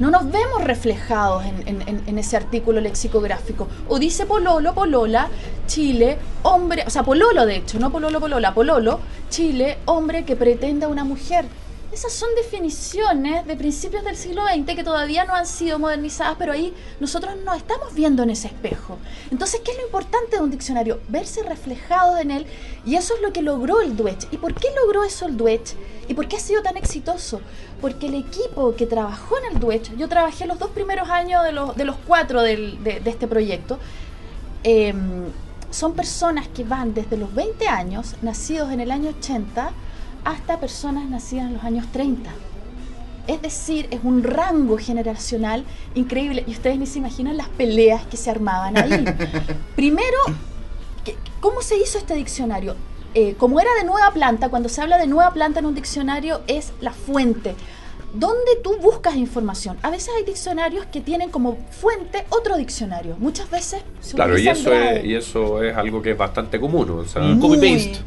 No 0.00 0.10
nos 0.10 0.28
vemos 0.32 0.64
reflejados 0.64 1.44
en, 1.44 1.68
en- 1.86 2.02
en- 2.08 2.18
ese 2.18 2.36
artículo 2.36 2.80
lexicográfico. 2.80 3.68
O 3.86 4.00
dice 4.00 4.26
pololo, 4.26 4.74
polola, 4.74 5.28
Chile, 5.68 6.18
hombre, 6.42 6.82
o 6.84 6.90
sea, 6.90 7.04
pololo 7.04 7.46
de 7.46 7.54
hecho, 7.58 7.78
no 7.78 7.92
pololo, 7.92 8.18
polola, 8.18 8.52
pololo, 8.52 8.98
Chile, 9.30 9.78
hombre 9.84 10.24
que 10.24 10.34
pretende 10.34 10.86
a 10.86 10.88
una 10.88 11.04
mujer. 11.04 11.44
Esas 11.94 12.12
son 12.12 12.28
definiciones 12.34 13.46
de 13.46 13.54
principios 13.54 14.02
del 14.04 14.16
siglo 14.16 14.42
XX 14.48 14.74
que 14.74 14.82
todavía 14.82 15.24
no 15.24 15.32
han 15.32 15.46
sido 15.46 15.78
modernizadas, 15.78 16.34
pero 16.36 16.50
ahí 16.52 16.74
nosotros 16.98 17.36
nos 17.44 17.56
estamos 17.56 17.94
viendo 17.94 18.24
en 18.24 18.30
ese 18.30 18.48
espejo. 18.48 18.98
Entonces, 19.30 19.60
¿qué 19.64 19.70
es 19.70 19.76
lo 19.78 19.84
importante 19.84 20.36
de 20.36 20.42
un 20.42 20.50
diccionario? 20.50 20.98
Verse 21.06 21.44
reflejado 21.44 22.18
en 22.18 22.32
él, 22.32 22.46
y 22.84 22.96
eso 22.96 23.14
es 23.14 23.22
lo 23.22 23.32
que 23.32 23.42
logró 23.42 23.80
el 23.80 23.96
Duech. 23.96 24.26
¿Y 24.32 24.38
por 24.38 24.54
qué 24.54 24.66
logró 24.82 25.04
eso 25.04 25.26
el 25.26 25.36
Duech? 25.36 25.74
¿Y 26.08 26.14
por 26.14 26.26
qué 26.26 26.34
ha 26.36 26.40
sido 26.40 26.62
tan 26.62 26.76
exitoso? 26.76 27.40
Porque 27.80 28.08
el 28.08 28.14
equipo 28.14 28.74
que 28.74 28.86
trabajó 28.86 29.38
en 29.38 29.54
el 29.54 29.60
Duech, 29.60 29.96
yo 29.96 30.08
trabajé 30.08 30.46
los 30.46 30.58
dos 30.58 30.70
primeros 30.70 31.08
años 31.08 31.44
de 31.44 31.52
los, 31.52 31.76
de 31.76 31.84
los 31.84 31.94
cuatro 32.08 32.42
del- 32.42 32.82
de, 32.82 32.98
de 32.98 33.10
este 33.10 33.28
proyecto, 33.28 33.78
eh, 34.64 34.92
son 35.70 35.92
personas 35.94 36.48
que 36.48 36.64
van 36.64 36.92
desde 36.92 37.16
los 37.16 37.32
20 37.32 37.68
años, 37.68 38.16
nacidos 38.20 38.72
en 38.72 38.80
el 38.80 38.90
año 38.90 39.10
80, 39.10 39.70
hasta 40.24 40.58
personas 40.60 41.08
nacidas 41.08 41.46
en 41.46 41.54
los 41.54 41.64
años 41.64 41.86
30. 41.92 42.30
Es 43.26 43.40
decir, 43.40 43.88
es 43.90 44.00
un 44.02 44.22
rango 44.22 44.76
generacional 44.78 45.64
increíble. 45.94 46.44
Y 46.46 46.50
ustedes 46.52 46.78
ni 46.78 46.86
se 46.86 46.98
imaginan 46.98 47.36
las 47.36 47.48
peleas 47.48 48.04
que 48.06 48.16
se 48.16 48.30
armaban 48.30 48.76
ahí. 48.76 49.04
Primero, 49.76 50.18
¿qué- 51.04 51.16
¿cómo 51.40 51.62
se 51.62 51.76
hizo 51.78 51.98
este 51.98 52.14
diccionario? 52.14 52.76
Eh, 53.14 53.34
como 53.38 53.60
era 53.60 53.70
de 53.80 53.84
nueva 53.86 54.10
planta, 54.12 54.48
cuando 54.48 54.68
se 54.68 54.82
habla 54.82 54.98
de 54.98 55.06
nueva 55.06 55.32
planta 55.32 55.60
en 55.60 55.66
un 55.66 55.74
diccionario 55.74 56.40
es 56.48 56.72
la 56.80 56.92
fuente. 56.92 57.54
¿Dónde 58.14 58.56
tú 58.62 58.76
buscas 58.78 59.16
información? 59.16 59.76
A 59.82 59.90
veces 59.90 60.10
hay 60.16 60.24
diccionarios 60.24 60.86
que 60.86 61.00
tienen 61.00 61.30
como 61.30 61.58
fuente 61.70 62.24
otro 62.30 62.56
diccionario. 62.56 63.16
Muchas 63.18 63.50
veces 63.50 63.82
se 64.00 64.14
Claro, 64.14 64.38
y 64.38 64.48
eso, 64.48 64.72
es, 64.72 65.04
y 65.04 65.14
eso 65.14 65.62
es 65.62 65.76
algo 65.76 66.00
que 66.00 66.12
es 66.12 66.18
bastante 66.18 66.60
común. 66.60 66.88
O 66.90 67.04
sea, 67.04 67.22
copy-paste. 67.40 67.98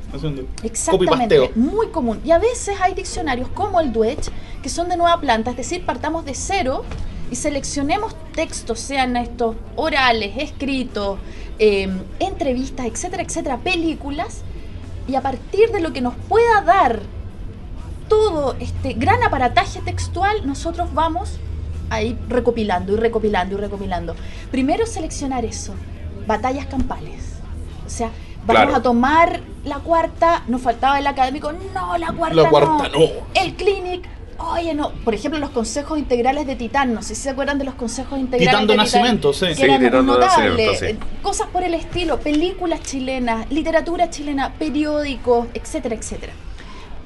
Exactamente, 0.63 1.51
muy 1.55 1.87
común. 1.87 2.21
Y 2.23 2.31
a 2.31 2.39
veces 2.39 2.77
hay 2.79 2.93
diccionarios 2.93 3.49
como 3.49 3.81
el 3.81 3.91
Duech 3.91 4.29
que 4.63 4.69
son 4.69 4.87
de 4.87 4.95
nueva 4.95 5.19
planta, 5.19 5.51
es 5.51 5.57
decir, 5.57 5.85
partamos 5.85 6.25
de 6.25 6.33
cero 6.33 6.83
y 7.29 7.35
seleccionemos 7.35 8.15
textos, 8.33 8.79
sean 8.79 9.17
estos 9.17 9.55
orales, 9.75 10.33
escritos, 10.37 11.19
eh, 11.59 11.89
entrevistas, 12.19 12.85
etcétera, 12.85 13.23
etcétera, 13.23 13.57
películas, 13.57 14.41
y 15.07 15.15
a 15.15 15.21
partir 15.21 15.71
de 15.71 15.79
lo 15.79 15.91
que 15.93 16.01
nos 16.01 16.15
pueda 16.15 16.61
dar 16.61 17.01
todo 18.07 18.55
este 18.59 18.93
gran 18.93 19.23
aparataje 19.23 19.81
textual, 19.81 20.45
nosotros 20.45 20.93
vamos 20.93 21.37
a 21.89 22.01
ir 22.01 22.17
recopilando 22.27 22.93
y 22.93 22.95
recopilando 22.97 23.55
y 23.55 23.61
recopilando. 23.61 24.15
Primero 24.51 24.85
seleccionar 24.85 25.45
eso, 25.45 25.73
batallas 26.25 26.65
campales. 26.67 27.23
O 27.85 27.89
sea, 27.89 28.07
vamos 28.45 28.63
Claro. 28.63 28.75
a 28.75 28.81
tomar 28.81 29.39
la 29.65 29.77
cuarta, 29.79 30.43
nos 30.47 30.61
faltaba 30.61 30.99
el 30.99 31.07
académico, 31.07 31.51
no, 31.73 31.97
la 31.97 32.11
cuarta, 32.11 32.35
La 32.35 32.49
cuarta 32.49 32.89
no. 32.89 32.99
El 33.33 33.53
clinic, 33.55 34.05
oye, 34.39 34.73
no. 34.73 34.91
Por 35.05 35.13
ejemplo, 35.13 35.39
los 35.39 35.49
consejos 35.51 35.97
integrales 35.97 36.45
de 36.47 36.55
Titán, 36.57 36.93
no 36.93 37.01
sé 37.01 37.15
si 37.15 37.21
se 37.23 37.29
acuerdan 37.29 37.57
de 37.57 37.63
los 37.65 37.75
consejos 37.75 38.19
integrales 38.19 38.49
Titán 38.49 38.67
de 38.67 38.73
Titán, 38.73 38.85
Nacimiento, 38.85 39.33
sí. 39.33 39.45
que 39.47 39.55
Sí, 39.55 39.61
eran 39.63 39.79
Titán 39.79 40.05
de 40.05 40.11
notables, 40.11 40.57
Nacimiento, 40.71 41.05
sí. 41.05 41.21
cosas 41.21 41.47
por 41.47 41.63
el 41.63 41.73
estilo, 41.73 42.19
películas 42.19 42.81
chilenas, 42.81 43.49
literatura 43.49 44.09
chilena, 44.09 44.53
periódicos, 44.59 45.47
etcétera, 45.53 45.95
etcétera 45.95 46.33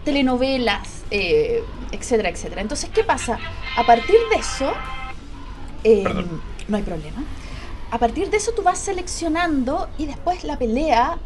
telenovelas, 0.04 1.04
eh, 1.12 1.64
etcétera, 1.92 2.30
etcétera. 2.30 2.62
Entonces, 2.62 2.90
¿qué 2.94 3.04
pasa? 3.04 3.40
A 3.78 3.86
partir 3.86 4.16
de 4.34 4.40
eso, 4.40 4.72
eh, 5.84 6.04
no 6.68 6.78
hay 6.78 6.84
problema. 6.84 7.24
A 7.92 7.98
partir 7.98 8.30
de 8.30 8.38
eso 8.38 8.52
tú 8.54 8.64
vas 8.64 8.78
seleccionando 8.80 9.90
y 9.98 10.06
después 10.06 10.44
la 10.44 10.58
pelea 10.58 11.18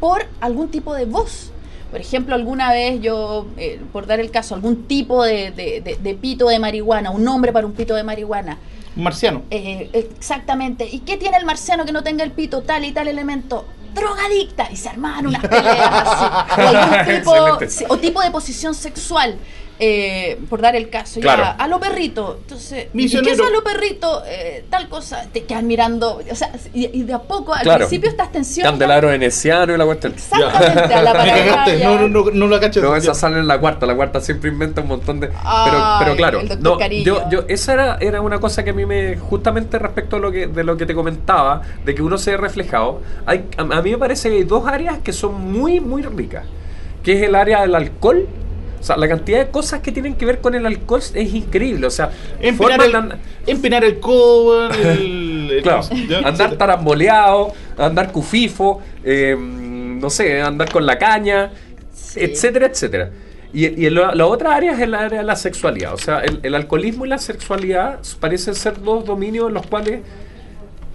por 0.00 0.26
algún 0.40 0.68
tipo 0.70 0.94
de 0.94 1.04
voz. 1.04 1.50
Por 1.90 2.00
ejemplo, 2.00 2.34
alguna 2.34 2.72
vez 2.72 3.00
yo, 3.00 3.46
eh, 3.56 3.80
por 3.92 4.06
dar 4.06 4.18
el 4.18 4.30
caso, 4.30 4.54
algún 4.54 4.84
tipo 4.86 5.22
de, 5.22 5.50
de- 5.52 5.80
de- 5.80 5.96
de 5.96 6.14
pito 6.14 6.48
de 6.48 6.58
marihuana, 6.58 7.10
un 7.10 7.22
nombre 7.22 7.52
para 7.52 7.66
un 7.66 7.72
pito 7.72 7.94
de 7.94 8.02
marihuana. 8.02 8.58
Un 8.96 9.02
marciano. 9.04 9.42
Eh, 9.50 9.90
exactamente. 9.92 10.88
¿Y 10.90 11.00
qué 11.00 11.16
tiene 11.16 11.36
el 11.36 11.44
marciano 11.44 11.84
que 11.84 11.92
no 11.92 12.02
tenga 12.02 12.24
el 12.24 12.32
pito 12.32 12.62
tal 12.62 12.84
y 12.84 12.92
tal 12.92 13.06
elemento? 13.08 13.64
Drogadicta. 13.94 14.68
Y 14.70 14.76
se 14.76 14.88
armaban 14.88 15.26
unas 15.26 15.42
peleas 15.46 15.90
así. 15.90 16.60
O, 16.60 16.68
algún 16.68 17.04
tipo, 17.16 17.94
o 17.94 17.98
tipo 17.98 18.22
de 18.22 18.30
posición 18.30 18.74
sexual. 18.74 19.38
Eh, 19.78 20.38
por 20.48 20.60
dar 20.60 20.76
el 20.76 20.88
caso, 20.88 21.20
Claro. 21.20 21.42
ya, 21.42 21.50
a 21.52 21.66
lo 21.68 21.80
perrito. 21.80 22.38
Entonces, 22.42 22.88
¿y 22.92 22.96
Misionero. 22.96 23.36
¿qué 23.36 23.42
es 23.42 23.48
a 23.48 23.52
lo 23.52 23.64
perrito? 23.64 24.22
Eh, 24.26 24.64
tal 24.70 24.88
cosa, 24.88 25.26
te 25.32 25.44
quedan 25.44 25.66
mirando. 25.66 26.20
O 26.30 26.34
sea, 26.34 26.52
y, 26.72 26.86
y 27.00 27.02
de 27.02 27.12
a 27.14 27.18
poco, 27.18 27.52
al 27.54 27.62
Claro. 27.62 27.78
principio 27.86 28.08
estas 28.08 28.30
tensiones. 28.30 28.70
Candelabro 28.70 29.08
veneciano 29.08 29.74
y 29.74 29.78
la 29.78 29.84
cuestión. 29.84 30.12
Exactamente, 30.14 30.94
a 30.94 31.02
la 31.02 31.12
pareja. 31.14 31.66
no, 31.84 32.08
no, 32.08 32.08
no, 32.24 32.30
no 32.30 32.46
la 32.46 32.60
cacho. 32.60 32.80
No, 32.80 32.94
esa 32.94 33.14
sale 33.14 33.38
en 33.38 33.46
la 33.48 33.58
cuarta. 33.58 33.84
La 33.86 33.96
cuarta 33.96 34.20
siempre 34.20 34.50
inventa 34.50 34.80
un 34.80 34.88
montón 34.88 35.18
de. 35.20 35.26
Pero, 35.28 35.38
Ay, 35.44 35.96
pero 36.04 36.16
claro, 36.16 36.40
el 36.40 36.48
doctor 36.48 36.80
no, 36.80 36.88
yo, 37.02 37.28
yo, 37.30 37.44
esa 37.48 37.72
era, 37.74 37.98
era 38.00 38.20
una 38.20 38.38
cosa 38.38 38.62
que 38.64 38.70
a 38.70 38.74
mí 38.74 38.86
me. 38.86 39.16
Justamente 39.16 39.78
respecto 39.78 40.16
a 40.16 40.18
lo 40.20 40.30
que, 40.30 40.46
de 40.46 40.62
lo 40.64 40.76
que 40.76 40.86
te 40.86 40.94
comentaba, 40.94 41.62
de 41.84 41.94
que 41.94 42.02
uno 42.02 42.16
se 42.18 42.30
ve 42.32 42.36
reflejado. 42.36 43.00
Hay, 43.26 43.46
a, 43.56 43.62
a 43.62 43.82
mí 43.82 43.90
me 43.90 43.98
parece 43.98 44.28
que 44.30 44.36
hay 44.36 44.44
dos 44.44 44.66
áreas 44.68 44.98
que 44.98 45.12
son 45.12 45.34
muy, 45.52 45.80
muy 45.80 46.02
ricas. 46.02 46.44
Que 47.02 47.14
es 47.18 47.22
el 47.22 47.34
área 47.34 47.60
del 47.62 47.74
alcohol. 47.74 48.26
O 48.84 48.86
sea, 48.86 48.98
la 48.98 49.08
cantidad 49.08 49.38
de 49.38 49.50
cosas 49.50 49.80
que 49.80 49.90
tienen 49.92 50.14
que 50.14 50.26
ver 50.26 50.42
con 50.42 50.54
el 50.54 50.66
alcohol 50.66 51.00
es 51.14 51.32
increíble. 51.34 51.86
O 51.86 51.90
sea, 51.90 52.10
Empinar 52.38 52.54
formas 52.82 52.86
el, 52.86 52.92
de 52.92 52.98
and- 52.98 53.14
empinar 53.46 53.82
el 53.82 53.98
codo, 53.98 54.68
el, 54.70 55.50
el- 55.52 55.62
Claro, 55.62 55.80
andar 56.24 56.56
taramboleado, 56.56 57.54
andar 57.78 58.12
cufifo, 58.12 58.82
eh, 59.02 59.34
no 59.38 60.10
sé, 60.10 60.42
andar 60.42 60.70
con 60.70 60.84
la 60.84 60.98
caña, 60.98 61.50
Sí. 61.94 62.20
etcétera, 62.20 62.66
etcétera. 62.66 63.10
Y, 63.54 63.86
y 63.86 63.88
la, 63.88 64.14
la 64.14 64.26
otra 64.26 64.54
área 64.54 64.72
es 64.72 64.80
el 64.80 64.94
área 64.94 65.20
de 65.20 65.24
la 65.24 65.36
sexualidad. 65.36 65.94
O 65.94 65.98
sea, 65.98 66.18
el, 66.18 66.40
el 66.42 66.54
alcoholismo 66.54 67.06
y 67.06 67.08
la 67.08 67.16
sexualidad 67.18 68.00
parecen 68.20 68.54
ser 68.54 68.82
dos 68.82 69.06
dominios 69.06 69.48
en 69.48 69.54
los 69.54 69.66
cuales 69.66 70.00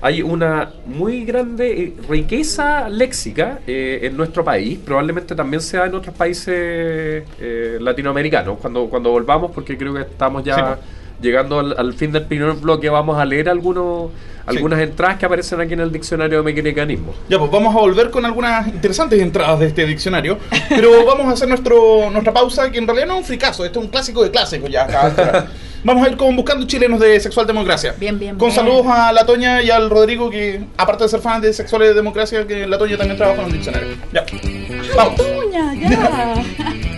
hay 0.02 0.22
una 0.22 0.72
muy 0.86 1.26
grande 1.26 1.84
eh, 1.84 1.94
riqueza 2.08 2.88
léxica 2.90 3.60
eh, 3.68 4.00
en 4.04 4.16
nuestro 4.16 4.44
país. 4.44 4.80
Probablemente 4.84 5.36
también 5.36 5.62
sea 5.62 5.86
en 5.86 5.96
otros 5.96 6.16
países 6.16 6.54
eh, 6.56 7.78
latinoamericanos. 7.80 8.58
Cuando, 8.60 8.86
cuando 8.88 9.12
volvamos, 9.12 9.52
porque 9.52 9.78
creo 9.78 9.94
que 9.94 10.02
estamos 10.02 10.44
ya 10.44 10.56
Sí, 10.56 10.82
llegando 11.22 11.60
al, 11.60 11.76
al 11.78 11.94
fin 11.94 12.12
del 12.12 12.24
primer 12.24 12.54
bloque, 12.54 12.90
vamos 12.90 13.18
a 13.18 13.26
leer 13.26 13.50
algunos, 13.50 14.10
algunas 14.46 14.80
entradas 14.80 15.18
que 15.18 15.26
aparecen 15.26 15.60
aquí 15.60 15.74
en 15.74 15.82
el 15.82 15.92
diccionario 15.92 16.42
de 16.42 16.54
mecanismo. 16.64 17.14
Ya, 17.28 17.38
pues 17.38 17.52
vamos 17.52 17.76
a 17.76 17.80
volver 17.80 18.10
con 18.10 18.26
algunas 18.26 18.68
interesantes 18.68 19.20
entradas 19.22 19.60
de 19.60 19.68
este 19.68 19.86
diccionario. 19.86 20.38
Pero 20.70 21.06
vamos 21.06 21.28
a 21.28 21.32
hacer 21.32 21.48
nuestro, 21.50 22.10
nuestra 22.10 22.34
pausa, 22.34 22.72
que 22.72 22.78
en 22.78 22.88
realidad 22.88 23.08
no 23.08 23.14
es 23.16 23.20
un 23.20 23.26
fricazo, 23.26 23.66
este 23.66 23.80
es 23.80 23.86
un 23.86 23.92
clásico 23.92 24.24
de 24.24 24.32
clásicos 24.32 24.70
ya. 24.70 24.86
acá. 24.86 25.48
Vamos 25.84 26.06
a 26.06 26.10
ir 26.10 26.18
con 26.18 26.36
Buscando 26.36 26.68
Chilenos 26.68 27.00
de 27.00 27.20
Sexual 27.20 27.48
Democracia. 27.48 27.96
Bien, 27.98 28.20
bien, 28.20 28.38
Con 28.38 28.50
bien. 28.50 28.56
saludos 28.56 28.86
a 28.88 29.14
la 29.14 29.26
Toña 29.26 29.62
y 29.62 29.70
al 29.70 29.90
Rodrigo, 29.90 30.30
que 30.30 30.62
aparte 30.78 31.04
de 31.04 31.10
ser 31.10 31.22
fan 31.22 31.42
de 31.42 31.54
Sexual 31.54 31.96
Democracia, 31.96 32.46
que 32.46 32.68
la 32.68 32.78
Toña 32.78 32.98
también 32.98 33.18
trabaja 33.18 33.42
en 33.42 33.48
el 33.48 33.54
diccionario. 33.54 33.90
Ya, 34.12 34.26
vamos. 34.96 35.16
Toña, 35.16 35.74
ya. 35.76 36.44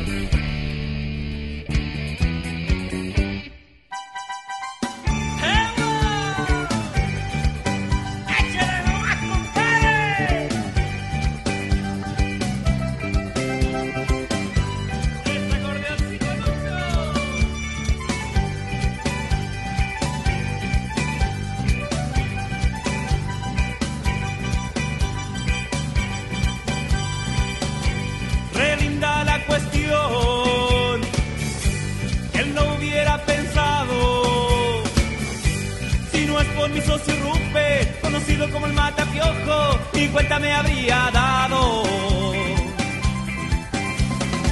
50 40.11 40.39
me 40.39 40.51
habría 40.51 41.09
dado. 41.13 41.83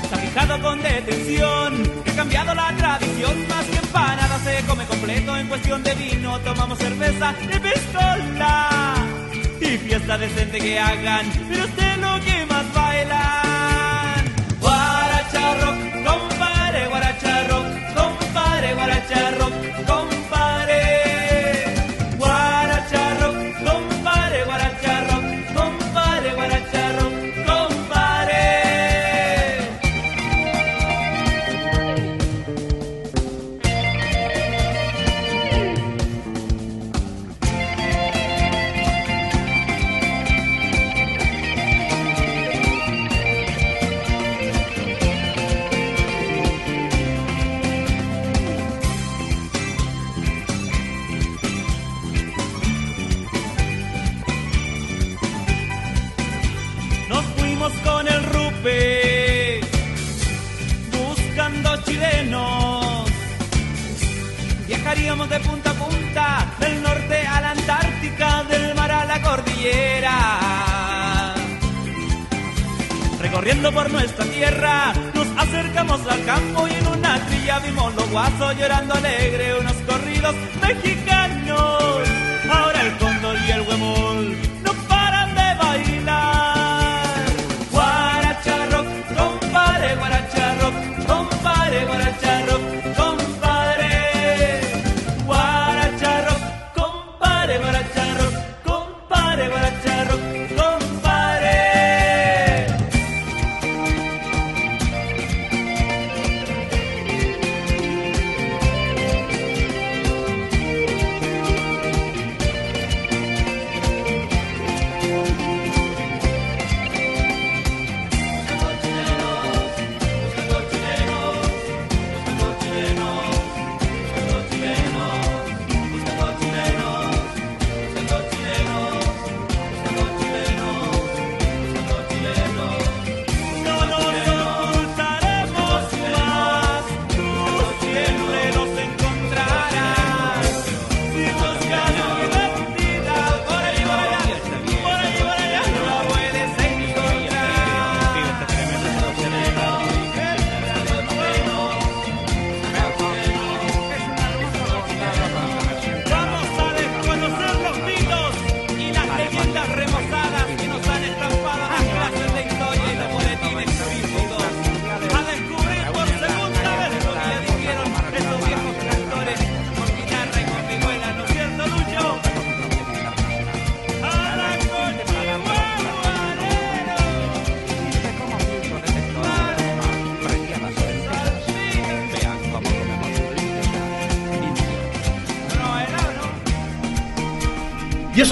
Está 0.03 0.17
fijado 0.17 0.61
con 0.61 0.81
detención, 0.81 1.83
que 2.05 2.11
ha 2.11 2.15
cambiado 2.15 2.55
la 2.55 2.73
tradición, 2.77 3.47
más 3.49 3.65
que 3.65 3.75
empanada 3.75 4.39
se 4.39 4.65
come 4.65 4.85
completo 4.85 5.35
en 5.35 5.47
cuestión 5.47 5.83
de 5.83 5.93
vino, 5.95 6.39
tomamos 6.39 6.79
cerveza 6.79 7.35
y 7.41 7.59
pistola. 7.59 8.95
Y 9.59 9.77
fiesta 9.79 10.17
decente 10.17 10.59
que 10.59 10.79
hagan, 10.79 11.25
pero 11.49 11.65
usted 11.65 11.97
lo 11.97 12.21
que 12.23 12.45
más 12.45 12.73
bailan. 12.73 14.25
Guaracha 14.61 15.55
rock 15.55 15.88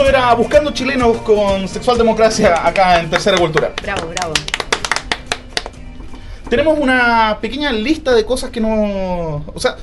era 0.07 0.33
Buscando 0.33 0.71
Chilenos 0.71 1.17
con 1.17 1.67
Sexual 1.67 1.97
Democracia 1.97 2.65
acá 2.65 2.99
en 2.99 3.09
Tercera 3.09 3.37
Cultura. 3.37 3.73
Bravo, 3.81 4.07
bravo. 4.07 4.33
Tenemos 6.49 6.79
una 6.79 7.37
pequeña 7.41 7.71
lista 7.73 8.13
de 8.15 8.25
cosas 8.25 8.49
que 8.51 8.61
no... 8.61 9.43
O 9.53 9.59
sea, 9.59 9.75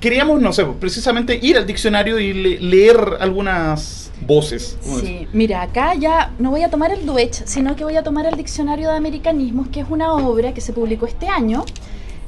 queríamos, 0.00 0.40
no 0.40 0.52
sé, 0.52 0.64
precisamente 0.64 1.38
ir 1.42 1.56
al 1.56 1.66
diccionario 1.66 2.20
y 2.20 2.32
le- 2.32 2.60
leer 2.60 2.96
algunas 3.18 4.12
voces. 4.20 4.76
Sí, 5.00 5.26
mira, 5.32 5.62
acá 5.62 5.94
ya 5.94 6.30
no 6.38 6.50
voy 6.50 6.62
a 6.62 6.70
tomar 6.70 6.92
el 6.92 7.04
Duech, 7.04 7.32
sino 7.46 7.74
que 7.74 7.82
voy 7.82 7.96
a 7.96 8.02
tomar 8.04 8.26
el 8.26 8.36
Diccionario 8.36 8.90
de 8.90 8.96
Americanismos, 8.96 9.68
que 9.68 9.80
es 9.80 9.86
una 9.90 10.12
obra 10.14 10.54
que 10.54 10.60
se 10.60 10.72
publicó 10.72 11.06
este 11.06 11.26
año. 11.28 11.64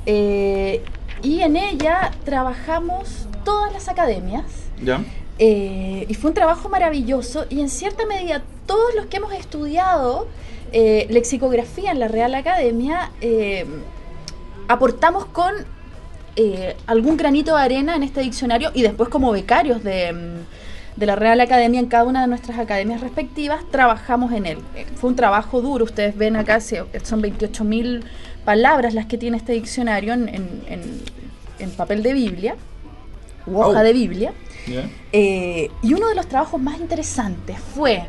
eh, 0.05 0.83
y 1.23 1.41
en 1.41 1.57
ella 1.57 2.11
trabajamos 2.25 3.27
todas 3.45 3.73
las 3.73 3.89
academias. 3.89 4.45
¿Ya? 4.83 5.01
Eh, 5.39 6.07
y 6.09 6.15
fue 6.15 6.31
un 6.31 6.35
trabajo 6.35 6.69
maravilloso. 6.69 7.47
Y 7.51 7.61
en 7.61 7.69
cierta 7.69 8.07
medida, 8.07 8.43
todos 8.67 8.95
los 8.95 9.07
que 9.07 9.19
hemos 9.19 9.33
estudiado 9.33 10.27
eh, 10.73 11.07
lexicografía 11.11 11.93
en 11.93 12.01
la 12.01 12.09
Real 12.09 12.35
Academia, 12.35 13.11
eh, 13.21 13.65
aportamos 14.69 15.27
con 15.27 15.53
algún 16.87 17.17
granito 17.17 17.57
de 17.57 17.63
arena 17.63 17.97
en 17.97 18.03
este 18.03 18.21
diccionario 18.21 18.71
y 18.75 18.83
después 18.83 19.09
como 19.09 19.33
becarios 19.33 19.83
de, 19.83 20.13
mm, 20.13 20.99
de 21.01 21.07
la 21.07 21.17
Real 21.17 21.41
Academia 21.41 21.81
en 21.81 21.87
cada 21.87 22.05
una 22.05 22.21
de 22.21 22.27
nuestras 22.27 22.59
academias 22.59 23.01
respectivas, 23.01 23.61
trabajamos 23.71 24.33
en 24.33 24.45
él. 24.45 24.59
Fue 24.97 25.09
un 25.09 25.17
trabajo 25.17 25.63
duro, 25.63 25.85
ustedes 25.87 26.15
ven 26.15 26.37
acá, 26.37 26.61
son 26.61 27.23
28.000 27.23 28.03
palabras 28.45 28.93
las 28.93 29.07
que 29.07 29.17
tiene 29.17 29.39
este 29.39 29.53
diccionario 29.55 30.13
en, 30.13 30.29
en- 30.29 30.63
en- 30.69 31.01
en 31.59 31.71
papel 31.71 32.03
de 32.03 32.13
Biblia, 32.13 32.55
u 33.47 33.59
hoja 33.59 33.81
Oh. 33.81 33.83
de 33.83 33.93
Biblia. 33.95 34.33
Eh, 35.13 35.71
y 35.83 35.95
uno 35.95 36.09
de 36.09 36.15
los 36.15 36.27
trabajos 36.27 36.61
más 36.61 36.81
interesantes 36.81 37.59
fue 37.75 38.05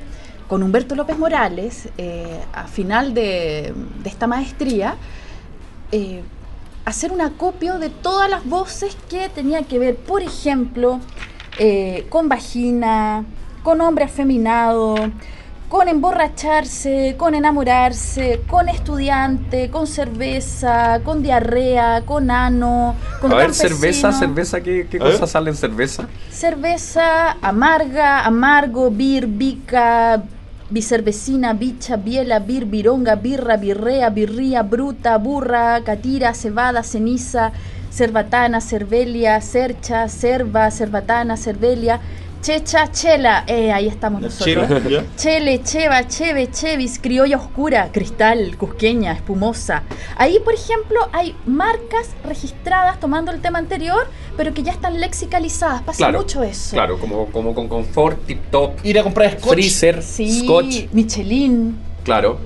con 0.48 0.64
Humberto 0.64 0.96
López 0.96 1.18
Morales, 1.18 1.90
eh, 1.98 2.40
a 2.54 2.68
final 2.68 3.14
de, 3.14 3.74
esta 4.06 4.28
maestría, 4.28 4.96
eh, 5.92 6.22
hacer 6.86 7.12
un 7.12 7.22
acopio 7.22 7.80
de 7.80 7.90
todas 7.90 8.30
las 8.30 8.46
voces 8.46 8.96
que 9.10 9.28
tenían 9.30 9.66
que 9.66 9.78
ver, 9.78 9.96
por 9.98 10.22
ejemplo, 10.22 11.00
con 12.10 12.30
vagina, 12.30 13.26
con 13.64 13.82
hombre 13.82 14.06
afeminado, 14.06 14.96
con 15.70 15.90
emborracharse, 15.90 17.16
con 17.18 17.36
enamorarse, 17.36 18.42
con 18.48 18.70
estudiante, 18.70 19.70
con 19.70 19.86
cerveza, 19.86 21.02
con 21.04 21.22
diarrea, 21.22 22.04
con 22.06 22.32
ano, 22.32 22.96
con 23.20 23.34
A 23.34 23.36
ver, 23.36 23.48
campesino. 23.48 23.70
cerveza, 23.70 24.12
cerveza, 24.14 24.62
¿qué, 24.62 24.88
qué 24.90 24.98
A 24.98 25.04
ver. 25.04 25.14
cosas 25.14 25.32
sale 25.32 25.50
en 25.50 25.58
cerveza? 25.58 26.08
Cerveza, 26.32 27.32
amarga, 27.42 28.26
amargo, 28.26 28.90
bir, 28.92 29.28
bica, 29.28 30.24
bicervecina, 30.70 31.52
bicha, 31.54 31.98
biela, 31.98 32.40
bir, 32.40 32.66
vironga, 32.66 33.16
birra, 33.16 33.58
birrea, 33.58 34.10
birría, 34.10 34.64
bruta, 34.64 35.18
burra, 35.18 35.82
catira, 35.84 36.34
cebada, 36.34 36.82
ceniza, 36.84 37.52
cerbatana, 37.92 38.62
cervelia, 38.62 39.42
cercha, 39.42 40.08
cerva, 40.08 40.72
cerbatana, 40.72 41.36
cervelia, 41.36 42.00
checha, 42.42 42.92
chela. 42.92 43.44
Eh, 43.48 43.72
ahí 43.72 43.88
estamos 43.88 44.22
nosotros. 44.22 44.68
Chele, 45.16 45.62
cheva, 45.64 46.08
cheve, 46.08 46.50
chevis, 46.52 47.00
criolla 47.00 47.38
oscura, 47.38 47.90
cristal, 47.92 48.56
cusqueña, 48.58 49.14
espumosa. 49.14 49.84
Ahí, 50.16 50.40
por 50.44 50.54
ejemplo, 50.54 51.00
hay 51.14 51.36
marcas 51.46 52.16
registradas 52.24 53.00
tomando 53.00 53.32
el 53.32 53.42
tema 53.42 53.60
anterior, 53.60 54.08
pero 54.36 54.54
que 54.54 54.64
ya 54.64 54.72
están 54.72 55.00
lexicalizadas. 55.00 55.82
Pasa 55.82 55.98
Claro, 55.98 56.20
mucho 56.20 56.44
eso. 56.44 56.76
Claro, 56.76 57.00
como, 57.00 57.26
como 57.28 57.54
con 57.54 57.68
confort, 57.68 58.26
tip 58.26 58.40
top, 58.52 58.72
Ir 58.84 59.00
a 59.00 59.04
comprar 59.04 59.32
scotch. 59.40 59.54
freezer, 59.54 60.02
Sí, 60.04 60.42
scotch. 60.44 60.86
Michelin, 60.94 61.78
Claro. 62.04 62.40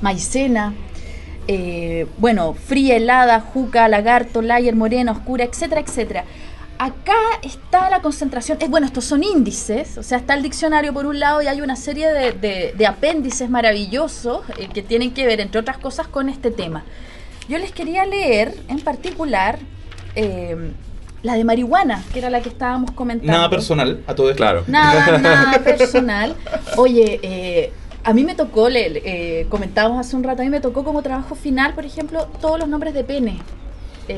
maicena. 0.00 0.74
eh, 1.52 2.06
bueno, 2.18 2.54
fría, 2.54 2.96
helada, 2.96 3.40
juca, 3.40 3.88
lagarto, 3.88 4.40
layer, 4.40 4.76
morena, 4.76 5.10
oscura, 5.10 5.42
etcétera, 5.44 5.80
etcétera. 5.80 6.24
Acá 6.82 7.12
está 7.42 7.90
la 7.90 8.00
concentración, 8.00 8.56
es 8.58 8.70
bueno, 8.70 8.86
estos 8.86 9.04
son 9.04 9.22
índices, 9.22 9.98
o 9.98 10.02
sea, 10.02 10.16
está 10.16 10.32
el 10.32 10.42
diccionario 10.42 10.94
por 10.94 11.04
un 11.04 11.20
lado 11.20 11.42
y 11.42 11.46
hay 11.46 11.60
una 11.60 11.76
serie 11.76 12.08
de, 12.10 12.32
de- 12.32 12.72
de 12.74 12.86
apéndices 12.86 13.50
maravillosos 13.50 14.40
eh, 14.56 14.66
que 14.72 14.82
tienen 14.82 15.10
que 15.10 15.26
ver, 15.26 15.40
entre 15.42 15.60
otras 15.60 15.76
cosas, 15.76 16.08
con 16.08 16.30
este 16.30 16.50
tema. 16.50 16.84
Yo 17.50 17.58
les 17.58 17.72
quería 17.72 18.06
leer, 18.06 18.54
en 18.68 18.80
particular, 18.80 19.58
eh, 20.14 20.72
la 21.22 21.34
de 21.34 21.44
marihuana, 21.44 22.02
que 22.14 22.18
era 22.20 22.30
la 22.30 22.40
que 22.40 22.48
estábamos 22.48 22.92
comentando. 22.92 23.30
Nada 23.30 23.50
personal, 23.50 24.00
a 24.06 24.14
todo 24.14 24.30
esto. 24.30 24.38
Claro. 24.38 24.64
Nada, 24.66 25.18
nada 25.18 25.58
personal. 25.62 26.34
Oye, 26.78 27.20
eh, 27.22 27.72
a 28.04 28.14
mí 28.14 28.24
me 28.24 28.34
tocó, 28.34 28.70
le, 28.70 28.88
le- 28.88 29.02
eh, 29.40 29.46
comentábamos 29.50 29.98
hace 30.00 30.16
un 30.16 30.24
rato, 30.24 30.40
a 30.40 30.46
mí 30.46 30.50
me 30.50 30.60
tocó 30.62 30.82
como 30.82 31.02
trabajo 31.02 31.34
final, 31.34 31.74
por 31.74 31.84
ejemplo, 31.84 32.26
todos 32.40 32.58
los 32.58 32.68
nombres 32.70 32.94
de 32.94 33.04
pene. 33.04 33.36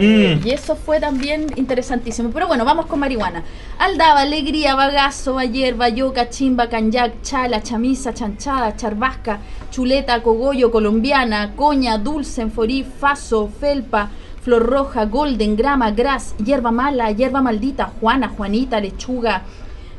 Eh, 0.00 0.38
Mm. 0.42 0.46
Y 0.46 0.50
eso 0.50 0.76
fue 0.76 1.00
también 1.00 1.46
interesantísimo. 1.56 2.30
Pero 2.30 2.46
bueno, 2.48 2.64
vamos 2.64 2.86
con 2.86 3.00
marihuana. 3.00 3.42
Aldaba, 3.78 4.20
alegría, 4.20 4.74
bagazo, 4.74 5.38
ayer, 5.38 5.74
bayoca, 5.74 6.28
chimba, 6.28 6.68
canyac, 6.68 7.22
chala, 7.22 7.62
chamisa, 7.62 8.14
chanchada, 8.14 8.76
charbasca, 8.76 9.38
chuleta, 9.70 10.22
cogollo, 10.22 10.70
colombiana, 10.70 11.52
coña, 11.56 11.98
dulce, 11.98 12.42
enforí, 12.42 12.84
faso, 12.84 13.48
felpa, 13.60 14.10
flor 14.42 14.64
roja, 14.66 15.04
golden, 15.06 15.56
grama, 15.56 15.90
gras, 15.90 16.34
hierba 16.44 16.70
mala, 16.70 17.10
hierba 17.12 17.40
maldita, 17.42 17.90
juana, 18.00 18.28
juanita, 18.28 18.80
lechuga, 18.80 19.42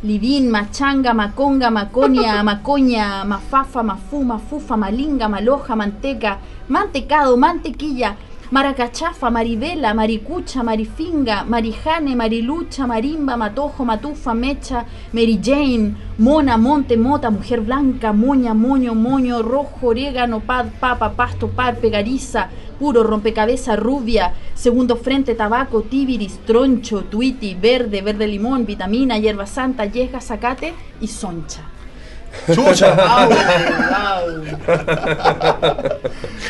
Livín, 0.04 0.50
machanga, 0.52 1.14
maconga, 1.14 1.70
maconia, 1.72 2.44
macoña, 2.50 3.24
mafafa, 3.24 3.84
mafú, 3.84 4.22
mafufa, 4.26 4.76
malinga, 4.76 5.30
maloja, 5.30 5.78
manteca, 5.78 6.40
mantecado, 6.68 7.38
mantequilla, 7.38 8.18
maracachafa, 8.54 9.32
maribela, 9.32 9.96
maricucha, 9.96 10.62
marifinga, 10.62 11.44
marijane, 11.44 12.16
marilucha, 12.16 12.86
marimba, 12.86 13.36
matojo, 13.36 13.84
matufa, 13.84 14.36
mecha, 14.36 14.86
Mary 15.12 15.40
Jane, 15.42 15.96
mona, 16.20 16.56
monte, 16.56 16.96
mota, 16.96 17.32
mujer 17.32 17.62
blanca, 17.62 18.14
moña, 18.14 18.54
moño, 18.54 18.94
moño, 18.94 19.42
rojo, 19.42 19.88
orégano, 19.88 20.40
pad, 20.42 20.68
papa, 20.80 21.14
pasto, 21.14 21.48
par, 21.48 21.78
pegariza, 21.78 22.50
puro, 22.78 23.02
rompecabezas, 23.02 23.80
rubia, 23.80 24.36
segundo 24.54 24.98
frente, 24.98 25.34
tabaco, 25.34 25.82
tibiris, 25.82 26.38
troncho, 26.46 27.06
tuiti, 27.06 27.56
verde, 27.56 28.04
verde 28.04 28.28
limón, 28.28 28.68
vitamina, 28.68 29.18
hierba 29.18 29.48
santa, 29.48 29.86
yeja, 29.86 30.22
zacate 30.22 30.76
y 31.02 31.08
soncha. 31.08 31.73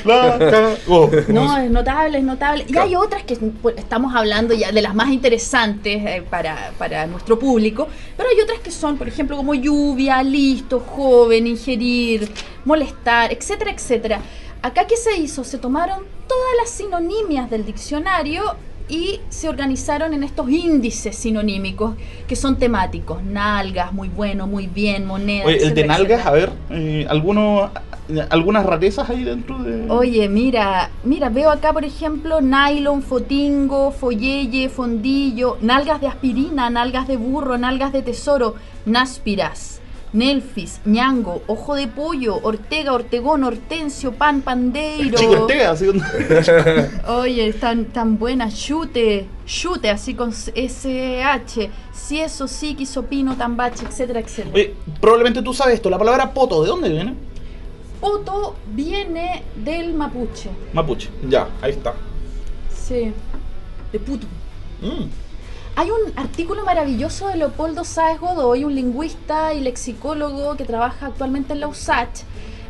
Oh, 0.88 1.10
No, 1.30 1.58
es 1.58 1.72
notable, 1.72 2.18
es 2.18 2.24
notable. 2.24 2.66
Y 2.68 2.78
hay 2.78 2.96
otras 2.96 3.24
que 3.24 3.36
pues, 3.36 3.76
estamos 3.78 4.16
hablando 4.16 4.54
ya 4.54 4.72
de 4.72 4.82
las 4.82 4.94
más 4.94 5.10
interesantes 5.10 6.02
eh, 6.06 6.24
para, 6.30 6.72
para 6.78 7.08
nuestro 7.08 7.40
público, 7.40 7.88
pero 8.18 8.30
hay 8.30 8.40
otras 8.42 8.60
que 8.60 8.72
son, 8.72 8.98
por 8.98 9.08
ejemplo, 9.08 9.38
como 9.38 9.54
lluvia, 9.54 10.22
listo, 10.24 10.80
joven, 10.80 11.48
ingerir, 11.48 12.32
molestar, 12.66 13.32
etcétera, 13.32 13.72
etcétera. 13.72 14.20
Acá, 14.62 14.86
¿qué 14.88 14.98
se 14.98 15.16
hizo? 15.18 15.44
Se 15.44 15.58
tomaron 15.58 16.00
todas 16.28 16.54
las 16.60 16.70
sinonimias 16.70 17.50
del 17.50 17.66
diccionario 17.66 18.44
y 18.90 19.22
se 19.30 19.50
organizaron 19.50 20.14
en 20.14 20.24
estos 20.24 20.50
índices 20.50 21.16
sinonímicos 21.16 21.96
que 22.28 22.36
son 22.36 22.58
temáticos. 22.58 23.24
Nalgas, 23.24 23.94
muy 23.94 24.10
bueno, 24.10 24.48
muy 24.48 24.68
bien, 24.68 25.06
moneda. 25.06 25.46
Oye, 25.46 25.64
el 25.64 25.74
de 25.74 25.88
nalgas, 25.88 26.26
a 26.26 26.32
ver, 26.32 26.52
eh, 26.70 27.06
¿alguno, 27.10 27.72
algunas 28.30 28.66
rarezas 28.66 29.10
ahí 29.10 29.24
dentro 29.24 29.60
de...? 29.60 29.90
Oye, 29.90 30.28
mira, 30.28 30.90
mira, 31.04 31.30
veo 31.30 31.50
acá, 31.50 31.72
por 31.74 31.86
ejemplo, 31.86 32.42
nylon, 32.42 33.02
fotingo, 33.02 33.92
folleye, 33.92 34.70
fondillo, 34.70 35.58
nalgas 35.62 36.02
de 36.02 36.08
aspirina, 36.08 36.70
nalgas 36.70 37.08
de 37.08 37.18
burro, 37.18 37.58
nalgas 37.58 37.94
de 37.94 38.02
tesoro, 38.02 38.56
náspiras, 38.86 39.73
nelfis, 40.14 40.80
ñango, 40.86 41.42
ojo 41.48 41.76
de 41.76 41.88
pollo, 41.88 42.40
ortega, 42.44 42.94
ortegón, 42.94 43.44
hortensio, 43.44 44.14
pan, 44.14 44.42
pandeiro. 44.42 45.18
Chico 45.18 45.32
Ortega, 45.42 45.72
así 45.72 45.86
donde- 45.86 46.90
Oye, 47.08 47.48
están 47.48 47.86
tan 47.86 48.18
buenas, 48.20 48.56
chute, 48.56 49.28
chute, 49.46 49.90
así 49.90 50.14
con 50.14 50.32
SH, 50.32 51.70
cieso, 51.92 52.48
psiqui, 52.48 52.86
sopino, 52.86 53.36
tambache, 53.36 53.86
etcétera, 53.86 54.20
etcétera. 54.20 54.54
Oye, 54.56 54.74
probablemente 55.02 55.42
tú 55.42 55.54
sabes 55.54 55.76
esto, 55.76 55.90
la 55.90 55.98
palabra 55.98 56.32
poto, 56.34 56.62
¿de 56.64 56.70
dónde 56.70 56.90
viene? 56.90 57.16
Poto 58.00 58.56
viene 58.74 59.44
del 59.56 59.94
mapuche, 59.94 60.50
Mapuche, 60.74 61.10
ya, 61.28 61.48
ahí 61.62 61.72
está. 61.72 61.94
sí, 62.70 63.12
de 63.92 64.00
puto. 64.00 64.28
Mm. 64.82 65.23
Hay 65.76 65.90
un 65.90 66.14
artículo 66.18 66.64
maravilloso 66.66 67.28
de 67.30 67.36
Leopoldo 67.38 67.84
Sáez 67.84 68.20
Godoy, 68.20 68.64
un 68.64 68.76
lingüista 68.76 69.54
y 69.56 69.62
lexicólogo 69.62 70.56
que 70.56 70.66
trabaja 70.66 71.08
actualmente 71.08 71.54
en 71.54 71.62
la 71.62 71.68
USACH, 71.68 72.22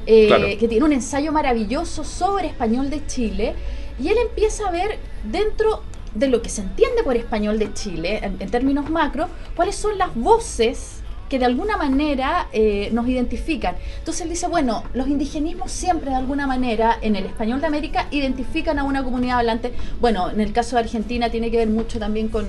eh, 0.06 0.28
Claro. 0.28 0.46
que 0.58 0.68
tiene 0.70 0.86
un 0.86 0.94
ensayo 0.94 1.34
maravilloso 1.34 2.06
sobre 2.06 2.48
español 2.48 2.90
de 2.90 3.06
Chile, 3.06 3.56
y 4.00 4.08
él 4.08 4.18
empieza 4.18 4.68
a 4.70 4.72
ver 4.72 5.00
dentro 5.30 5.82
de 6.16 6.28
lo 6.30 6.42
que 6.42 6.48
se 6.50 6.62
entiende 6.62 7.04
por 7.04 7.18
español 7.18 7.60
de 7.60 7.74
Chile, 7.74 8.20
en, 8.24 8.38
en 8.40 8.50
términos 8.50 8.90
macro, 8.90 9.28
cuáles 9.56 9.76
son 9.76 9.98
las 9.98 10.16
voces 10.16 11.02
que 11.34 11.40
de 11.40 11.46
alguna 11.46 11.78
manera 11.78 12.48
eh, 12.54 12.90
nos 12.94 13.08
identifican. 13.08 13.76
Entonces 13.98 14.22
él 14.22 14.30
dice, 14.30 14.48
bueno, 14.48 14.84
los 14.94 15.08
indigenismos 15.08 15.72
siempre 15.72 16.12
de 16.12 16.16
alguna 16.18 16.46
manera 16.46 17.00
en 17.02 17.16
el 17.16 17.26
español 17.26 17.60
de 17.60 17.66
América 17.66 18.06
identifican 18.12 18.78
a 18.78 18.84
una 18.84 19.04
comunidad 19.04 19.40
hablante. 19.40 19.74
Bueno, 20.00 20.30
en 20.30 20.40
el 20.42 20.54
caso 20.54 20.76
de 20.76 20.84
Argentina 20.84 21.32
tiene 21.32 21.50
que 21.50 21.58
ver 21.58 21.70
mucho 21.70 21.98
también 21.98 22.28
con, 22.28 22.46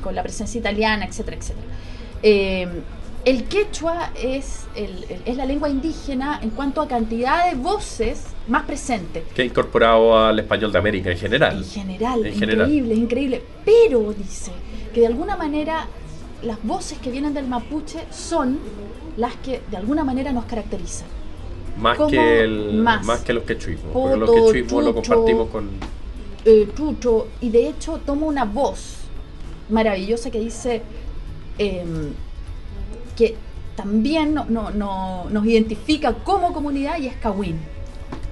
con 0.00 0.14
la 0.14 0.22
presencia 0.22 0.60
italiana, 0.60 1.06
etcétera, 1.06 1.38
etcétera. 1.38 1.66
Eh, 2.22 2.68
el 3.24 3.44
quechua 3.48 4.12
es, 4.22 4.60
el- 4.76 5.04
el- 5.10 5.22
es 5.26 5.36
la 5.36 5.44
lengua 5.44 5.68
indígena 5.68 6.38
en 6.40 6.50
cuanto 6.50 6.80
a 6.82 6.86
cantidad 6.86 7.50
de 7.50 7.56
voces 7.56 8.22
más 8.46 8.62
presente. 8.62 9.24
Que 9.34 9.42
ha 9.42 9.44
incorporado 9.44 10.16
al 10.16 10.38
español 10.38 10.70
de 10.70 10.78
América 10.78 11.10
en 11.10 11.18
general. 11.18 11.58
En 11.58 11.64
general, 11.64 12.24
En 12.26 12.34
general. 12.38 12.68
increíble, 12.70 12.94
increíble. 12.94 13.42
Pero 13.64 14.14
dice 14.16 14.52
que 14.94 15.00
de 15.00 15.08
alguna 15.08 15.36
manera 15.36 15.88
las 16.42 16.62
voces 16.62 16.98
que 16.98 17.10
vienen 17.10 17.34
del 17.34 17.46
mapuche 17.46 18.04
son 18.10 18.58
las 19.16 19.34
que 19.36 19.60
de 19.70 19.76
alguna 19.76 20.04
manera 20.04 20.32
nos 20.32 20.44
caracterizan. 20.46 21.06
Más 21.78 21.96
¿Cómo 21.96 22.10
que, 22.10 22.40
el, 22.44 22.74
más? 22.82 23.04
más 23.04 23.20
que 23.20 23.32
los 23.32 23.44
quechuismos. 23.44 23.92
porque 23.92 24.16
los 24.16 24.30
quechuismos 24.30 24.84
lo 24.84 24.94
compartimos 24.94 25.48
con. 25.50 25.68
Eh, 26.44 26.68
chucho, 26.74 27.28
y 27.40 27.50
de 27.50 27.68
hecho 27.68 27.98
toma 28.04 28.26
una 28.26 28.44
voz 28.44 28.96
maravillosa 29.68 30.30
que 30.30 30.40
dice 30.40 30.82
em, 31.58 32.12
que 33.16 33.36
también 33.76 34.34
no, 34.34 34.46
no- 34.48 34.70
no- 34.70 35.26
nos 35.30 35.44
identifica 35.46 36.14
como 36.14 36.52
comunidad 36.52 36.98
y 36.98 37.06
es 37.06 37.16
Cahuín. 37.16 37.58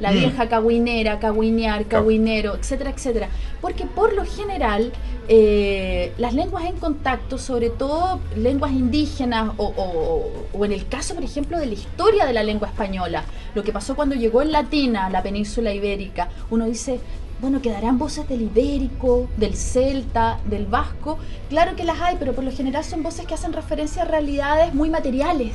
La 0.01 0.11
Mm. 0.13 0.15
vieja 0.15 0.49
cahuinera, 0.49 1.19
cahuinear, 1.19 1.87
cahuinero, 1.87 2.55
etcétera, 2.55 2.91
etcétera. 2.91 3.29
Porque 3.61 3.85
por 3.85 4.13
lo 4.15 4.25
general 4.25 4.93
eh, 5.29 6.13
las 6.19 6.33
lenguas 6.35 6.65
en 6.65 6.77
contacto, 6.79 7.37
sobre 7.39 7.69
todo 7.71 8.19
lenguas 8.37 8.73
indígenas 8.73 9.51
o, 9.59 9.67
o- 9.67 10.59
o 10.59 10.65
en 10.65 10.73
el 10.73 10.89
caso, 10.89 11.15
por 11.15 11.23
ejemplo, 11.25 11.59
de 11.59 11.67
la 11.67 11.75
historia 11.75 12.25
de 12.27 12.33
la 12.33 12.43
lengua 12.43 12.69
española, 12.69 13.25
lo 13.55 13.63
que 13.63 13.73
pasó 13.73 13.95
cuando 13.95 14.15
llegó 14.15 14.41
el 14.43 14.53
latín 14.53 14.97
a 14.97 15.11
la 15.11 15.23
península 15.23 15.73
ibérica, 15.75 16.29
uno 16.51 16.65
dice, 16.65 17.01
bueno, 17.41 17.61
quedarán 17.61 17.99
voces 17.99 18.27
del 18.29 18.43
ibérico, 18.43 19.29
del 19.37 19.55
celta, 19.55 20.39
del 20.47 20.67
vasco. 20.67 21.19
Claro 21.51 21.77
que 21.77 21.85
las 21.85 22.01
hay, 22.01 22.17
pero 22.19 22.33
por 22.33 22.43
lo 22.43 22.51
general 22.51 22.83
son 22.83 23.03
voces 23.03 23.27
que 23.27 23.35
hacen 23.35 23.53
referencia 23.53 24.03
a 24.03 24.05
realidades 24.07 24.75
muy 24.75 24.89
materiales 24.91 25.53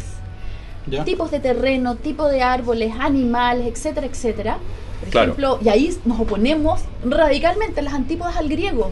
¿Ya? 0.86 1.04
tipos 1.04 1.32
de 1.32 1.40
terreno, 1.40 1.96
tipo 1.96 2.28
de 2.28 2.42
árboles, 2.44 2.94
animales, 3.00 3.68
etcétera, 3.68 4.06
etcétera. 4.08 4.58
Por 5.00 5.10
Claro. 5.10 5.32
ejemplo, 5.34 5.60
y 5.62 5.70
ahí 5.70 5.98
nos 6.06 6.20
oponemos 6.20 6.82
radicalmente 7.04 7.80
en 7.80 7.86
las 7.86 7.94
antípodas 7.94 8.38
al 8.38 8.48
griego. 8.50 8.92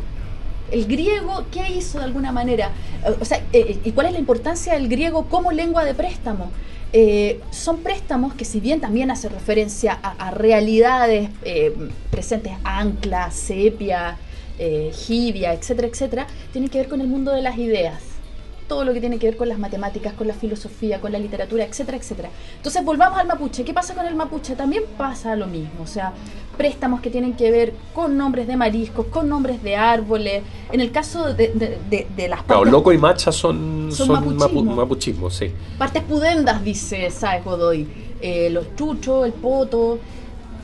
El 0.72 0.86
griego, 0.86 1.46
¿qué 1.52 1.72
hizo 1.72 2.00
de 2.00 2.06
alguna 2.06 2.32
manera? 2.32 2.72
Eh, 3.06 3.16
O 3.20 3.26
sea, 3.26 3.44
eh, 3.54 3.80
¿y 3.84 3.92
cuál 3.92 4.08
es 4.08 4.14
la 4.14 4.20
importancia 4.20 4.74
del 4.74 4.88
griego 4.88 5.26
como 5.26 5.52
lengua 5.52 5.84
de 5.86 5.94
préstamo? 5.94 6.50
Eh, 6.94 7.40
son 7.52 7.84
préstamos 7.84 8.34
que 8.34 8.44
si 8.44 8.60
bien 8.60 8.82
también 8.82 9.12
hace 9.12 9.30
referencia 9.30 9.94
a, 9.94 10.32
realidades 10.32 11.30
eh, 11.44 11.74
presentes, 12.10 12.52
ancla, 12.66 13.32
sepia, 13.32 14.18
eh, 14.60 14.92
etcétera, 14.92 15.88
etcétera, 15.88 16.28
tienen 16.52 16.70
que 16.70 16.80
ver 16.80 16.90
con 16.90 17.00
el 17.00 17.08
mundo 17.08 17.32
de 17.32 17.42
las 17.42 17.58
ideas 17.58 18.11
todo 18.72 18.86
lo 18.86 18.94
que 18.94 19.02
tiene 19.02 19.18
que 19.20 19.26
ver 19.28 19.36
con 19.36 19.50
las 19.50 19.60
matemáticas, 19.60 20.14
con 20.14 20.28
la 20.28 20.34
filosofía, 20.34 21.02
con 21.02 21.12
la 21.12 21.20
literatura, 21.20 21.66
etcétera, 21.66 21.98
etcétera. 21.98 22.30
Entonces 22.56 22.86
volvamos 22.86 23.20
al 23.20 23.28
mapuche. 23.28 23.66
¿Qué 23.66 23.74
pasa 23.74 23.94
con 23.94 24.06
el 24.06 24.16
mapuche? 24.16 24.56
También 24.56 24.84
pasa 24.98 25.36
lo 25.36 25.46
mismo. 25.46 25.84
O 25.84 25.88
sea, 25.88 26.14
préstamos 26.56 27.02
que 27.02 27.10
tienen 27.10 27.34
que 27.34 27.52
ver 27.52 27.74
con 27.94 28.16
nombres 28.16 28.48
de 28.48 28.56
mariscos, 28.56 29.08
con 29.08 29.28
nombres 29.28 29.62
de 29.62 29.76
árboles. 29.76 30.44
En 30.72 30.80
el 30.80 30.90
caso 30.94 31.34
de, 31.34 31.50
de- 31.50 31.80
de- 31.90 32.08
de 32.16 32.28
las 32.30 32.44
Claro, 32.44 32.62
partes, 32.62 32.72
loco 32.72 32.94
y 32.94 32.98
macha 32.98 33.34
son, 33.34 33.90
Son 33.92 34.08
son, 34.08 34.16
mapuchismo. 34.38 34.62
mapu- 34.72 34.76
mapuchismo, 34.78 35.30
sí. 35.30 35.52
partes 35.78 36.04
pudendas, 36.04 36.64
dice 36.64 37.12
Sáez 37.12 37.44
Godoy. 37.44 37.86
Eh, 38.22 38.50
los 38.52 38.74
chuchos, 38.78 39.26
el 39.26 39.34
poto. 39.34 40.00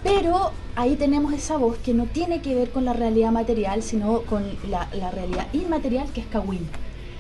Pero 0.02 0.52
ahí 0.78 0.96
tenemos 0.96 1.34
esa 1.34 1.58
voz 1.58 1.76
que 1.80 1.94
no 1.94 2.06
tiene 2.06 2.40
que 2.42 2.56
ver 2.56 2.70
con 2.70 2.86
la 2.86 2.94
realidad 2.94 3.32
material, 3.34 3.84
sino 3.84 4.22
con 4.22 4.44
la, 4.70 4.88
la 4.94 5.12
realidad 5.12 5.48
inmaterial 5.52 6.08
que 6.14 6.22
es 6.22 6.28
Cahuín. 6.28 6.66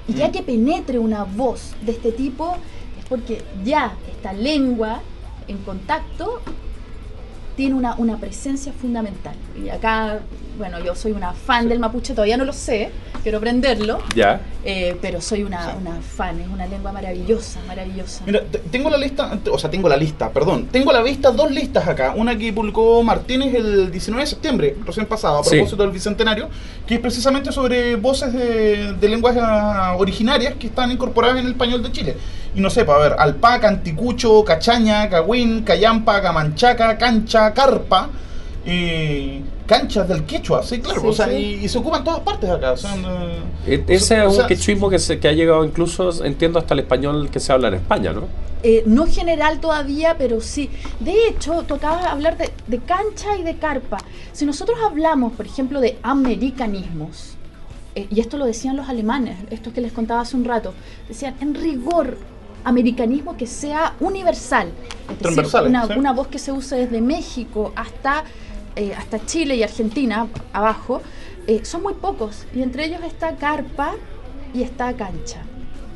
Y 0.08 0.14
ya 0.14 0.32
que 0.32 0.41
penetre 0.41 0.99
una 0.99 1.24
voz 1.24 1.74
de 1.82 1.91
este 1.91 2.12
tipo, 2.12 2.55
es 2.99 3.05
porque 3.10 3.43
ya 3.64 3.95
esta 4.10 4.34
lengua 4.34 5.01
en 5.47 5.58
contacto 5.60 6.41
tiene 7.58 7.76
una, 7.76 7.95
una 7.97 8.18
presencia 8.18 8.72
fundamental. 8.72 9.34
Y 9.62 9.68
acá, 9.70 10.20
bueno, 10.60 10.80
yo 10.80 10.93
soy 10.95 11.12
una 11.12 11.34
fan 11.34 11.68
del 11.68 11.80
mapuche, 11.80 12.14
todavía 12.14 12.38
no 12.38 12.45
lo 12.45 12.53
sé, 12.53 12.91
quiero 13.24 13.39
aprenderlo, 13.39 13.99
Ya. 14.16 14.41
eh, 14.64 14.95
pero 15.01 15.20
soy 15.22 15.41
una, 15.43 15.72
Sí. 15.72 15.78
una 15.82 15.95
fan, 16.01 16.39
es 16.39 16.47
una 16.47 16.68
lengua 16.68 16.91
maravillosa, 16.91 17.60
maravillosa. 17.68 18.24
Mira, 18.28 18.43
te- 18.43 18.60
tengo 18.60 18.91
la 18.91 18.97
lista, 18.97 19.38
o 19.51 19.58
sea, 19.58 19.72
tengo 19.72 19.89
la 19.89 19.97
lista, 19.97 20.30
perdón. 20.32 20.68
Tengo 20.72 20.91
a 20.91 20.93
la 20.93 21.01
vista 21.01 21.32
dos 21.32 21.49
listas 21.51 21.88
acá. 21.88 22.14
Una 22.16 22.38
que 22.38 22.53
publicó 22.53 23.01
Martínez 23.03 23.55
el 23.55 23.89
19 23.91 24.24
de 24.24 24.28
septiembre, 24.28 24.76
recién 24.86 25.08
pasado, 25.08 25.39
a 25.39 25.43
Sí. 25.43 25.49
propósito 25.55 25.82
del 25.82 25.91
Bicentenario, 25.91 26.49
que 26.86 26.93
es 26.93 26.99
precisamente 26.99 27.51
sobre 27.51 27.95
voces 27.95 28.34
de, 28.34 28.93
de 28.93 29.10
lenguas 29.10 29.36
ah, 29.41 29.95
originarias 29.97 30.53
que 30.60 30.68
están 30.68 30.91
incorporadas 30.91 31.39
en 31.39 31.45
el 31.45 31.51
español 31.53 31.82
de 31.82 31.91
Chile. 31.91 32.16
Y 32.58 32.60
no 32.60 32.72
sé, 32.72 32.86
para 32.86 32.97
ver, 32.99 33.16
alpaca, 33.20 33.68
anticucho, 33.68 34.43
cachaña, 34.43 35.08
cagüín, 35.10 35.62
cayampa, 35.62 36.20
camanchaca, 36.24 36.97
cancha, 36.97 37.53
carpa. 37.53 38.10
eh, 38.66 39.41
canchas 39.68 40.08
del 40.10 40.24
quechua, 40.24 40.64
sí, 40.64 40.80
claro, 40.80 41.01
Sí, 41.01 41.08
o 41.08 41.14
sea, 41.14 41.28
sí. 41.28 41.36
y, 41.36 41.66
y 41.66 41.70
se 41.70 41.78
ocupan 41.78 41.99
en 41.99 42.05
todas 42.05 42.20
partes 42.22 42.49
acá. 42.49 42.76
son, 42.76 43.03
eh, 43.05 43.39
E- 43.68 43.84
Ese 43.89 44.20
o 44.22 44.24
es 44.24 44.30
un 44.30 44.36
sea, 44.38 44.47
quechuismo 44.47 44.89
que, 44.89 44.97
se, 44.97 45.20
que 45.20 45.28
ha 45.28 45.34
llegado 45.34 45.64
incluso, 45.64 46.26
entiendo, 46.26 46.58
hasta 46.58 46.74
el 46.74 46.80
español 46.82 47.30
que 47.30 47.39
se 47.39 47.53
habla 47.53 47.68
en 47.68 47.76
España, 47.76 48.12
¿no? 48.12 48.24
Eh, 48.64 48.82
no 48.88 49.05
general 49.05 49.60
todavía, 49.60 50.16
pero 50.18 50.41
sí. 50.41 50.70
De 50.99 51.14
hecho, 51.28 51.64
tú 51.68 51.76
acabas 51.76 52.01
de 52.01 52.08
hablar 52.08 52.38
de, 52.38 52.49
de 52.66 52.80
cancha 52.80 53.38
y 53.39 53.43
de 53.43 53.55
carpa. 53.58 53.97
Si 54.34 54.45
nosotros 54.47 54.78
hablamos, 54.84 55.34
por 55.34 55.45
ejemplo, 55.45 55.80
de 55.80 55.99
americanismos, 56.01 57.36
eh, 57.95 58.08
y 58.10 58.20
esto 58.20 58.38
lo 58.38 58.45
decían 58.45 58.76
los 58.78 58.89
alemanes, 58.89 59.38
esto 59.51 59.72
que 59.74 59.80
les 59.82 59.91
contaba 59.93 60.22
hace 60.22 60.36
un 60.36 60.43
rato, 60.45 60.74
decían, 61.08 61.36
en 61.39 61.53
rigor, 61.55 62.18
americanismo 62.68 63.38
que 63.38 63.47
sea 63.47 63.93
universal. 63.99 64.68
Es 64.68 65.07
decir, 65.07 65.18
Transversales, 65.22 65.70
una, 65.70 65.88
sí. 65.88 65.93
una 65.97 66.11
voz 66.13 66.28
que 66.28 66.38
se 66.39 66.51
use 66.51 66.76
desde 66.76 66.99
México 67.01 67.72
hasta, 67.76 68.24
eh, 68.76 68.93
hasta 68.97 69.26
Chile 69.26 69.55
y 69.55 69.63
Argentina, 69.63 70.28
abajo, 70.53 71.01
eh, 71.47 71.61
son 71.63 71.82
muy 71.84 71.93
pocos. 71.93 72.45
Y 72.53 72.61
entre 72.61 72.86
ellos 72.86 72.99
está 73.05 73.36
carpa 73.38 73.93
y 74.53 74.63
está 74.63 74.91
cancha, 74.93 75.41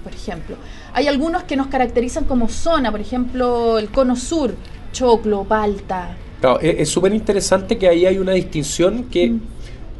por 0.04 0.14
ejemplo. 0.14 0.56
Hay 0.94 1.08
algunos 1.08 1.44
que 1.44 1.56
nos 1.58 1.68
caracterizan 1.68 2.24
como 2.24 2.48
zona, 2.48 2.90
por 2.90 3.02
ejemplo, 3.02 3.78
el 3.78 3.90
cono 3.90 4.16
sur, 4.16 4.56
choclo, 4.94 5.44
palta. 5.44 6.16
Claro, 6.40 6.60
e- 6.62 6.82
es 6.82 6.90
súper 6.90 7.14
interesante 7.14 7.78
que 7.78 7.88
ahí 7.90 8.06
hay 8.06 8.18
una 8.18 8.32
distinción 8.32 9.04
que 9.12 9.30
Mm. 9.32 9.42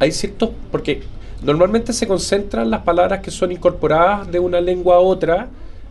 hay 0.00 0.10
ciertos, 0.10 0.50
porque 0.70 1.02
normalmente 1.42 1.92
se 1.92 2.06
concentran 2.06 2.70
las 2.70 2.80
palabras 2.82 3.20
que 3.20 3.30
son 3.30 3.52
incorporadas 3.52 4.30
de 4.32 4.38
una 4.38 4.60
lengua 4.60 4.96
a 4.96 5.00
otra. 5.00 5.48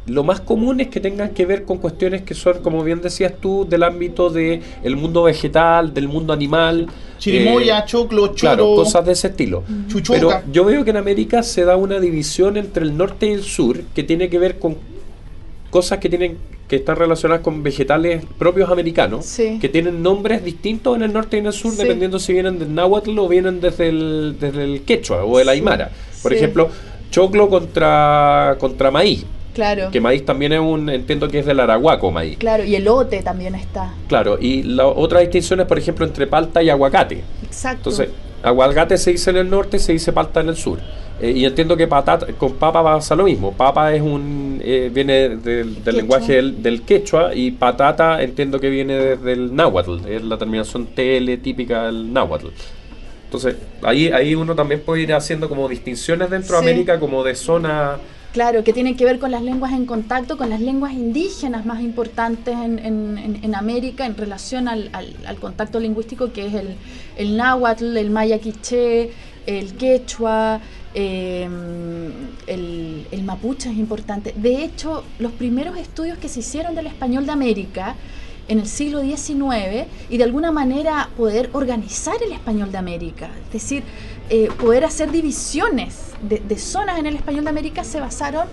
Lo 0.08 0.24
más 0.24 0.41
común 0.41 0.80
es 0.82 0.88
que 0.88 0.99
tengan 0.99 1.30
que 1.30 1.45
ver 1.45 1.64
con 1.64 1.78
cuestiones 1.78 2.24
que 2.24 2.34
son, 2.34 2.60
como 2.64 2.84
bien 2.84 3.02
decías 3.02 3.34
tú, 3.39 3.68
del 3.70 3.84
ámbito 3.84 4.30
del 4.32 4.62
el 4.84 4.95
mundo 4.95 5.24
vegetal, 5.24 5.93
del 5.93 6.08
mundo 6.08 6.34
animal. 6.34 6.88
chirimoya, 7.20 7.80
eh, 7.80 7.84
choclo, 7.86 8.28
choro, 8.30 8.36
Claro, 8.36 8.76
cosas 8.76 9.06
de 9.06 9.12
ese 9.12 9.28
estilo. 9.28 9.64
chuchoca. 9.88 10.20
Pero 10.20 10.52
yo 10.52 10.66
veo 10.66 10.84
que 10.84 10.89
en 10.89 10.97
América 10.97 11.43
se 11.43 11.66
da 11.66 11.78
una 11.78 11.99
división 11.99 12.58
entre 12.58 12.84
el 12.84 12.97
norte 12.97 13.28
y 13.28 13.34
el 13.34 13.43
sur 13.43 13.80
que 13.93 14.02
tiene 14.04 14.28
que 14.28 14.39
ver 14.39 14.58
con 14.58 14.76
cosas 15.70 15.99
que 15.99 16.10
tienen 16.10 16.38
que 16.68 16.78
están 16.78 16.95
relacionadas 16.95 17.43
con 17.43 17.62
vegetales 17.64 18.24
propios 18.39 18.70
americanos, 18.72 19.26
Sí. 19.26 19.60
que 19.60 19.68
tienen 19.68 20.02
nombres 20.02 20.43
distintos 20.43 20.95
en 20.95 21.04
el 21.04 21.12
norte 21.12 21.36
y 21.36 21.41
en 21.41 21.47
el 21.47 21.54
sur, 21.54 21.74
Sí. 21.74 21.78
dependiendo 21.84 22.18
si 22.18 22.32
vienen 22.32 22.58
del 22.60 22.74
náhuatl 22.74 23.20
o 23.20 23.28
vienen 23.28 23.60
desde 23.60 23.89
el, 23.89 24.38
desde 24.39 24.64
el 24.64 24.82
quechua 24.84 25.26
o 25.26 25.38
el 25.39 25.45
Sí, 25.47 25.52
aymara. 25.52 25.91
Por 26.24 26.32
sí. 26.32 26.38
ejemplo, 26.38 26.70
choclo 27.12 27.49
contra, 27.49 28.56
contra 28.58 28.89
maíz, 28.89 29.26
Claro, 29.54 29.91
que 29.91 29.99
maíz 29.99 30.26
también 30.26 30.54
es 30.54 30.60
un, 30.60 30.89
entiendo 30.89 31.28
que 31.28 31.39
es 31.39 31.45
del 31.45 31.60
arahuaco 31.60 32.12
maíz. 32.12 32.38
claro, 32.38 32.64
y 32.64 32.76
elote 32.76 33.22
también 33.22 33.56
está. 33.56 33.93
Claro, 34.08 34.38
y 34.39 34.64
la 34.64 34.88
otra 34.88 35.20
distinción 35.20 35.60
es, 35.60 35.66
por 35.68 35.78
ejemplo, 35.78 36.06
entre 36.06 36.28
palta 36.28 36.64
y 36.64 36.70
aguacate. 36.70 37.22
Exacto. 37.43 37.89
Entonces, 37.89 38.10
aguacate 38.43 38.97
se 38.97 39.12
dice 39.12 39.30
en 39.32 39.38
el 39.38 39.49
norte, 39.49 39.78
se 39.80 39.93
dice 39.93 40.14
palta 40.14 40.39
en 40.39 40.49
el 40.49 40.56
sur. 40.56 40.80
Eh, 41.22 41.34
y 41.36 41.45
entiendo 41.45 41.78
que 41.78 41.88
patata, 41.88 42.28
con 42.34 42.54
papa 42.54 42.82
pasa 42.82 43.16
lo 43.16 43.26
mismo. 43.26 43.52
Papa 43.52 43.93
es 43.93 44.02
un 44.02 44.60
eh, 44.64 44.89
viene 44.91 45.30
del, 45.30 45.43
del 45.43 45.76
Quechua. 45.76 45.91
lenguaje 45.93 46.34
del, 46.34 46.64
del 46.64 46.82
quechua 46.82 47.36
y 47.36 47.52
patata 47.52 48.24
entiendo 48.24 48.60
que 48.60 48.70
viene 48.70 48.95
desde 48.95 49.34
el 49.34 49.56
náhuatl, 49.56 50.08
es 50.08 50.24
la 50.24 50.38
terminación 50.38 50.88
TL 50.88 51.38
típica 51.43 51.84
del 51.86 52.12
náhuatl. 52.12 52.47
Entonces, 53.26 53.56
ahí, 53.84 54.08
ahí 54.10 54.36
uno 54.36 54.56
también 54.56 54.82
puede 54.82 55.04
ir 55.04 55.14
haciendo 55.14 55.47
como 55.47 55.70
distinciones 55.70 56.30
dentro 56.30 56.60
de. 56.60 56.70
América, 56.70 56.99
como 56.99 57.24
de 57.24 57.36
zona. 57.36 57.97
Claro, 58.34 58.63
que 58.63 58.71
tienen 58.71 58.95
que 58.95 59.03
ver 59.03 59.19
con 59.19 59.29
las 59.32 59.41
lenguas 59.41 59.73
en 59.73 59.86
contacto, 59.86 60.38
con 60.38 60.49
las 60.49 60.61
lenguas 60.61 60.93
indígenas 60.93 61.65
más 61.65 61.82
importantes 61.82 62.55
en, 62.55 62.79
en- 62.79 63.55
América 63.55 64.05
en 64.05 64.15
relación 64.15 64.69
al, 64.69 64.89
contacto 65.41 65.79
lingüístico 65.79 66.32
que 66.32 66.47
es 66.47 66.53
el, 67.17 67.36
náhuatl, 67.38 67.97
el 67.97 68.09
maya 68.09 68.39
quiché, 68.39 69.11
el 69.45 69.73
quechua, 69.73 70.61
eh, 70.93 71.49
el, 72.47 73.07
el 73.11 73.23
mapuche 73.23 73.69
es 73.69 73.77
importante. 73.77 74.34
De 74.38 74.63
hecho, 74.63 75.03
los 75.19 75.34
primeros 75.34 75.77
estudios 75.77 76.17
que 76.17 76.29
se 76.29 76.39
hicieron 76.39 76.73
del 76.73 76.88
español 76.88 77.25
de 77.25 77.34
América 77.34 77.95
en 78.47 78.59
el 78.59 78.65
siglo 78.67 79.01
XIX 79.01 79.86
y 80.09 80.17
de 80.17 80.23
alguna 80.23 80.51
manera 80.51 81.09
poder 81.17 81.49
organizar 81.53 82.15
el 82.25 82.32
español 82.32 82.71
de 82.71 82.77
América, 82.77 83.29
es 83.47 83.53
decir, 83.53 83.84
eh, 84.32 84.49
poder 84.59 84.86
hacer 84.86 85.11
divisiones 85.11 86.13
de, 86.21 86.39
de 86.39 86.57
zonas 86.57 86.97
en 86.97 87.05
el 87.05 87.15
español 87.15 87.43
de 87.43 87.49
América 87.49 87.84
se 87.84 87.99
basaron 87.99 88.47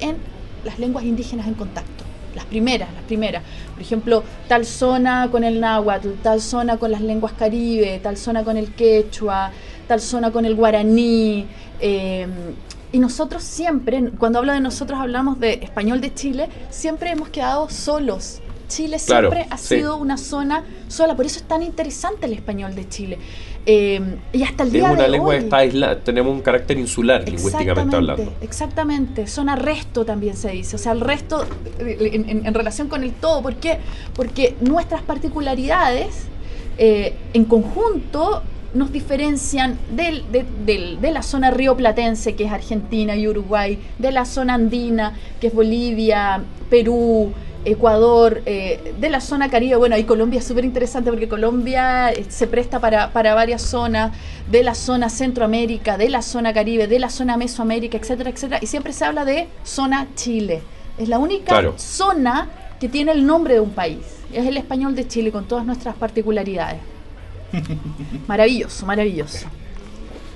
en 0.00 0.16
las 0.64 0.78
lenguas 0.78 1.04
indígenas 1.04 1.46
en 1.46 1.54
contacto. 1.54 2.04
Las 2.34 2.46
primeras, 2.46 2.88
las 2.94 3.02
primeras. 3.04 3.42
Por 3.74 3.82
ejemplo, 3.82 4.24
tal 4.48 4.64
zona 4.64 5.28
con 5.30 5.44
el 5.44 5.60
náhuatl, 5.60 6.12
tal 6.22 6.40
zona 6.40 6.78
con 6.78 6.90
las 6.90 7.02
lenguas 7.02 7.34
caribe, 7.34 8.00
tal 8.02 8.16
zona 8.16 8.42
con 8.42 8.56
el 8.56 8.72
quechua, 8.74 9.50
tal 9.86 10.00
zona 10.00 10.30
con 10.32 10.46
el 10.46 10.54
guaraní. 10.54 11.46
eh, 11.80 12.26
y 12.90 12.98
nosotros 12.98 13.42
siempre, 13.42 14.10
cuando 14.18 14.38
hablo 14.38 14.52
de 14.52 14.60
nosotros 14.60 14.98
hablamos 15.00 15.40
de 15.40 15.54
español 15.62 16.00
de 16.02 16.12
Chile, 16.14 16.48
siempre 16.70 17.10
hemos 17.10 17.28
quedado 17.30 17.68
solos. 17.70 18.40
Chile 18.68 18.98
Claro, 19.04 19.30
siempre 19.30 19.46
ha 19.50 19.58
sí. 19.58 19.76
sido 19.76 19.96
una 19.96 20.16
zona 20.16 20.64
sola, 20.88 21.14
por 21.14 21.26
eso 21.26 21.38
es 21.38 21.44
tan 21.44 21.62
interesante 21.62 22.26
el 22.26 22.32
español 22.32 22.74
de 22.74 22.88
Chile. 22.88 23.18
Eh, 23.64 24.00
y 24.32 24.42
hasta 24.42 24.64
el 24.64 24.68
Es 24.70 24.72
día 24.72 24.90
una 24.90 25.02
de 25.04 25.08
lengua 25.08 25.30
hoy, 25.30 25.38
que 25.38 25.44
está 25.44 25.58
aislada, 25.58 25.98
tenemos 26.00 26.32
un 26.32 26.40
carácter 26.40 26.78
insular 26.78 27.24
lingüísticamente 27.28 27.94
hablando. 27.96 28.32
Exactamente, 28.40 29.26
zona 29.28 29.54
resto 29.54 30.04
también 30.04 30.36
se 30.36 30.50
dice, 30.50 30.74
o 30.74 30.78
sea, 30.80 30.90
el 30.92 31.00
resto 31.00 31.44
eh, 31.78 32.10
en, 32.12 32.28
en- 32.28 32.46
en 32.46 32.54
relación 32.54 32.88
con 32.88 33.04
el 33.04 33.12
todo. 33.12 33.40
¿Por 33.40 33.54
qué? 33.56 33.78
Porque 34.14 34.56
nuestras 34.60 35.02
particularidades 35.02 36.26
eh, 36.78 37.14
en 37.34 37.44
conjunto 37.44 38.42
nos 38.74 38.90
diferencian 38.90 39.78
del- 39.94 40.24
de, 40.32 40.44
del- 40.66 41.00
de 41.00 41.10
la 41.12 41.22
zona 41.22 41.50
rioplatense, 41.50 42.34
que 42.34 42.44
es 42.44 42.50
Argentina 42.52 43.14
y 43.14 43.28
Uruguay, 43.28 43.78
de 43.98 44.10
la 44.10 44.24
zona 44.24 44.54
andina, 44.54 45.12
que 45.40 45.48
es 45.48 45.54
Bolivia, 45.54 46.42
Perú, 46.70 47.32
Ecuador, 47.64 48.42
eh, 48.46 48.94
de 48.98 49.08
la 49.10 49.20
zona 49.20 49.48
Caribe, 49.48 49.76
bueno, 49.76 49.96
y 49.96 50.04
Colombia 50.04 50.40
es 50.40 50.44
súper 50.46 50.64
interesante 50.64 51.10
porque 51.10 51.28
Colombia 51.28 52.10
eh, 52.10 52.24
se 52.28 52.46
presta 52.46 52.80
para, 52.80 53.12
para 53.12 53.34
varias 53.34 53.62
zonas, 53.62 54.12
de 54.50 54.62
la 54.64 54.74
zona 54.74 55.08
Centroamérica, 55.08 55.96
de 55.96 56.08
la 56.08 56.22
zona 56.22 56.52
Caribe, 56.52 56.86
de 56.88 56.98
la 56.98 57.08
zona 57.10 57.36
Mesoamérica, 57.36 57.96
etcétera, 57.96 58.30
etcétera, 58.30 58.58
y 58.60 58.66
siempre 58.66 58.92
se 58.92 59.04
habla 59.04 59.24
de 59.24 59.46
zona 59.64 60.08
Chile. 60.16 60.62
Es 60.98 61.08
la 61.08 61.18
única 61.18 61.46
Claro. 61.52 61.74
zona 61.78 62.48
que 62.80 62.88
tiene 62.88 63.12
el 63.12 63.24
nombre 63.24 63.54
de 63.54 63.60
un 63.60 63.70
país. 63.70 63.98
Es 64.32 64.44
el 64.46 64.56
español 64.56 64.94
de 64.96 65.06
Chile 65.06 65.30
con 65.30 65.46
todas 65.46 65.64
nuestras 65.64 65.94
particularidades. 65.94 66.80
Maravilloso, 68.26 68.86
maravilloso. 68.86 69.46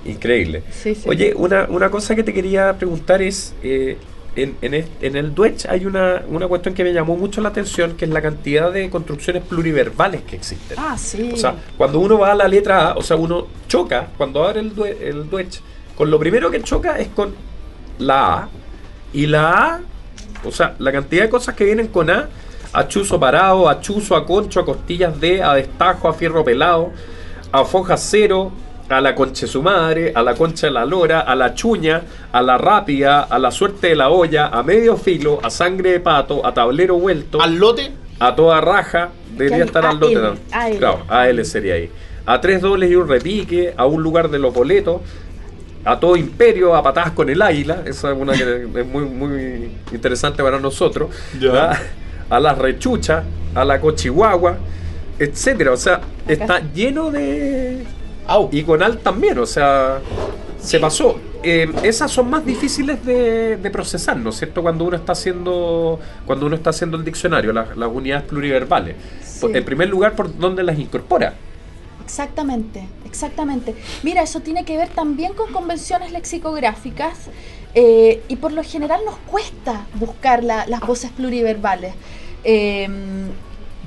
Increíble. 0.05 0.63
Sí, 0.71 0.95
sí. 0.95 1.09
Oye, 1.09 1.35
una, 1.35 1.67
una 1.69 1.91
cosa 1.91 2.15
que 2.15 2.23
te 2.23 2.33
quería 2.33 2.75
preguntar 2.79 3.21
es, 3.23 3.55
eh, 3.63 3.97
en, 4.37 4.57
en, 4.63 4.87
en 5.01 5.17
el 5.17 5.35
Duech 5.35 5.67
hay 5.69 5.87
una, 5.87 6.23
una 6.29 6.47
cuestión 6.47 6.75
que 6.75 6.85
me 6.85 6.93
llamó 6.93 7.17
mucho 7.17 7.41
la 7.41 7.49
atención, 7.49 7.97
que 7.97 8.05
es 8.05 8.11
la 8.11 8.21
cantidad 8.23 8.71
de 8.73 8.89
construcciones 8.91 9.43
pluriverbales 9.43 10.23
que 10.23 10.37
existen. 10.37 10.77
Ah, 10.79 10.97
sí. 10.99 11.31
O 11.33 11.37
sea, 11.37 11.55
cuando 11.77 11.99
uno 12.01 12.19
va 12.19 12.33
a 12.33 12.35
la 12.35 12.47
letra 12.47 12.91
A, 12.91 12.95
o 12.97 13.03
sea, 13.03 13.17
uno 13.17 13.47
choca, 13.67 14.09
cuando 14.17 14.45
abre 14.45 14.61
el, 14.61 14.75
due- 14.75 14.97
el 15.01 15.29
Duech, 15.29 15.61
con 15.97 16.11
lo 16.11 16.19
primero 16.19 16.51
que 16.51 16.63
choca 16.63 16.99
es 16.99 17.09
con 17.09 17.35
la 17.99 18.35
A. 18.43 18.49
Y 19.13 19.27
la 19.27 19.51
A, 19.51 19.81
o 20.45 20.53
sea, 20.53 20.75
la 20.79 20.93
cantidad 20.93 21.23
de 21.23 21.31
cosas 21.31 21.55
que 21.55 21.65
vienen 21.65 21.89
con 21.89 22.11
A, 22.11 22.29
a 22.73 22.89
chuzo 22.89 23.19
parado, 23.19 23.69
a 23.69 23.81
chuzo, 23.81 24.15
a 24.17 24.27
concho, 24.27 24.61
a 24.61 24.65
costillas 24.67 25.19
de, 25.19 25.43
a 25.43 25.55
destajo, 25.55 26.09
a 26.09 26.13
fierro 26.13 26.45
pelado, 26.45 26.91
a 27.53 27.65
foja 27.65 27.97
cero, 27.97 28.53
a 28.89 29.01
la 29.01 29.15
concha 29.15 29.47
de 29.47 29.53
su 29.53 29.63
madre, 29.63 30.13
a 30.15 30.23
la 30.23 30.35
concha 30.35 30.69
de 30.69 30.73
la 30.73 30.85
lora, 30.85 31.21
a 31.21 31.35
la 31.35 31.55
chuña, 31.55 32.03
a 32.33 32.43
la 32.43 32.57
rápida, 32.57 33.23
a 33.23 33.39
la 33.39 33.51
suerte 33.51 33.89
de 33.89 33.97
la 33.97 34.11
olla, 34.11 34.47
a 34.49 34.63
medio 34.63 34.97
filo, 34.97 35.41
a 35.43 35.51
sangre 35.51 35.93
de 35.93 36.01
pato, 36.01 36.47
a 36.47 36.55
tablero 36.55 36.97
vuelto, 36.97 37.41
Al 37.41 37.57
lote, 37.57 37.91
a 38.19 38.35
toda 38.35 38.61
raja, 38.61 39.11
debería 39.37 39.65
estar 39.65 39.85
al 39.85 39.99
lote. 39.99 40.15
¿no? 40.15 40.35
AL. 40.53 40.79
Claro, 40.79 41.03
AL 41.09 41.45
sería 41.45 41.75
ahí. 41.75 41.91
A 42.25 42.41
tres 42.41 42.61
dobles 42.61 42.91
y 42.91 42.97
un 42.97 43.09
repique, 43.09 43.75
a 43.77 43.87
un 43.87 44.03
lugar 44.03 44.31
de 44.31 44.39
los 44.39 44.53
boletos, 44.55 45.01
a 45.85 46.01
todo 46.01 46.17
imperio, 46.17 46.75
a 46.75 46.83
patadas 46.83 47.13
con 47.13 47.31
el 47.31 47.41
águila, 47.41 47.83
esa 47.87 48.11
es 48.13 48.19
una 48.19 48.33
que 48.33 48.69
es 48.81 48.87
muy, 48.87 49.05
muy 49.05 49.71
interesante 49.93 50.43
para 50.43 50.59
nosotros. 50.59 51.11
Ya. 51.39 51.53
¿verdad? 51.53 51.79
A 52.29 52.41
las 52.41 52.59
rechuchas, 52.59 53.25
a 53.55 53.65
la 53.65 53.81
cochihuahua, 53.81 54.59
etcétera. 55.19 55.73
O 55.73 55.77
sea, 55.77 56.01
está 56.27 56.61
lleno 56.73 57.11
de. 57.11 57.85
Au. 58.27 58.49
Y 58.53 58.63
con 58.63 58.83
al 58.83 58.99
también, 58.99 59.39
o 59.39 59.47
sea, 59.47 59.99
se 60.61 60.79
pasó. 60.81 61.19
Eh, 61.43 61.71
esas 61.83 62.11
son 62.11 62.29
más 62.29 62.45
difíciles 62.45 63.05
de, 63.05 63.57
de 63.57 63.71
procesar, 63.71 64.17
¿no 64.17 64.31
es 64.31 64.37
cierto? 64.37 64.63
Cuando 64.63 64.85
uno 64.85 64.97
está 64.97 65.13
haciendo, 65.13 66.01
cuando 66.27 66.47
uno 66.47 66.57
está 66.57 66.71
haciendo 66.71 66.97
el 66.97 67.05
diccionario, 67.05 67.53
las, 67.53 67.77
las 67.77 67.89
unidades 67.89 68.25
pluriverbales. 68.25 68.97
Sí. 69.25 69.47
En 69.53 69.65
primer 69.65 69.89
lugar, 69.89 70.15
por 70.17 70.37
dónde 70.37 70.63
las 70.63 70.79
incorpora. 70.79 71.35
Exactamente, 72.05 72.87
exactamente. 73.05 73.75
Mira, 74.03 74.23
eso 74.23 74.41
tiene 74.41 74.65
que 74.65 74.77
ver 74.77 74.89
también 74.89 75.35
con 75.35 75.53
convenciones 75.53 76.13
lexicográficas 76.13 77.29
eh, 77.75 78.23
y 78.29 78.37
por 78.37 78.53
lo 78.53 78.63
general 78.65 79.01
nos 79.05 79.17
cuesta 79.19 79.87
buscar 79.95 80.43
la- 80.43 80.67
las 80.67 80.81
voces 80.81 81.11
pluriverbales. 81.11 81.95
Eh, 82.45 82.89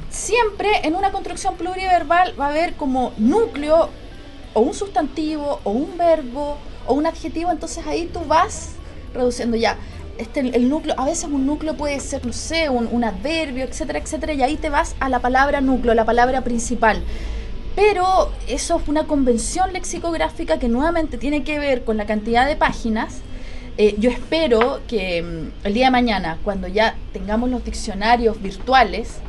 siempre 0.09 0.69
en 0.83 0.95
una 0.95 1.11
construcción 1.11 1.55
pluriverbal 1.55 2.33
va 2.39 2.47
a 2.47 2.49
haber 2.49 2.73
como 2.73 3.13
núcleo 3.17 3.89
o 4.53 4.61
un 4.61 4.73
sustantivo 4.73 5.59
o 5.63 5.71
un 5.71 5.97
verbo 5.97 6.57
o 6.87 6.93
un 6.93 7.05
adjetivo, 7.05 7.51
entonces 7.51 7.85
ahí 7.85 8.09
tú 8.11 8.21
vas 8.27 8.71
reduciendo 9.13 9.57
ya. 9.57 9.77
Este, 10.17 10.41
el, 10.41 10.69
núcleo, 10.69 10.95
a 10.97 11.05
veces 11.05 11.25
un 11.25 11.45
núcleo 11.45 11.75
puede 11.77 11.99
ser, 12.01 12.25
no 12.25 12.33
sé, 12.33 12.69
un, 12.69 12.89
un 12.91 13.03
adverbio, 13.05 13.63
etcétera, 13.63 13.99
etcétera, 13.99 14.33
y 14.33 14.41
ahí 14.41 14.57
te 14.57 14.69
vas 14.69 14.95
a 14.99 15.07
la 15.07 15.19
palabra 15.19 15.61
núcleo, 15.61 15.93
la 15.93 16.03
palabra 16.03 16.41
principal. 16.41 17.01
Pero 17.75 18.31
eso 18.47 18.81
es 18.81 18.87
una 18.89 19.05
convención 19.05 19.71
lexicográfica 19.71 20.59
que 20.59 20.67
nuevamente 20.67 21.17
tiene 21.17 21.43
que 21.43 21.59
ver 21.59 21.85
con 21.85 21.95
la 21.95 22.05
cantidad 22.05 22.45
de 22.45 22.57
páginas. 22.57 23.21
Eh, 23.77 23.95
yo 23.97 24.09
espero 24.09 24.81
que 24.89 25.21
mm, 25.21 25.65
el 25.65 25.73
día 25.73 25.85
de 25.85 25.91
mañana, 25.91 26.37
cuando 26.43 26.67
ya 26.67 26.95
tengamos 27.13 27.49
los 27.49 27.63
diccionarios 27.63 28.41
virtuales, 28.41 29.21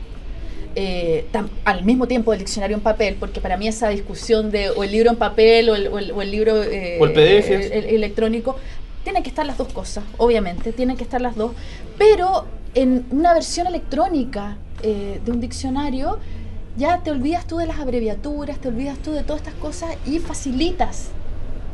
eh, 0.76 1.26
al 1.64 1.84
mismo 1.84 2.06
tiempo 2.06 2.30
del 2.30 2.40
diccionario 2.40 2.76
en 2.76 2.82
papel, 2.82 3.16
porque 3.18 3.40
para 3.40 3.56
mí 3.56 3.66
esa 3.68 3.88
discusión 3.88 4.50
de 4.50 4.70
o 4.70 4.84
el 4.84 4.92
libro 4.92 5.10
en 5.10 5.16
papel 5.16 5.68
o 5.70 5.74
el, 5.74 5.88
o 5.88 5.98
el- 5.98 6.12
o 6.12 6.22
el 6.22 6.30
libro 6.30 6.62
eh, 6.62 6.98
O 7.00 7.06
el 7.06 7.12
PDF. 7.12 7.50
el- 7.50 7.84
electrónico, 7.86 8.56
tienen 9.04 9.22
que 9.22 9.28
estar 9.30 9.46
las 9.46 9.56
dos 9.58 9.72
cosas, 9.72 10.04
obviamente, 10.18 10.72
tienen 10.72 10.96
que 10.96 11.02
estar 11.04 11.20
las 11.20 11.34
dos, 11.34 11.52
pero 11.98 12.44
en 12.74 13.04
una 13.10 13.34
versión 13.34 13.66
electrónica 13.66 14.58
eh, 14.82 15.20
de 15.24 15.32
un 15.32 15.40
diccionario, 15.40 16.18
ya 16.76 17.00
te 17.02 17.10
olvidas 17.10 17.46
tú 17.46 17.56
de 17.58 17.66
las 17.66 17.78
abreviaturas, 17.80 18.58
te 18.58 18.68
olvidas 18.68 18.98
tú 18.98 19.12
de 19.12 19.22
todas 19.24 19.42
estas 19.42 19.54
cosas 19.54 19.96
y 20.06 20.18
facilitas 20.20 21.08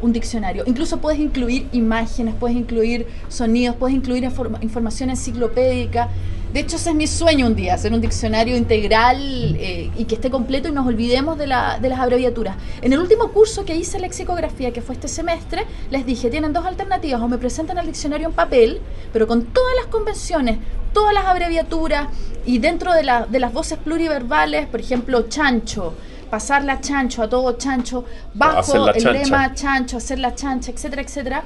un 0.03 0.13
diccionario. 0.13 0.65
Incluso 0.67 0.99
puedes 0.99 1.19
incluir 1.21 1.69
imágenes, 1.73 2.35
puedes 2.35 2.57
incluir 2.57 3.07
sonidos, 3.29 3.77
puedes 3.77 3.97
incluir 3.97 4.25
informa- 4.25 4.59
información 4.63 5.11
enciclopédica. 5.11 6.09
De 6.57 6.63
hecho, 6.63 6.77
ese 6.77 6.89
es 6.89 6.97
mi 6.97 7.07
sueño 7.07 7.45
un 7.49 7.55
día, 7.55 7.75
hacer 7.75 7.93
un 7.93 8.01
diccionario 8.01 8.57
integral 8.57 9.19
eh, 9.61 9.91
y 9.95 10.07
que 10.07 10.15
esté 10.15 10.31
completo 10.31 10.69
y 10.69 10.73
nos 10.73 10.87
olvidemos 10.87 11.37
de, 11.37 11.47
la- 11.47 11.79
de 11.79 11.91
las 11.91 11.99
abreviaturas. 12.01 12.57
En 12.81 12.95
el 12.95 12.99
último 12.99 13.31
curso 13.31 13.67
que 13.67 13.77
hice 13.77 13.99
lexicografía, 13.99 14.73
que 14.73 14.81
fue 14.81 14.95
este 14.95 15.07
semestre, 15.07 15.67
les 15.91 16.07
dije, 16.07 16.31
tienen 16.31 16.55
dos 16.55 16.65
alternativas, 16.65 17.21
o 17.21 17.29
me 17.29 17.37
presentan 17.37 17.77
el 17.77 17.85
diccionario 17.85 18.29
en 18.29 18.33
papel, 18.33 18.81
pero 19.13 19.27
con 19.27 19.45
todas 19.45 19.75
las 19.77 19.89
convenciones, 19.89 20.57
todas 20.95 21.13
las 21.13 21.27
abreviaturas 21.27 22.09
y 22.47 22.57
dentro 22.57 22.95
de, 22.95 23.03
la- 23.05 23.27
de 23.27 23.39
las 23.39 23.53
voces 23.53 23.77
pluriverbales, 23.77 24.67
por 24.67 24.81
ejemplo, 24.81 25.29
chancho, 25.29 25.93
pasarla 26.31 26.81
chancho, 26.81 27.23
a 27.23 27.29
todo 27.29 27.53
chancho, 27.59 28.07
bajo 28.33 28.89
el 28.89 29.03
chancha. 29.03 29.13
lema 29.13 29.53
chancho, 29.55 29.99
hacer 29.99 30.19
la 30.21 30.35
chancha, 30.35 30.71
etcétera, 30.73 31.03
etcétera. 31.03 31.45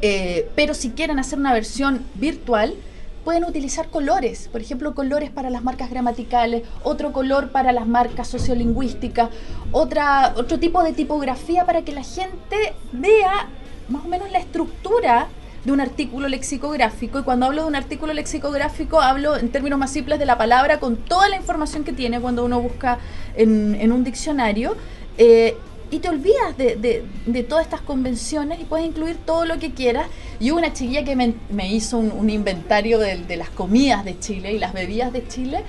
Eh, 0.00 0.48
pero 0.54 0.74
si 0.74 0.90
quieren 0.90 1.18
hacer 1.18 1.40
una 1.40 1.52
versión 1.52 2.04
virtual, 2.14 2.74
pueden 3.24 3.44
utilizar 3.44 3.88
colores, 3.88 4.48
por 4.50 4.60
ejemplo, 4.60 4.94
colores 4.94 5.30
para 5.30 5.50
las 5.50 5.62
marcas 5.62 5.90
gramaticales, 5.90 6.62
otro 6.82 7.12
color 7.12 7.50
para 7.50 7.72
las 7.72 7.86
marcas 7.86 8.28
sociolingüísticas, 8.28 9.30
otra, 9.70 10.34
otro 10.36 10.58
tipo 10.58 10.82
de 10.82 10.92
tipografía 10.92 11.64
para 11.64 11.82
que 11.82 11.92
la 11.92 12.02
gente 12.02 12.74
vea 12.92 13.48
más 13.88 14.04
o 14.04 14.08
menos 14.08 14.30
la 14.30 14.38
estructura 14.38 15.28
de 15.64 15.72
un 15.72 15.80
artículo 15.80 16.28
lexicográfico. 16.28 17.20
Y 17.20 17.22
cuando 17.22 17.46
hablo 17.46 17.62
de 17.62 17.68
un 17.68 17.76
artículo 17.76 18.12
lexicográfico, 18.12 19.00
hablo 19.00 19.36
en 19.36 19.50
términos 19.50 19.78
más 19.78 19.90
simples 19.90 20.18
de 20.18 20.26
la 20.26 20.36
palabra 20.36 20.80
con 20.80 20.96
toda 20.96 21.28
la 21.28 21.36
información 21.36 21.84
que 21.84 21.92
tiene 21.92 22.20
cuando 22.20 22.44
uno 22.44 22.60
busca 22.60 22.98
en, 23.36 23.76
en 23.76 23.92
un 23.92 24.02
diccionario. 24.02 24.76
Eh, 25.18 25.56
y 25.92 26.00
te 26.00 26.08
olvidas 26.08 26.56
de, 26.56 26.74
de- 26.76 27.04
de 27.26 27.42
todas 27.44 27.64
estas 27.64 27.82
convenciones 27.82 28.58
y 28.60 28.64
puedes 28.64 28.84
incluir 28.86 29.16
todo 29.24 29.44
lo 29.44 29.58
que 29.60 29.72
quieras. 29.72 30.06
Y 30.40 30.50
hubo 30.50 30.58
una 30.58 30.72
chiquilla 30.72 31.04
que 31.04 31.14
me, 31.14 31.34
me 31.50 31.72
hizo 31.72 31.98
un, 31.98 32.10
un 32.10 32.28
inventario 32.30 32.98
de, 32.98 33.18
de 33.18 33.36
las 33.36 33.50
comidas 33.50 34.04
de 34.04 34.18
Chile 34.18 34.52
y 34.52 34.58
las 34.58 34.72
bebidas 34.72 35.12
de 35.12 35.26
Chile. 35.28 35.62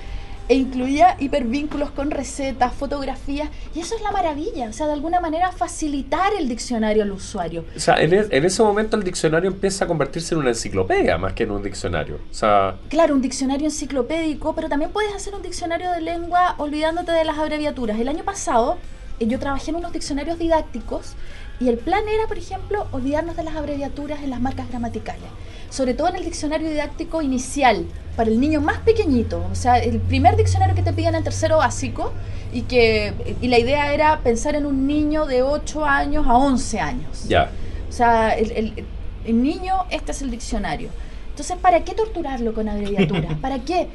e 0.46 0.54
incluía 0.56 1.16
hipervínculos 1.20 1.90
con 1.90 2.10
recetas, 2.10 2.70
fotografías, 2.74 3.48
y 3.74 3.80
eso 3.80 3.96
es 3.96 4.02
la 4.02 4.12
maravilla, 4.12 4.68
o 4.68 4.72
sea, 4.74 4.86
de 4.86 4.92
alguna 4.92 5.18
manera 5.18 5.50
facilitar 5.52 6.32
el 6.38 6.48
diccionario 6.50 7.02
al 7.02 7.12
usuario. 7.12 7.64
O 7.74 7.80
sea, 7.80 7.94
en, 8.02 8.12
e- 8.12 8.26
en 8.30 8.44
ese 8.44 8.62
momento 8.62 8.94
el 8.98 9.04
diccionario 9.04 9.48
empieza 9.50 9.86
a 9.86 9.88
convertirse 9.88 10.34
en 10.34 10.40
una 10.42 10.50
enciclopedia 10.50 11.16
más 11.16 11.32
que 11.32 11.44
en 11.44 11.50
un 11.50 11.62
diccionario. 11.62 12.16
O 12.30 12.34
sea, 12.34 12.76
Claro, 12.90 13.14
un 13.14 13.22
diccionario 13.22 13.66
enciclopédico, 13.68 14.54
pero 14.54 14.68
también 14.68 14.90
puedes 14.90 15.14
hacer 15.14 15.34
un 15.34 15.40
diccionario 15.40 15.90
de 15.92 16.02
lengua 16.02 16.56
olvidándote 16.58 17.12
de 17.12 17.24
las 17.24 17.38
abreviaturas. 17.38 17.98
El 17.98 18.08
año 18.08 18.22
pasado 18.24 18.76
yo 19.20 19.38
trabajé 19.38 19.70
en 19.70 19.76
unos 19.76 19.92
diccionarios 19.92 20.38
didácticos 20.38 21.14
y 21.60 21.68
el 21.68 21.78
plan 21.78 22.02
era, 22.08 22.26
por 22.26 22.36
ejemplo, 22.38 22.86
olvidarnos 22.92 23.36
de 23.36 23.44
las 23.44 23.54
abreviaturas 23.56 24.22
en 24.22 24.30
las 24.30 24.40
marcas 24.40 24.68
gramaticales. 24.68 25.22
Sobre 25.70 25.94
todo 25.94 26.08
en 26.08 26.16
el 26.16 26.24
diccionario 26.24 26.68
didáctico 26.68 27.22
inicial, 27.22 27.84
para 28.16 28.30
el 28.30 28.38
niño 28.40 28.60
más 28.60 28.78
pequeñito. 28.78 29.44
O 29.50 29.54
sea, 29.54 29.78
el 29.78 29.98
primer 30.00 30.36
diccionario 30.36 30.74
que 30.74 30.82
te 30.82 30.92
piden 30.92 31.14
en 31.16 31.24
tercero 31.24 31.58
básico 31.58 32.12
y 32.52 32.62
que 32.62 33.12
y 33.40 33.48
la 33.48 33.58
idea 33.58 33.92
era 33.92 34.20
pensar 34.20 34.54
en 34.54 34.66
un 34.66 34.86
niño 34.86 35.26
de 35.26 35.42
8 35.42 35.84
años 35.84 36.26
a 36.28 36.36
11 36.36 36.80
años. 36.80 37.24
ya. 37.28 37.50
O 37.88 37.92
sea, 37.92 38.30
el, 38.36 38.50
el- 38.52 38.84
el 39.24 39.42
niño, 39.42 39.74
este 39.90 40.12
es 40.12 40.20
el 40.22 40.30
diccionario. 40.30 40.90
Entonces, 41.30 41.56
¿para 41.56 41.82
qué 41.84 41.94
torturarlo 41.94 42.52
con 42.52 42.68
abreviaturas? 42.68 43.34
¿Para 43.40 43.58
qué? 43.60 43.88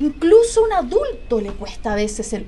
Incluso 0.00 0.60
a 0.60 0.64
un 0.64 0.72
adulto 0.72 1.40
le 1.40 1.50
cuesta 1.52 1.92
a 1.92 1.96
veces 1.96 2.32
el 2.32 2.46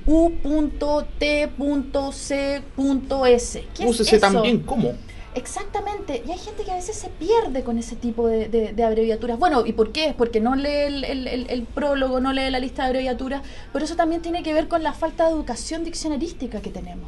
U.T.C.S. 2.77 3.63
¿Qué 3.75 3.83
es 3.83 3.89
Úsese 3.89 4.17
eso? 4.17 4.25
también 4.33 4.59
como. 4.59 4.93
Exactamente, 5.35 6.23
y 6.27 6.31
hay 6.31 6.37
gente 6.39 6.63
que 6.63 6.71
a 6.71 6.75
veces 6.75 6.95
se 6.95 7.09
pierde 7.09 7.63
con 7.63 7.77
ese 7.77 7.95
tipo 7.95 8.27
de, 8.27 8.47
de- 8.49 8.73
de 8.73 8.83
abreviaturas. 8.83 9.37
Bueno, 9.37 9.67
¿y 9.67 9.73
por 9.73 9.91
qué? 9.91 10.15
Porque 10.17 10.39
no 10.39 10.55
lee 10.55 10.67
el, 10.87 11.03
el- 11.03 11.27
el- 11.27 11.49
el 11.51 11.61
prólogo, 11.63 12.19
no 12.19 12.33
lee 12.33 12.49
la 12.49 12.59
lista 12.59 12.81
de 12.83 12.87
abreviaturas, 12.87 13.43
pero 13.71 13.85
eso 13.85 13.95
también 13.95 14.23
tiene 14.23 14.41
que 14.41 14.51
ver 14.53 14.67
con 14.67 14.81
la 14.81 14.93
falta 14.93 15.25
de 15.27 15.31
educación 15.33 15.83
diccionarística 15.83 16.59
que 16.61 16.71
tenemos. 16.71 17.07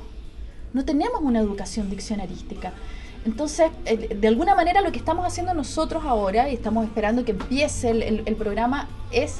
No 0.73 0.85
tenemos 0.85 1.21
una 1.23 1.39
educación 1.39 1.89
diccionarística. 1.89 2.73
Entonces, 3.25 3.71
de 4.15 4.27
alguna 4.27 4.53
manera 4.53 4.81
lo 4.81 4.91
que 4.91 4.99
estamos 4.99 5.25
haciendo 5.25 5.55
nosotros 5.55 6.03
ahora, 6.05 6.49
y 6.49 6.53
estamos 6.53 6.85
esperando 6.85 7.25
que 7.25 7.31
empiece 7.31 7.89
el 7.89 8.35
programa, 8.35 8.87
es 9.11 9.37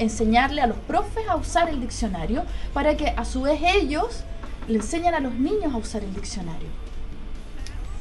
enseñarle 0.00 0.60
a 0.62 0.66
los 0.66 0.76
profes 0.78 1.28
a 1.28 1.36
usar 1.36 1.68
el 1.68 1.80
diccionario 1.80 2.42
para 2.74 2.96
que 2.96 3.08
a 3.16 3.24
su 3.24 3.42
vez 3.42 3.60
ellos 3.76 4.24
le 4.68 4.76
enseñan 4.76 5.14
a 5.14 5.20
los 5.20 5.34
niños 5.34 5.72
a 5.72 5.76
usar 5.76 6.02
el 6.02 6.14
diccionario. 6.14 6.68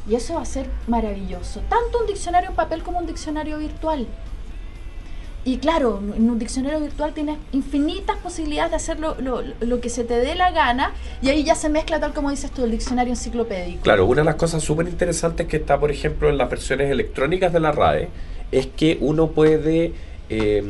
Y 0.10 0.16
eso 0.16 0.36
va 0.36 0.41
a 0.41 0.45
ser 0.45 0.68
maravilloso. 0.88 1.62
Tanto 1.70 2.00
un 2.02 2.08
diccionario 2.08 2.50
en 2.50 2.56
papel 2.56 2.82
como 2.84 2.97
un 3.00 3.06
diccionario 3.06 3.58
virtual. 3.60 4.08
Y 5.45 5.58
claro, 5.58 6.02
en 6.16 6.30
un 6.30 6.38
diccionario 6.38 6.80
virtual 6.82 7.14
tienes 7.14 7.38
infinitas 7.54 8.18
posibilidades 8.18 8.72
de 8.72 8.76
hacer 8.76 9.00
lo, 9.00 9.16
lo- 9.22 9.41
lo 9.62 9.80
que 9.80 9.89
se 9.89 10.04
te 10.04 10.16
dé 10.16 10.36
la 10.36 10.52
gana 10.52 10.91
y 11.22 11.30
ahí 11.30 11.43
ya 11.43 11.56
se 11.56 11.70
mezcla 11.70 12.00
tal 12.00 12.14
como 12.14 12.30
dices 12.30 12.52
tú, 12.52 12.66
el 12.66 12.72
diccionario 12.72 13.14
enciclopédico. 13.14 13.82
Claro, 13.82 14.06
una 14.06 14.22
de 14.22 14.26
las 14.26 14.36
cosas 14.36 14.62
súper 14.64 14.88
interesantes 14.89 15.47
que 15.47 15.58
está, 15.58 15.80
por 15.80 15.91
ejemplo, 15.91 16.30
en 16.30 16.38
las 16.38 16.50
versiones 16.50 16.91
electrónicas 16.91 17.54
de 17.54 17.60
la 17.62 17.72
RAE 17.72 18.10
es 18.52 18.68
que 18.68 18.97
uno 19.00 19.28
puede 19.28 19.93
eh, 20.30 20.64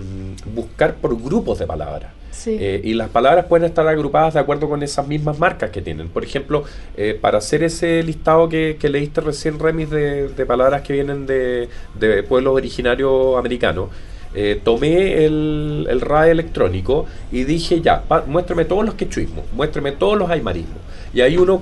buscar 0.55 0.95
por 0.95 1.21
grupos 1.21 1.59
de 1.59 1.67
palabras. 1.67 2.11
Sí. 2.31 2.55
Eh, 2.57 2.79
y 2.85 2.93
las 2.93 3.09
palabras 3.09 3.45
pueden 3.45 3.65
estar 3.65 3.85
agrupadas 3.85 4.35
de 4.35 4.39
acuerdo 4.39 4.69
con 4.69 4.81
esas 4.81 5.05
mismas 5.07 5.39
marcas 5.39 5.71
que 5.71 5.81
tienen. 5.81 6.07
Por 6.07 6.23
ejemplo, 6.23 6.63
eh, 6.95 7.17
para 7.19 7.39
hacer 7.39 7.63
ese 7.63 8.01
listado 8.03 8.47
que, 8.47 8.77
que 8.79 8.87
leíste 8.87 9.19
recién, 9.19 9.59
Remis, 9.59 9.89
de, 9.89 10.29
de 10.29 10.45
palabras 10.45 10.81
que 10.83 10.93
vienen 10.93 11.25
de, 11.25 11.67
de 11.99 12.23
pueblos 12.23 12.55
originarios 12.55 13.37
americanos, 13.37 13.89
eh, 14.33 14.61
tomé 14.63 15.25
el, 15.25 15.87
el 15.89 15.99
RAE 15.99 16.31
electrónico 16.31 17.07
y 17.31 17.43
dije, 17.43 17.81
ya, 17.81 18.03
pa- 18.03 18.23
muéstrame 18.25 18.63
todos 18.63 18.85
los 18.85 18.93
quechuismos, 18.93 19.43
muéstrame 19.53 19.91
todos 19.91 20.17
los 20.17 20.29
aymarismos. 20.29 20.77
Y 21.13 21.21
ahí 21.21 21.35
uno 21.35 21.61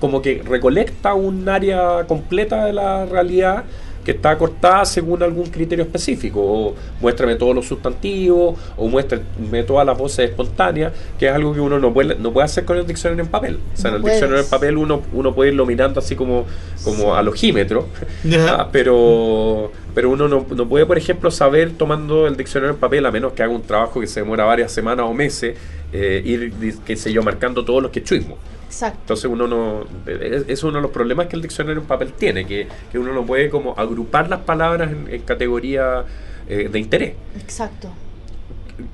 como 0.00 0.22
que 0.22 0.42
recolecta 0.42 1.14
un 1.14 1.48
área 1.48 2.04
completa 2.08 2.64
de 2.64 2.72
la 2.72 3.06
realidad 3.06 3.64
que 4.06 4.12
está 4.12 4.38
cortada 4.38 4.84
según 4.84 5.20
algún 5.20 5.46
criterio 5.46 5.84
específico. 5.84 6.40
O 6.40 6.74
muéstrame 7.00 7.34
todos 7.34 7.56
los 7.56 7.66
sustantivos, 7.66 8.56
o 8.76 8.86
muéstrame 8.86 9.64
todas 9.64 9.84
las 9.84 9.98
voces 9.98 10.30
espontáneas, 10.30 10.92
que 11.18 11.26
es 11.26 11.32
algo 11.32 11.52
que 11.52 11.58
uno 11.58 11.80
no 11.80 11.92
puede, 11.92 12.14
no 12.14 12.32
puede 12.32 12.44
hacer 12.44 12.64
con 12.64 12.76
el 12.76 12.86
diccionario 12.86 13.24
en 13.24 13.30
papel. 13.30 13.58
O 13.74 13.76
sea, 13.76 13.90
No 13.90 13.96
en 13.96 14.04
el 14.04 14.08
diccionario 14.08 14.44
en 14.44 14.48
papel 14.48 14.76
uno, 14.76 15.02
uno 15.12 15.34
puede 15.34 15.50
irlo 15.50 15.66
mirando 15.66 15.98
así 15.98 16.14
como, 16.14 16.46
como 16.84 17.16
al 17.16 17.26
ojímetro. 17.26 17.88
Ah, 18.48 18.68
pero, 18.70 19.72
pero 19.94 20.10
uno 20.10 20.28
no, 20.28 20.46
no 20.54 20.68
puede, 20.68 20.86
por 20.86 20.98
ejemplo, 20.98 21.30
saber 21.30 21.72
tomando 21.72 22.26
el 22.26 22.36
diccionario 22.36 22.74
en 22.74 22.80
papel, 22.80 23.04
a 23.06 23.10
menos 23.10 23.32
que 23.32 23.42
haga 23.42 23.52
un 23.52 23.62
trabajo 23.62 24.00
que 24.00 24.06
se 24.06 24.20
demora 24.20 24.44
varias 24.44 24.70
semanas 24.70 25.06
o 25.08 25.12
meses, 25.14 25.56
eh, 25.92 26.22
ir, 26.24 26.52
qué 26.84 26.96
sé 26.96 27.12
yo, 27.12 27.22
marcando 27.22 27.64
todos 27.64 27.82
los 27.82 27.90
quechuismos. 27.90 28.38
Exacto. 28.66 28.98
Entonces 29.00 29.30
uno 29.30 29.46
no... 29.46 29.84
Es, 30.06 30.62
uno 30.62 30.76
de 30.76 30.82
los 30.82 30.90
problemas 30.90 31.26
que 31.28 31.36
el 31.36 31.42
diccionario 31.42 31.80
en 31.80 31.86
papel 31.86 32.12
tiene, 32.12 32.46
que, 32.46 32.68
que 32.90 32.98
uno 32.98 33.12
no 33.12 33.24
puede 33.24 33.48
como 33.48 33.74
agrupar 33.76 34.28
las 34.28 34.40
palabras 34.40 34.90
en, 34.90 35.08
en 35.08 35.22
categoría 35.22 36.04
eh, 36.48 36.68
de 36.70 36.78
interés, 36.78 37.14
Exacto. 37.40 37.90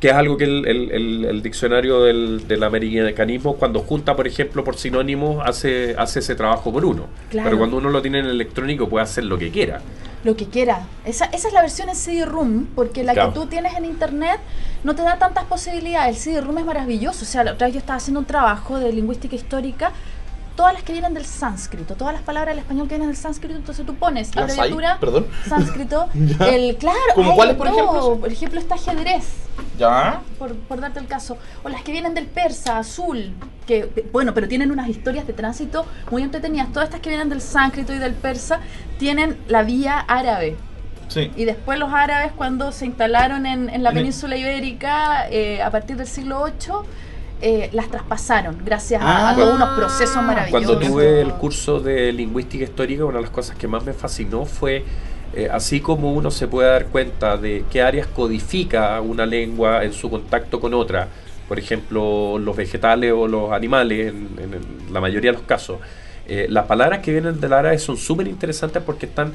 Que 0.01 0.09
es 0.09 0.15
algo 0.15 0.37
que 0.37 0.45
el, 0.45 0.67
el- 0.67 0.91
el- 0.93 1.25
el 1.25 1.43
diccionario 1.43 2.03
del, 2.03 2.47
del 2.47 2.63
americanismo 2.63 3.57
cuando 3.57 3.81
junta, 3.81 4.15
por 4.15 4.27
ejemplo, 4.27 4.63
por 4.65 4.77
sinónimos, 4.77 5.43
hace, 5.45 5.95
hace 5.99 6.21
ese 6.21 6.35
trabajo 6.35 6.73
por 6.73 6.85
uno. 6.85 7.07
Claro. 7.31 7.47
Pero 7.49 7.59
cuando 7.59 7.77
uno 7.79 7.91
lo 7.91 8.01
tiene 8.03 8.21
en 8.21 8.27
electrónico 8.27 8.89
puede 8.89 9.03
hacer 9.05 9.25
lo 9.25 9.39
que 9.39 9.51
quiera. 9.51 9.81
Lo 10.25 10.37
que 10.37 10.47
quiera. 10.47 10.87
Esa, 11.05 11.25
esa 11.27 11.49
es 11.49 11.55
la 11.55 11.63
versión 11.63 11.89
en 11.89 11.97
CD-ROOM, 11.97 12.67
porque 12.77 13.03
la 13.03 13.13
Claro. 13.13 13.33
que 13.33 13.41
tú 13.41 13.47
tienes 13.47 13.75
en 13.75 13.85
internet 13.85 14.39
no 14.85 14.95
te 14.95 15.03
da 15.03 15.19
tantas 15.19 15.45
posibilidades. 15.47 16.17
El 16.17 16.23
CD-ROOM 16.23 16.59
es 16.59 16.65
maravilloso. 16.65 17.25
O 17.25 17.27
sea, 17.27 17.43
la 17.43 17.53
otra 17.55 17.67
vez 17.67 17.75
yo 17.75 17.81
estaba 17.81 17.97
haciendo 17.97 18.21
un 18.21 18.27
trabajo 18.27 18.79
de 18.79 18.93
lingüística 18.93 19.35
histórica, 19.35 19.91
todas 20.57 20.75
las 20.75 20.83
que 20.83 20.93
vienen 20.93 21.15
del 21.15 21.25
sánscrito, 21.25 21.95
todas 21.95 22.15
las 22.15 22.23
palabras 22.23 22.55
del 22.55 22.63
español 22.63 22.89
que 22.89 22.95
vienen 22.95 23.09
del 23.09 23.17
sánscrito, 23.17 23.57
entonces 23.57 23.85
tú 23.87 23.95
pones 23.95 24.35
Las 24.35 24.51
hay, 24.51 24.59
abreviatura, 24.59 24.99
perdón. 25.01 25.27
sánscrito, 25.49 26.09
el 26.41 26.77
claro, 26.77 26.99
¿Como 27.15 27.35
cuáles, 27.35 27.57
por 27.57 27.67
ejemplo? 27.69 28.19
Por 28.19 28.33
ejemplo, 28.33 28.61
está 28.61 28.75
ajedrez. 28.75 29.27
Ya. 29.79 30.23
por, 30.39 30.55
por 30.55 30.81
darte 30.81 30.99
el 30.99 31.07
caso, 31.07 31.37
o 31.63 31.69
las 31.69 31.83
que 31.83 31.93
vienen 31.93 32.15
del 32.15 32.27
persa, 32.27 32.79
azul, 32.79 33.35
que 33.67 34.09
bueno, 34.13 34.35
pero 34.35 34.49
tienen 34.49 34.71
unas 34.71 34.89
historias 34.89 35.27
de 35.27 35.33
tránsito 35.33 35.87
muy 36.11 36.23
entretenidas. 36.23 36.73
Todas 36.73 36.89
estas 36.89 37.01
que 37.01 37.11
vienen 37.11 37.29
del 37.29 37.41
sánscrito 37.41 37.93
y 37.93 37.99
del 37.99 38.15
persa 38.15 38.61
tienen 38.99 39.39
la 39.49 39.63
vía 39.63 39.99
árabe. 39.99 40.57
Sí. 41.09 41.31
Y 41.37 41.45
después 41.45 41.79
los 41.79 41.93
árabes 41.93 42.33
cuando 42.33 42.73
se 42.73 42.87
instalaron 42.87 43.45
en, 43.45 43.69
en 43.69 43.83
la 43.83 43.93
península 43.93 44.37
ibérica 44.37 45.29
eh, 45.29 45.61
a 45.61 45.71
partir 45.71 45.97
del 45.97 46.07
siglo 46.07 46.45
VIII, 46.45 46.89
eh, 47.43 47.69
las 47.73 47.89
traspasaron 47.89 48.57
gracias 48.65 49.03
a, 49.03 49.05
a 49.05 49.31
Ah. 49.31 49.35
todos 49.35 49.55
unos 49.57 49.79
procesos 49.79 50.23
maravillosos. 50.23 50.51
Cuando 50.67 50.79
tuve 50.87 51.21
el 51.21 51.33
curso 51.35 51.81
de 51.81 52.13
lingüística 52.13 52.65
histórica, 52.65 53.05
una 53.05 53.17
de 53.19 53.23
las 53.23 53.31
cosas 53.31 53.57
que 53.57 53.67
más 53.69 53.85
me 53.85 53.93
fascinó 53.93 54.45
fue, 54.47 54.85
eh, 55.35 55.49
así 55.51 55.81
como 55.81 56.13
uno 56.13 56.31
se 56.31 56.47
puede 56.49 56.69
dar 56.69 56.87
cuenta 56.87 57.37
de 57.37 57.65
qué 57.71 57.83
áreas 57.83 58.07
codifica 58.07 59.01
una 59.01 59.27
lengua 59.27 59.83
en 59.85 59.93
su 59.93 60.09
contacto 60.09 60.61
con 60.61 60.73
otra, 60.75 61.09
por 61.49 61.59
ejemplo, 61.59 62.39
los 62.39 62.57
vegetales 62.57 63.13
o 63.13 63.27
los 63.29 63.53
animales, 63.53 64.09
en, 64.09 64.29
en 64.39 64.93
la 64.93 65.01
mayoría 65.01 65.33
de 65.33 65.39
los 65.39 65.47
casos, 65.47 65.79
eh, 66.29 66.47
las 66.49 66.67
palabras 66.67 67.01
que 67.01 67.11
vienen 67.13 67.41
del 67.41 67.53
árabe 67.53 67.79
son 67.79 67.97
súper 67.97 68.29
interesantes 68.29 68.83
porque 68.85 69.07
están 69.07 69.33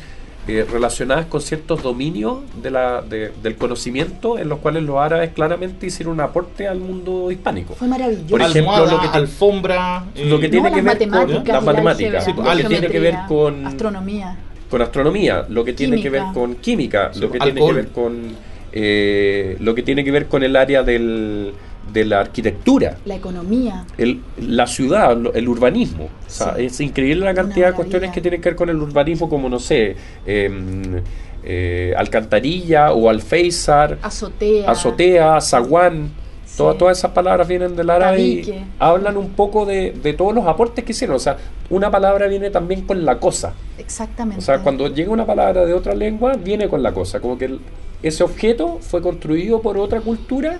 eh, 0.48 0.66
relacionadas 0.72 1.26
con 1.26 1.42
ciertos 1.42 1.84
dominios 1.84 2.40
de 2.62 2.72
la, 2.72 3.02
de- 3.02 3.32
del 3.44 3.56
conocimiento 3.58 4.40
en 4.40 4.48
los 4.50 4.60
cuales 4.60 4.84
los 4.84 4.98
árabes 4.98 5.32
claramente 5.34 5.88
hicieron 5.88 6.14
un 6.14 6.22
aporte 6.22 6.68
al 6.68 6.80
mundo 6.80 7.30
hispánico. 7.32 7.76
Fue 7.76 7.88
maravilloso. 7.88 8.28
Por 8.30 8.42
ejemplo, 8.42 8.72
Almohada, 8.74 8.92
lo 8.96 9.02
que 9.02 9.08
te- 9.10 9.18
alfombra. 9.18 10.06
eh, 10.16 10.26
lo 10.26 10.40
que 10.40 10.50
tiene 10.50 10.70
No, 10.70 10.76
que 10.76 10.82
las 10.82 10.98
ver 11.00 11.10
con 11.10 11.48
las 11.48 11.64
matemáticas, 11.64 12.28
lo 12.28 12.44
que 12.58 12.64
tiene 12.64 12.88
que 12.88 13.00
ver 13.00 13.16
con, 13.28 13.66
astronomía. 13.68 14.38
con 14.70 14.82
astronomía, 14.82 15.46
lo 15.50 15.64
que 15.66 15.74
tiene 15.74 16.02
que 16.02 16.10
ver 16.10 16.24
con 16.34 16.56
química, 16.56 17.12
Sí, 17.14 17.20
lo 17.20 17.30
que 17.32 17.38
alcohol. 17.40 17.54
tiene 17.54 17.68
que 17.68 17.74
ver 17.74 17.88
con 17.92 18.48
eh, 18.74 19.58
lo 19.60 19.74
que 19.76 19.82
tiene 19.84 20.04
que 20.04 20.12
ver 20.12 20.28
con 20.28 20.44
el 20.44 20.56
área 20.56 20.84
del, 20.84 21.52
de 21.94 22.06
la 22.06 22.20
arquitectura, 22.20 22.98
La 23.06 23.16
economía. 23.16 23.86
el, 23.98 24.22
la 24.40 24.68
ciudad, 24.68 25.18
el 25.36 25.48
urbanismo. 25.50 26.06
O 26.06 26.30
sea, 26.30 26.56
Sí. 26.56 26.66
es 26.66 26.80
increíble 26.82 27.26
la 27.26 27.34
cantidad 27.34 27.68
de 27.68 27.74
cuestiones 27.74 28.12
que 28.12 28.22
tienen 28.22 28.42
que 28.42 28.50
ver 28.50 28.56
con 28.56 28.70
el 28.70 28.78
urbanismo, 28.78 29.30
como 29.30 29.50
no 29.50 29.60
sé, 29.60 29.96
em, 30.26 31.02
eh, 31.44 31.94
alcantarilla 31.98 32.92
o 32.92 33.10
alféizar, 33.10 33.98
Azotea. 34.02 34.70
azotea, 34.70 35.40
zaguán. 35.42 36.12
Sí. 36.46 36.58
Todas, 36.58 36.78
todas 36.78 36.98
esas 36.98 37.12
palabras 37.12 37.48
vienen 37.48 37.76
del 37.76 37.90
árabe 37.90 38.22
y 38.22 38.66
hablan 38.80 39.18
un 39.18 39.30
poco 39.32 39.66
de, 39.66 39.92
de 39.92 40.14
todos 40.14 40.34
los 40.34 40.48
aportes 40.48 40.84
que 40.86 40.92
hicieron. 40.94 41.18
O 41.18 41.20
sea, 41.20 41.38
una 41.70 41.92
palabra 41.92 42.28
viene 42.28 42.50
también 42.50 42.82
con 42.82 43.06
la 43.06 43.20
cosa. 43.20 43.54
Exactamente. 43.78 44.40
O 44.40 44.46
sea, 44.46 44.60
cuando 44.60 44.88
llega 44.88 45.12
una 45.12 45.26
palabra 45.26 45.66
de 45.66 45.74
otra 45.74 45.94
lengua, 45.94 46.34
viene 46.34 46.68
con 46.70 46.82
la 46.82 46.94
cosa. 46.94 47.20
Como 47.20 47.38
que 47.38 47.46
el- 47.46 47.60
ese 48.02 48.24
objeto 48.24 48.80
fue 48.82 49.02
construido 49.02 49.62
por 49.62 49.78
otra 49.78 50.00
cultura, 50.02 50.60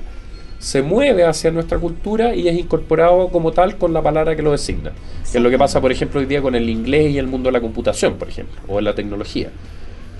se 0.60 0.82
mueve 0.82 1.24
hacia 1.26 1.52
nuestra 1.52 1.78
cultura 1.78 2.34
y 2.36 2.48
es 2.48 2.58
incorporado 2.58 3.28
como 3.30 3.52
tal 3.52 3.78
con 3.78 3.94
la 3.94 4.02
palabra 4.02 4.36
que 4.36 4.42
lo 4.42 4.52
designa. 4.52 4.92
Que 5.32 5.38
es 5.38 5.44
lo 5.44 5.50
que 5.50 5.58
pasa, 5.58 5.80
por 5.82 5.92
ejemplo, 5.92 6.20
hoy 6.20 6.26
día 6.26 6.42
con 6.42 6.56
el 6.56 6.70
inglés 6.70 7.12
y 7.12 7.18
el 7.18 7.28
mundo 7.28 7.50
de 7.50 7.54
la 7.54 7.62
computación, 7.62 8.16
por 8.16 8.28
ejemplo, 8.30 8.60
o 8.68 8.78
de 8.78 8.82
la 8.82 8.96
tecnología. 8.96 9.50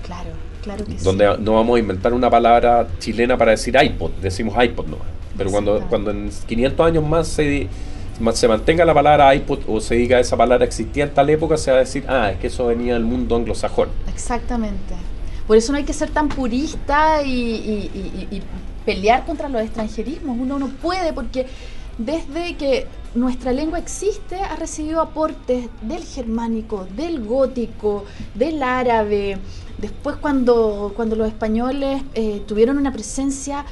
Claro, 0.06 0.30
claro 0.62 0.84
que 0.84 0.92
sí. 0.98 1.04
Donde 1.04 1.36
no 1.38 1.54
vamos 1.54 1.76
a 1.76 1.80
inventar 1.80 2.12
una 2.14 2.30
palabra 2.30 2.86
chilena 2.98 3.36
para 3.36 3.50
decir 3.52 3.76
iPod, 3.82 4.10
decimos 4.22 4.54
iPod 4.62 4.86
no. 4.86 4.96
Pero 5.36 5.50
cuando, 5.50 5.80
cuando 5.88 6.10
en 6.10 6.30
500 6.46 6.86
años 6.86 7.04
más 7.06 7.28
se, 7.28 7.68
se 8.32 8.48
mantenga 8.48 8.84
la 8.84 8.94
palabra 8.94 9.34
iPod 9.34 9.60
o 9.68 9.80
se 9.80 9.94
diga 9.96 10.18
esa 10.18 10.36
palabra 10.36 10.64
existía 10.64 11.04
en 11.04 11.10
tal 11.10 11.30
época, 11.30 11.56
se 11.56 11.70
va 11.70 11.76
a 11.76 11.80
decir, 11.80 12.04
ah, 12.08 12.30
es 12.32 12.38
que 12.38 12.46
eso 12.48 12.66
venía 12.66 12.94
del 12.94 13.04
mundo 13.04 13.36
anglosajón. 13.36 13.88
Exactamente. 14.12 14.94
Por 15.46 15.56
eso 15.56 15.72
no 15.72 15.78
hay 15.78 15.84
que 15.84 15.92
ser 15.92 16.10
tan 16.10 16.28
purista 16.28 17.22
y- 17.22 17.30
y- 17.30 17.90
y- 18.30 18.36
y 18.36 18.42
pelear 18.88 19.26
contra 19.26 19.50
los 19.50 19.60
extranjerismos. 19.60 20.38
Uno 20.40 20.58
no 20.58 20.68
puede 20.68 21.12
porque 21.12 21.44
desde 21.98 22.56
que 22.56 22.86
nuestra 23.14 23.52
lengua 23.52 23.78
existe 23.78 24.36
ha 24.36 24.56
recibido 24.56 25.02
aportes 25.02 25.68
del 25.82 26.02
germánico, 26.04 26.86
del 26.96 27.22
gótico, 27.22 28.06
del 28.34 28.62
árabe. 28.62 29.36
Después 29.76 30.16
cuando, 30.16 30.94
cuando 30.96 31.16
los 31.16 31.28
españoles 31.28 32.02
eh, 32.14 32.42
tuvieron 32.46 32.78
una 32.78 32.90
presencia 32.90 33.66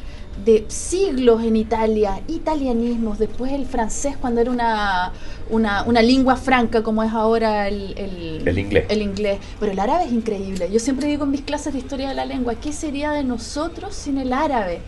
de 0.44 0.66
siglos 0.68 1.42
en 1.42 1.56
Italia, 1.56 2.20
italianismos, 2.28 3.18
después 3.18 3.52
el 3.52 3.64
francés 3.64 4.18
cuando 4.20 4.42
era 4.42 4.50
una, 4.50 5.14
una, 5.50 5.82
una 5.84 6.02
lengua 6.02 6.36
franca 6.36 6.82
como 6.82 7.02
es 7.02 7.12
ahora 7.12 7.68
el, 7.68 7.94
el, 7.96 8.42
El 8.48 8.58
inglés. 8.58 8.86
el 8.88 9.02
inglés. 9.02 9.38
Pero 9.60 9.72
el 9.72 9.78
árabe 9.78 10.04
es 10.06 10.12
increíble. 10.12 10.68
Yo 10.72 10.78
siempre 10.80 11.06
digo 11.08 11.24
en 11.24 11.30
mis 11.30 11.42
clases 11.42 11.72
de 11.72 11.78
historia 11.78 12.08
de 12.08 12.14
la 12.14 12.24
lengua, 12.24 12.54
¿qué 12.56 12.72
sería 12.72 13.12
de 13.12 13.24
nosotros 13.24 13.94
sin 13.94 14.18
el 14.18 14.32
árabe? 14.32 14.80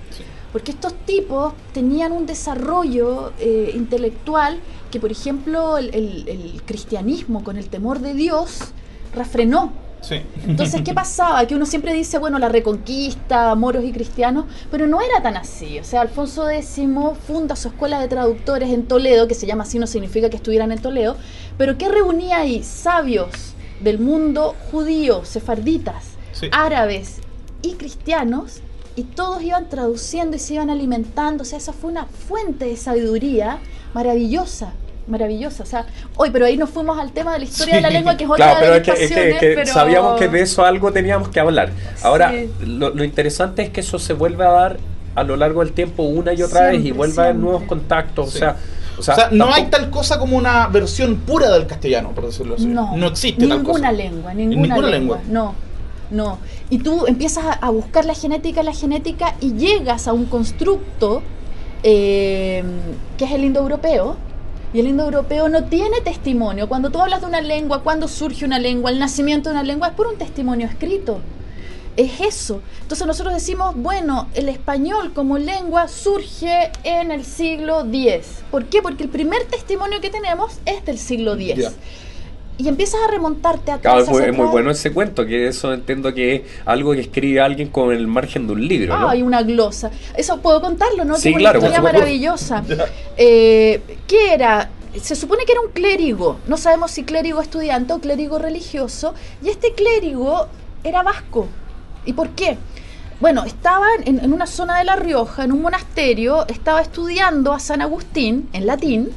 Porque 0.53 0.71
estos 0.73 0.95
tipos 1.05 1.53
tenían 1.73 2.13
un 2.13 2.25
desarrollo 2.27 3.33
eh, 3.39 3.73
intelectual 3.75 4.59
que, 4.91 4.99
por 4.99 5.13
ejemplo, 5.13 5.77
el, 5.79 5.95
el- 5.95 6.29
el 6.29 6.63
cristianismo 6.65 7.45
con 7.45 7.57
el 7.59 7.69
temor 7.69 7.99
de 8.01 8.15
Dios 8.15 8.59
refrenó. 9.15 9.73
Sí. 10.01 10.23
Entonces, 10.47 10.83
¿qué 10.83 10.95
pasaba? 10.95 11.45
Que 11.47 11.55
uno 11.55 11.67
siempre 11.67 11.93
dice, 11.93 12.19
bueno, 12.19 12.39
la 12.39 12.49
reconquista, 12.49 13.55
moros 13.55 13.85
y 13.85 13.93
cristianos, 13.93 14.47
pero 14.71 14.87
no 14.87 15.01
era 15.01 15.23
tan 15.23 15.37
así. 15.37 15.79
O 15.79 15.85
sea, 15.85 16.03
Alfonso 16.03 16.49
X 16.49 16.81
funda 17.27 17.57
su 17.57 17.69
escuela 17.69 18.01
de 18.01 18.09
traductores 18.09 18.71
en 18.71 18.87
Toledo, 18.87 19.27
que 19.29 19.35
se 19.35 19.47
llama 19.47 19.65
así, 19.65 19.79
no 19.79 19.87
significa 19.87 20.31
que 20.31 20.37
estuvieran 20.37 20.73
en 20.73 20.81
Toledo, 20.81 21.17
pero 21.57 21.77
que 21.77 21.89
reunía 21.89 22.39
ahí 22.39 22.63
sabios 22.63 23.55
del 23.81 23.99
mundo 23.99 24.55
judío, 24.71 25.25
sefarditas, 25.25 26.05
Sí. 26.33 26.49
árabes 26.53 27.17
y 27.63 27.75
cristianos, 27.75 28.61
y 28.95 29.03
todos 29.05 29.43
iban 29.43 29.69
traduciendo 29.69 30.37
y 30.37 30.41
se 30.41 30.55
iban 30.55 30.71
alimentando. 30.71 31.43
O 31.43 31.45
sea, 31.45 31.59
esa 31.59 31.73
fue 31.73 31.91
una 31.91 32.07
fuente 32.07 32.65
de 32.65 32.77
sabiduría 32.77 33.59
maravillosa. 33.95 34.73
Maravillosa, 35.09 35.63
o 35.63 35.67
sea, 35.67 35.87
hoy, 36.17 36.31
pero 36.31 36.45
ahí 36.47 36.57
nos 36.57 36.69
fuimos 36.71 36.99
al 36.99 37.13
tema 37.13 37.33
de 37.33 37.39
la 37.41 37.45
historia 37.47 37.77
de 37.77 37.81
la 37.81 37.91
lengua, 37.91 38.17
que 38.17 38.25
es 38.25 38.31
otra 38.31 38.45
Claro, 38.45 38.61
pero 38.61 38.73
de 38.73 38.79
es 38.79 38.85
que, 38.85 38.91
mis 38.93 39.01
es 39.01 39.09
que- 39.09 39.15
pasiones, 39.15 39.35
es 39.35 39.41
que 39.41 39.55
pero- 39.55 39.73
sabíamos 39.73 40.19
que 40.19 40.29
de 40.29 40.41
eso 40.43 40.65
algo 40.65 40.93
teníamos 40.93 41.29
que 41.31 41.41
hablar. 41.41 41.71
Ahora, 42.03 42.31
Sí. 42.31 42.51
lo, 42.67 42.91
lo 42.91 43.05
interesante 43.05 43.63
es 43.63 43.71
que 43.71 43.81
eso 43.81 43.99
se 43.99 44.13
vuelve 44.13 44.45
a 44.45 44.51
dar 44.51 44.77
a 45.15 45.25
lo 45.25 45.37
largo 45.37 45.65
del 45.65 45.73
tiempo 45.73 46.03
una 46.05 46.33
y 46.35 46.43
otra 46.43 46.67
vez 46.67 46.75
y 46.79 46.83
Siempre, 46.83 46.99
vuelve 46.99 47.21
a 47.21 47.25
haber 47.25 47.37
nuevos 47.37 47.63
contactos. 47.65 48.31
Sí. 48.31 48.37
O 48.37 48.39
sea, 48.41 48.57
o 48.97 49.01
O 49.01 49.03
sea, 49.03 49.29
no 49.33 49.53
hay 49.53 49.65
tal 49.67 49.91
cosa 49.91 50.19
como 50.19 50.37
una 50.37 50.67
versión 50.69 51.17
pura 51.17 51.49
del 51.51 51.67
castellano, 51.67 52.11
por 52.11 52.27
decirlo 52.27 52.57
así. 52.57 52.67
No, 52.67 52.95
existe 53.07 53.47
tal 53.49 53.63
cosa. 53.63 53.79
ninguna 53.79 53.93
lengua, 53.93 54.35
ninguna, 54.35 54.61
ninguna 54.69 54.89
lengua. 54.91 55.19
lengua. 55.19 55.21
No, 55.31 55.55
no. 56.11 56.39
Y 56.69 56.79
tú 56.79 57.07
empiezas 57.07 57.45
a, 57.47 57.53
a 57.53 57.71
buscar 57.71 58.05
la 58.05 58.15
genética, 58.15 58.63
la 58.63 58.73
genética 58.75 59.35
y 59.41 59.55
llegas 59.55 60.07
a 60.07 60.13
un 60.13 60.27
constructo 60.27 61.23
eh, 61.83 62.63
que 63.17 63.25
es 63.25 63.31
el 63.33 63.45
indoeuropeo. 63.45 64.17
Y 64.73 64.81
el 64.81 64.89
indoeuropeo 64.89 65.49
no 65.49 65.65
tiene 65.65 66.01
testimonio. 66.03 66.69
Cuando 66.69 66.91
tú 66.91 67.01
hablas 67.01 67.23
de 67.23 67.27
una 67.27 67.41
lengua, 67.41 67.83
cuando 67.83 68.07
surge 68.07 68.45
una 68.45 68.59
lengua, 68.59 68.91
el 68.91 68.99
nacimiento 68.99 69.49
de 69.49 69.55
una 69.55 69.63
lengua, 69.63 69.89
es 69.89 69.95
por 69.95 70.07
un 70.07 70.17
testimonio 70.17 70.67
escrito. 70.67 71.21
Es 71.97 72.21
eso. 72.21 72.61
Entonces 72.83 73.07
nosotros 73.07 73.35
decimos, 73.35 73.75
bueno, 73.75 74.29
el 74.35 74.49
español 74.49 75.13
como 75.15 75.39
lengua 75.39 75.89
surge 75.89 76.71
en 76.85 77.11
el 77.11 77.25
siglo 77.25 77.85
X. 77.91 78.43
¿Por 78.51 78.67
qué? 78.67 78.83
Porque 78.83 79.03
el 79.03 79.09
primer 79.09 79.45
testimonio 79.47 80.01
que 80.01 80.11
tenemos 80.11 80.59
es 80.65 80.85
del 80.85 80.99
siglo 80.99 81.35
X. 81.35 81.73
Y 82.59 82.67
empiezas 82.67 83.01
a 83.07 83.11
remontarte 83.13 83.71
atrás. 83.71 84.05
Claro, 84.05 84.21
es 84.21 84.27
es 84.27 84.37
muy 84.37 84.47
bueno 84.47 84.73
ese 84.73 84.93
cuento, 84.93 85.25
que 85.25 85.47
eso 85.47 85.73
entiendo 85.73 86.13
que 86.13 86.35
es 86.35 86.43
algo 86.67 86.93
que 86.93 87.03
escribe 87.03 87.41
alguien 87.41 87.69
con 87.69 87.93
el 87.93 88.09
margen 88.09 88.49
de 88.49 88.53
un 88.55 88.67
libro, 88.67 88.99
¿no? 88.99 89.09
Ah, 89.09 89.13
hay 89.13 89.23
una 89.23 89.43
glosa. 89.43 89.93
Eso 90.17 90.41
puedo 90.41 90.61
contarlo, 90.61 91.05
¿no? 91.05 91.17
Sí, 91.17 91.29
una 91.29 91.39
claro, 91.39 91.61
por 91.61 91.69
historia 91.71 91.93
maravillosa. 91.93 92.65
Eh, 93.21 93.81
¿Qué 94.07 94.35
era? 94.35 94.71
Se 95.01 95.17
supone 95.17 95.45
que 95.45 95.53
era 95.53 95.61
un 95.61 95.71
clérigo. 95.73 96.39
No 96.47 96.57
sabemos 96.57 96.91
si 96.93 97.05
clérigo 97.05 97.41
estudiante 97.41 97.93
o 97.93 98.01
clérigo 98.01 98.39
religioso. 98.39 99.15
Y 99.43 99.49
este 99.49 99.73
clérigo 99.75 100.47
era 100.85 101.03
vasco. 101.03 101.49
¿Y 102.05 102.13
por 102.13 102.31
qué? 102.31 102.59
Bueno, 103.21 103.45
estaba 103.45 103.87
en, 104.05 104.21
en 104.21 104.33
una 104.33 104.47
zona 104.47 104.79
de 104.79 104.85
La 104.85 104.95
Rioja, 104.97 105.45
en 105.45 105.53
un 105.53 105.63
monasterio, 105.63 106.47
estaba 106.47 106.81
estudiando 106.81 107.53
a 107.53 107.59
San 107.59 107.83
Agustín 107.83 108.49
en 108.53 108.67
latín. 108.67 109.11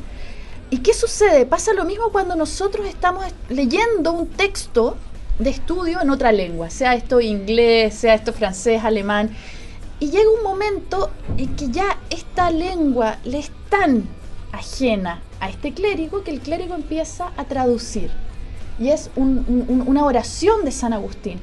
¿Y 0.72 0.78
qué 0.80 0.93
sucede? 0.93 1.45
Pasa 1.45 1.74
lo 1.74 1.86
mismo 1.86 2.05
cuando 2.11 2.36
nosotros 2.36 2.88
estamos 2.88 3.26
est- 3.28 3.36
leyendo 3.49 4.13
un 4.13 4.28
texto 4.28 4.95
de 5.38 5.49
estudio 5.51 6.01
en 6.01 6.09
otra 6.09 6.32
lengua, 6.32 6.69
sea 6.69 6.95
esto 6.95 7.19
inglés, 7.22 7.93
sea 7.93 8.13
esto 8.15 8.32
francés, 8.34 8.84
alemán. 8.84 9.30
Y 9.99 10.09
llega 10.09 10.30
un 10.36 10.43
momento 10.43 11.11
en 11.38 11.55
que 11.55 11.69
ya 11.69 11.97
esta 12.09 12.49
lengua 12.51 13.17
le 13.26 13.39
es 13.39 13.51
tan 13.69 14.07
ajena 14.51 15.22
a 15.39 15.49
este 15.49 15.74
clérigo 15.74 16.24
que 16.24 16.32
el 16.32 16.39
clérigo 16.39 16.74
empieza 16.74 17.32
a 17.38 17.43
traducir. 17.45 18.09
Y 18.80 18.89
es 18.89 19.09
un- 19.15 19.45
un- 19.67 19.84
una 19.86 20.05
oración 20.05 20.63
de 20.65 20.72
San 20.72 20.93
Agustín. 20.93 21.39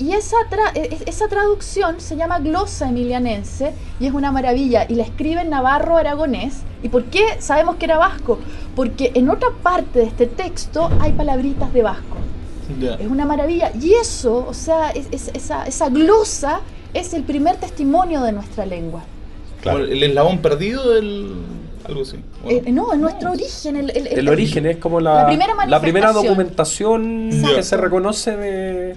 Y 0.00 0.12
esa, 0.12 0.36
tra- 0.48 0.70
e- 0.74 0.94
e- 0.94 0.98
esa 1.10 1.26
traducción 1.28 2.00
se 2.00 2.16
llama 2.16 2.38
glosa 2.38 2.88
emilianense 2.88 3.72
y 3.98 4.06
es 4.06 4.12
una 4.12 4.30
maravilla. 4.30 4.86
Y 4.88 4.94
la 4.94 5.02
escribe 5.02 5.40
en 5.40 5.50
navarro 5.50 5.96
aragonés. 5.96 6.58
¿Y 6.82 6.88
por 6.88 7.04
qué 7.06 7.22
sabemos 7.40 7.76
que 7.76 7.86
era 7.86 7.98
vasco? 7.98 8.38
Porque 8.76 9.10
en 9.14 9.28
otra 9.28 9.48
parte 9.62 9.98
de 10.00 10.04
este 10.04 10.26
texto 10.26 10.88
hay 11.00 11.12
palabritas 11.12 11.72
de 11.72 11.82
vasco. 11.82 12.16
Ya. 12.80 12.94
Es 12.94 13.08
una 13.08 13.24
maravilla. 13.26 13.72
Y 13.80 13.94
eso, 13.94 14.46
o 14.48 14.54
sea, 14.54 14.90
es- 14.90 15.08
es- 15.10 15.30
esa, 15.34 15.66
esa 15.66 15.88
glosa 15.88 16.60
es 16.94 17.12
el 17.14 17.24
primer 17.24 17.56
testimonio 17.56 18.22
de 18.22 18.30
nuestra 18.32 18.66
lengua. 18.66 19.02
Claro. 19.62 19.80
El 19.84 20.00
eslabón 20.02 20.38
perdido 20.38 20.90
del. 20.90 21.32
algo 21.84 22.02
así. 22.02 22.18
Eh, 22.46 22.70
no, 22.70 22.92
es 22.92 22.98
nuestro 23.00 23.32
origen. 23.32 23.76
El, 23.76 23.90
el- 23.90 24.06
El 24.06 24.18
el- 24.20 24.28
origen 24.28 24.66
es 24.66 24.76
como 24.76 25.00
la, 25.00 25.14
la 25.22 25.26
primera 25.26 25.54
la 25.66 25.80
primera 25.80 26.12
documentación 26.12 27.30
que 27.56 27.62
se 27.64 27.76
reconoce 27.76 28.36
de, 28.36 28.96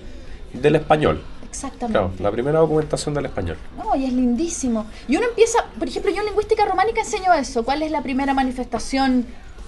del 0.54 0.76
español. 0.76 1.22
Exactamente. 1.52 2.00
Claro, 2.00 2.14
la 2.20 2.32
primera 2.32 2.60
documentación 2.60 3.14
del 3.14 3.26
español. 3.26 3.58
No, 3.78 3.94
y 3.96 4.06
es 4.06 4.14
lindísimo. 4.14 4.86
Y 5.08 5.18
uno 5.18 5.26
empieza, 5.28 5.60
por 5.78 5.88
ejemplo, 5.88 6.12
yo 6.12 6.22
en 6.22 6.28
lingüística 6.28 6.66
románica 6.66 7.02
enseño 7.02 7.34
eso. 7.34 7.64
¿Cuál 7.64 7.84
es 7.84 7.92
la 7.92 8.02
primera 8.02 8.34
manifestación? 8.34 9.26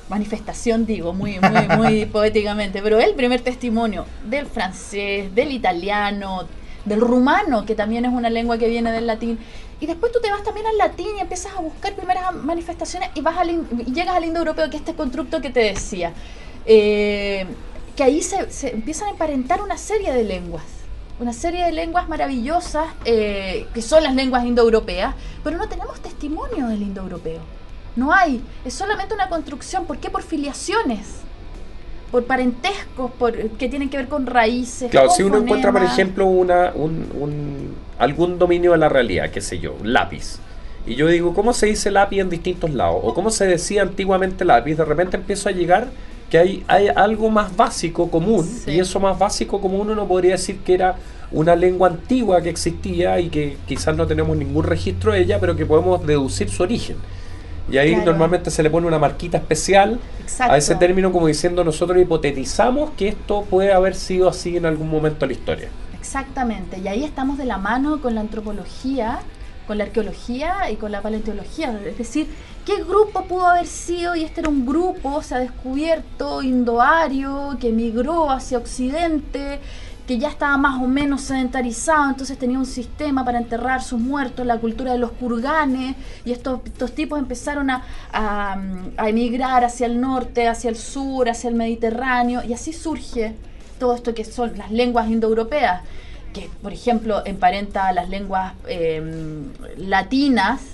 Manifestación, 0.08 0.86
digo, 0.86 1.14
muy, 1.14 1.40
muy, 1.40 1.78
muy 1.78 2.06
poéticamente, 2.12 2.82
pero 2.82 3.00
el 3.00 3.16
primer 3.16 3.42
testimonio 3.42 4.06
del 4.30 4.46
francés, 4.46 5.34
del 5.36 5.52
italiano, 5.52 6.48
del 6.86 7.02
rumano, 7.02 7.66
que 7.66 7.76
también 7.76 8.06
es 8.06 8.14
una 8.14 8.30
lengua 8.30 8.58
que 8.58 8.68
viene 8.70 8.92
del 8.92 9.08
latín. 9.08 9.38
Y 9.80 9.86
después 9.86 10.12
tú 10.14 10.20
te 10.22 10.32
vas 10.32 10.44
también 10.44 10.66
al 10.68 10.78
latín 10.78 11.08
y 11.18 11.20
empiezas 11.20 11.54
a 11.54 11.60
buscar 11.60 11.94
primeras 11.96 12.34
manifestaciones 12.34 13.10
y 13.16 13.22
vas 13.22 13.38
al, 13.38 13.50
y 13.50 13.94
llegas 13.94 14.16
al 14.16 14.24
indoeuropeo, 14.24 14.70
que 14.70 14.78
es 14.78 14.82
este 14.82 14.94
constructo 14.94 15.42
que 15.42 15.50
te 15.50 15.60
decía. 15.60 16.14
Eh, 16.66 17.46
que 17.96 18.04
ahí 18.04 18.22
se, 18.22 18.52
se 18.52 18.72
empiezan 18.72 19.08
a 19.10 19.12
emparentar 19.12 19.62
una 19.62 19.78
serie 19.78 20.12
de 20.14 20.24
lenguas 20.24 20.64
una 21.20 21.32
serie 21.32 21.64
de 21.64 21.72
lenguas 21.72 22.10
maravillosas 22.10 22.88
eh, 23.06 23.68
que 23.74 23.82
son 23.84 24.04
las 24.04 24.16
lenguas 24.16 24.44
indoeuropeas, 24.46 25.14
pero 25.44 25.58
no 25.58 25.70
tenemos 25.70 26.02
testimonio 26.02 26.68
del 26.68 26.82
indoeuropeo. 26.82 27.40
No 27.96 28.12
hay, 28.12 28.42
es 28.66 28.74
solamente 28.74 29.14
una 29.14 29.30
construcción. 29.30 29.86
¿Por 29.86 30.00
qué? 30.00 30.10
Por 30.10 30.24
filiaciones, 30.24 31.18
por 32.12 32.26
parentescos, 32.26 33.12
por, 33.12 33.38
que 33.38 33.70
tienen 33.70 33.90
que 33.90 33.98
ver 33.98 34.08
con 34.08 34.26
raíces. 34.26 34.90
Claro, 34.90 35.08
con 35.08 35.16
si 35.16 35.24
uno 35.24 35.38
encuentra, 35.38 35.72
por 35.72 35.84
ejemplo, 35.84 36.26
una, 36.26 36.72
un, 36.74 37.08
un- 37.18 37.76
algún 38.00 38.40
dominio 38.40 38.72
de 38.72 38.80
la 38.80 38.90
realidad, 38.90 39.30
qué 39.30 39.40
sé 39.40 39.60
yo, 39.60 39.74
un 39.80 39.94
lápiz. 39.94 40.40
Y 40.88 40.96
yo 40.96 41.08
digo, 41.08 41.34
¿cómo 41.36 41.54
se 41.54 41.68
dice 41.68 41.92
lápiz 41.92 42.20
en 42.20 42.30
distintos 42.32 42.72
lados? 42.72 43.00
O 43.04 43.14
cómo 43.14 43.30
se 43.30 43.46
decía 43.46 43.84
antiguamente 43.84 44.44
lápiz, 44.46 44.76
de 44.76 44.84
repente 44.84 45.16
empiezo 45.16 45.48
a 45.48 45.52
llegar 45.52 45.88
que 46.34 46.40
hay, 46.40 46.64
hay 46.68 46.88
algo 46.88 47.30
más 47.30 47.56
básico 47.56 48.10
común, 48.10 48.44
Sí. 48.44 48.72
y 48.72 48.80
eso 48.80 49.00
más 49.00 49.20
básico 49.20 49.62
común 49.62 49.92
uno 49.92 50.08
podría 50.08 50.32
decir 50.32 50.58
que 50.66 50.74
era 50.74 50.96
una 51.32 51.56
lengua 51.56 51.90
antigua 51.90 52.42
que 52.42 52.50
existía 52.50 53.20
y 53.20 53.30
que 53.30 53.56
quizás 53.68 53.96
no 53.96 54.08
tenemos 54.08 54.36
ningún 54.36 54.64
registro 54.64 55.12
de 55.14 55.20
ella, 55.22 55.40
pero 55.40 55.56
que 55.56 55.64
podemos 55.68 56.04
deducir 56.08 56.50
su 56.50 56.64
origen. 56.64 56.96
Y 57.72 57.78
ahí 57.78 57.92
Claro. 57.94 58.06
normalmente 58.14 58.50
se 58.50 58.64
le 58.64 58.72
pone 58.72 58.88
una 58.88 58.98
marquita 58.98 59.38
especial 59.38 60.00
Exacto. 60.24 60.54
a 60.54 60.58
ese 60.58 60.74
término 60.74 61.12
como 61.12 61.28
diciendo 61.28 61.64
nosotros 61.64 62.02
hipotetizamos 62.02 62.90
que 62.98 63.10
esto 63.10 63.44
puede 63.48 63.72
haber 63.72 63.94
sido 63.94 64.28
así 64.28 64.58
en 64.58 64.66
algún 64.66 64.90
momento 64.90 65.20
de 65.20 65.28
la 65.28 65.34
historia. 65.34 65.70
Exactamente, 66.00 66.80
y 66.84 66.88
ahí 66.88 67.04
estamos 67.04 67.38
de 67.38 67.46
la 67.46 67.60
mano 67.60 68.02
con 68.02 68.16
la 68.16 68.22
antropología, 68.22 69.20
con 69.68 69.78
la 69.78 69.84
arqueología 69.84 70.72
y 70.72 70.78
con 70.78 70.92
la 70.92 71.02
paleontología. 71.02 71.80
Es 71.86 71.98
decir, 71.98 72.26
¿qué 72.66 72.84
grupo 72.84 73.26
pudo 73.26 73.48
haber 73.48 73.68
sido? 73.68 74.16
Y 74.16 74.24
este 74.24 74.42
era 74.42 74.50
un 74.50 74.66
grupo, 74.66 75.22
se 75.22 75.36
ha 75.36 75.40
descubierto, 75.40 76.42
indoario, 76.42 77.58
que 77.60 77.72
migró 77.72 78.32
hacia 78.32 78.58
Occidente, 78.58 79.60
que 80.08 80.18
ya 80.18 80.30
estaba 80.30 80.58
más 80.58 80.82
o 80.82 80.88
menos 80.88 81.22
sedentarizado, 81.22 82.10
entonces 82.10 82.38
tenía 82.38 82.60
un 82.60 82.66
sistema 82.66 83.24
para 83.24 83.38
enterrar 83.38 83.82
sus 83.82 84.00
muertos, 84.00 84.46
la 84.46 84.58
cultura 84.58 84.92
de 84.92 84.98
los 84.98 85.12
kurganes, 85.12 85.96
y 86.26 86.32
estos, 86.32 86.60
estos 86.66 86.94
tipos 86.94 87.20
empezaron 87.20 87.70
a, 87.70 87.84
a, 88.12 89.10
emigrar 89.10 89.64
hacia 89.64 89.86
el 89.86 90.02
norte, 90.02 90.48
hacia 90.48 90.70
el 90.70 90.76
sur, 90.76 91.30
hacia 91.30 91.50
el 91.50 91.56
Mediterráneo, 91.56 92.44
y 92.44 92.54
así 92.54 92.74
surge 92.74 93.34
todo 93.80 93.96
esto 93.96 94.14
que 94.14 94.26
son 94.26 94.58
las 94.58 94.72
lenguas 94.72 95.10
indoeuropeas, 95.10 95.84
que 96.34 96.50
por 96.62 96.74
ejemplo 96.74 97.22
emparenta 97.26 97.88
a 97.88 97.94
las 97.94 98.10
lenguas 98.10 98.54
eh, 98.68 99.02
latinas, 99.78 100.73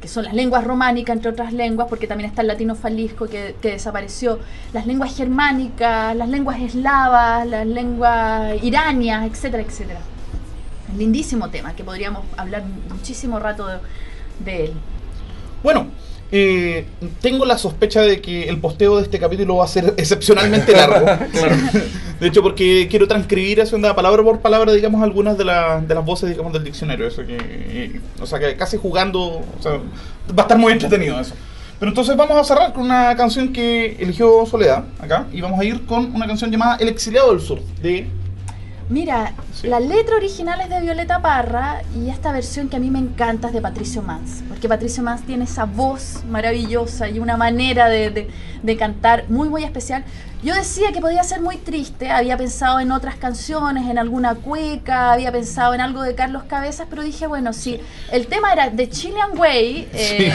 que 0.00 0.08
son 0.08 0.24
las 0.24 0.34
lenguas 0.34 0.64
románicas, 0.64 1.16
entre 1.16 1.30
otras 1.30 1.52
lenguas, 1.52 1.88
porque 1.88 2.06
también 2.06 2.30
está 2.30 2.42
el 2.42 2.48
latino 2.48 2.74
falisco 2.74 3.26
que, 3.26 3.56
que 3.60 3.72
desapareció, 3.72 4.38
las 4.72 4.86
lenguas 4.86 5.16
germánicas, 5.16 6.14
las 6.14 6.28
lenguas 6.28 6.60
eslavas, 6.60 7.46
las 7.46 7.66
lenguas 7.66 8.62
iranias, 8.62 9.26
etcétera, 9.26 9.62
etcétera. 9.62 10.00
Un 10.92 10.98
lindísimo 10.98 11.50
tema 11.50 11.74
que 11.74 11.84
podríamos 11.84 12.24
hablar 12.36 12.64
muchísimo 12.88 13.38
rato 13.38 13.66
de 14.38 14.64
él. 14.66 14.72
Bueno, 15.62 15.88
eh, 16.30 16.84
tengo 17.20 17.44
la 17.44 17.56
sospecha 17.58 18.02
de 18.02 18.20
que 18.20 18.48
el 18.48 18.58
posteo 18.58 18.96
de 18.98 19.02
este 19.04 19.18
capítulo 19.18 19.56
va 19.56 19.64
a 19.64 19.68
ser 19.68 19.94
excepcionalmente 19.96 20.72
largo. 20.72 21.06
De 22.20 22.26
hecho, 22.26 22.42
porque 22.42 22.88
quiero 22.90 23.06
transcribir 23.06 23.60
así, 23.60 23.74
onda, 23.74 23.94
palabra 23.94 24.22
por 24.24 24.40
palabra, 24.40 24.72
digamos, 24.72 25.02
algunas 25.04 25.38
de, 25.38 25.44
la- 25.44 25.80
de 25.80 25.94
las 25.94 26.04
voces, 26.04 26.28
digamos, 26.28 26.52
del 26.52 26.64
diccionario. 26.64 27.06
Eso 27.06 27.24
que, 27.24 27.36
eh, 27.40 28.00
o 28.20 28.26
sea, 28.26 28.40
que 28.40 28.56
casi 28.56 28.76
jugando, 28.76 29.20
o 29.20 29.62
sea, 29.62 29.72
va 30.36 30.38
a 30.38 30.40
estar 30.42 30.58
muy 30.58 30.72
entretenido 30.72 31.18
eso. 31.20 31.34
Pero 31.78 31.90
entonces 31.92 32.16
vamos 32.16 32.36
a 32.36 32.42
cerrar 32.42 32.72
con 32.72 32.82
una 32.82 33.14
canción 33.16 33.52
que 33.52 33.96
eligió 34.00 34.44
Soledad 34.46 34.82
acá 34.98 35.26
y 35.32 35.40
vamos 35.40 35.60
a 35.60 35.64
ir 35.64 35.86
con 35.86 36.12
una 36.12 36.26
canción 36.26 36.50
llamada 36.50 36.76
El 36.80 36.88
exiliado 36.88 37.30
del 37.30 37.40
sur 37.40 37.60
de 37.80 38.08
Mira, 38.90 39.34
Sí. 39.52 39.66
la 39.66 39.80
letra 39.80 40.16
original 40.16 40.60
es 40.62 40.70
de 40.70 40.80
Violeta 40.80 41.20
Parra 41.20 41.82
y 41.94 42.08
esta 42.08 42.32
versión 42.32 42.68
que 42.70 42.76
a 42.76 42.80
mí 42.80 42.90
me 42.90 42.98
encanta 42.98 43.48
es 43.48 43.52
de 43.52 43.60
Patricio 43.60 44.00
Mans, 44.00 44.42
porque 44.48 44.66
Patricio 44.66 45.02
Mans 45.02 45.22
tiene 45.26 45.44
esa 45.44 45.66
voz 45.66 46.22
maravillosa 46.28 47.08
y 47.08 47.18
una 47.18 47.36
manera 47.36 47.88
de, 47.88 48.10
de- 48.10 48.28
de 48.62 48.76
cantar 48.78 49.24
muy, 49.28 49.48
muy 49.50 49.62
especial. 49.62 50.04
Yo 50.40 50.54
decía 50.54 50.92
que 50.92 51.00
podía 51.00 51.24
ser 51.24 51.40
muy 51.40 51.56
triste, 51.56 52.10
había 52.12 52.36
pensado 52.36 52.78
en 52.78 52.92
otras 52.92 53.16
canciones, 53.16 53.90
en 53.90 53.98
alguna 53.98 54.36
cueca, 54.36 55.12
había 55.12 55.32
pensado 55.32 55.74
en 55.74 55.80
algo 55.80 56.02
de 56.02 56.14
Carlos 56.14 56.44
Cabezas, 56.44 56.86
pero 56.88 57.02
dije, 57.02 57.26
bueno, 57.26 57.52
si 57.52 57.80
el 58.12 58.28
tema 58.28 58.52
era 58.52 58.70
de 58.70 58.88
Chilean 58.88 59.36
Way, 59.36 59.88
eh, 59.92 60.32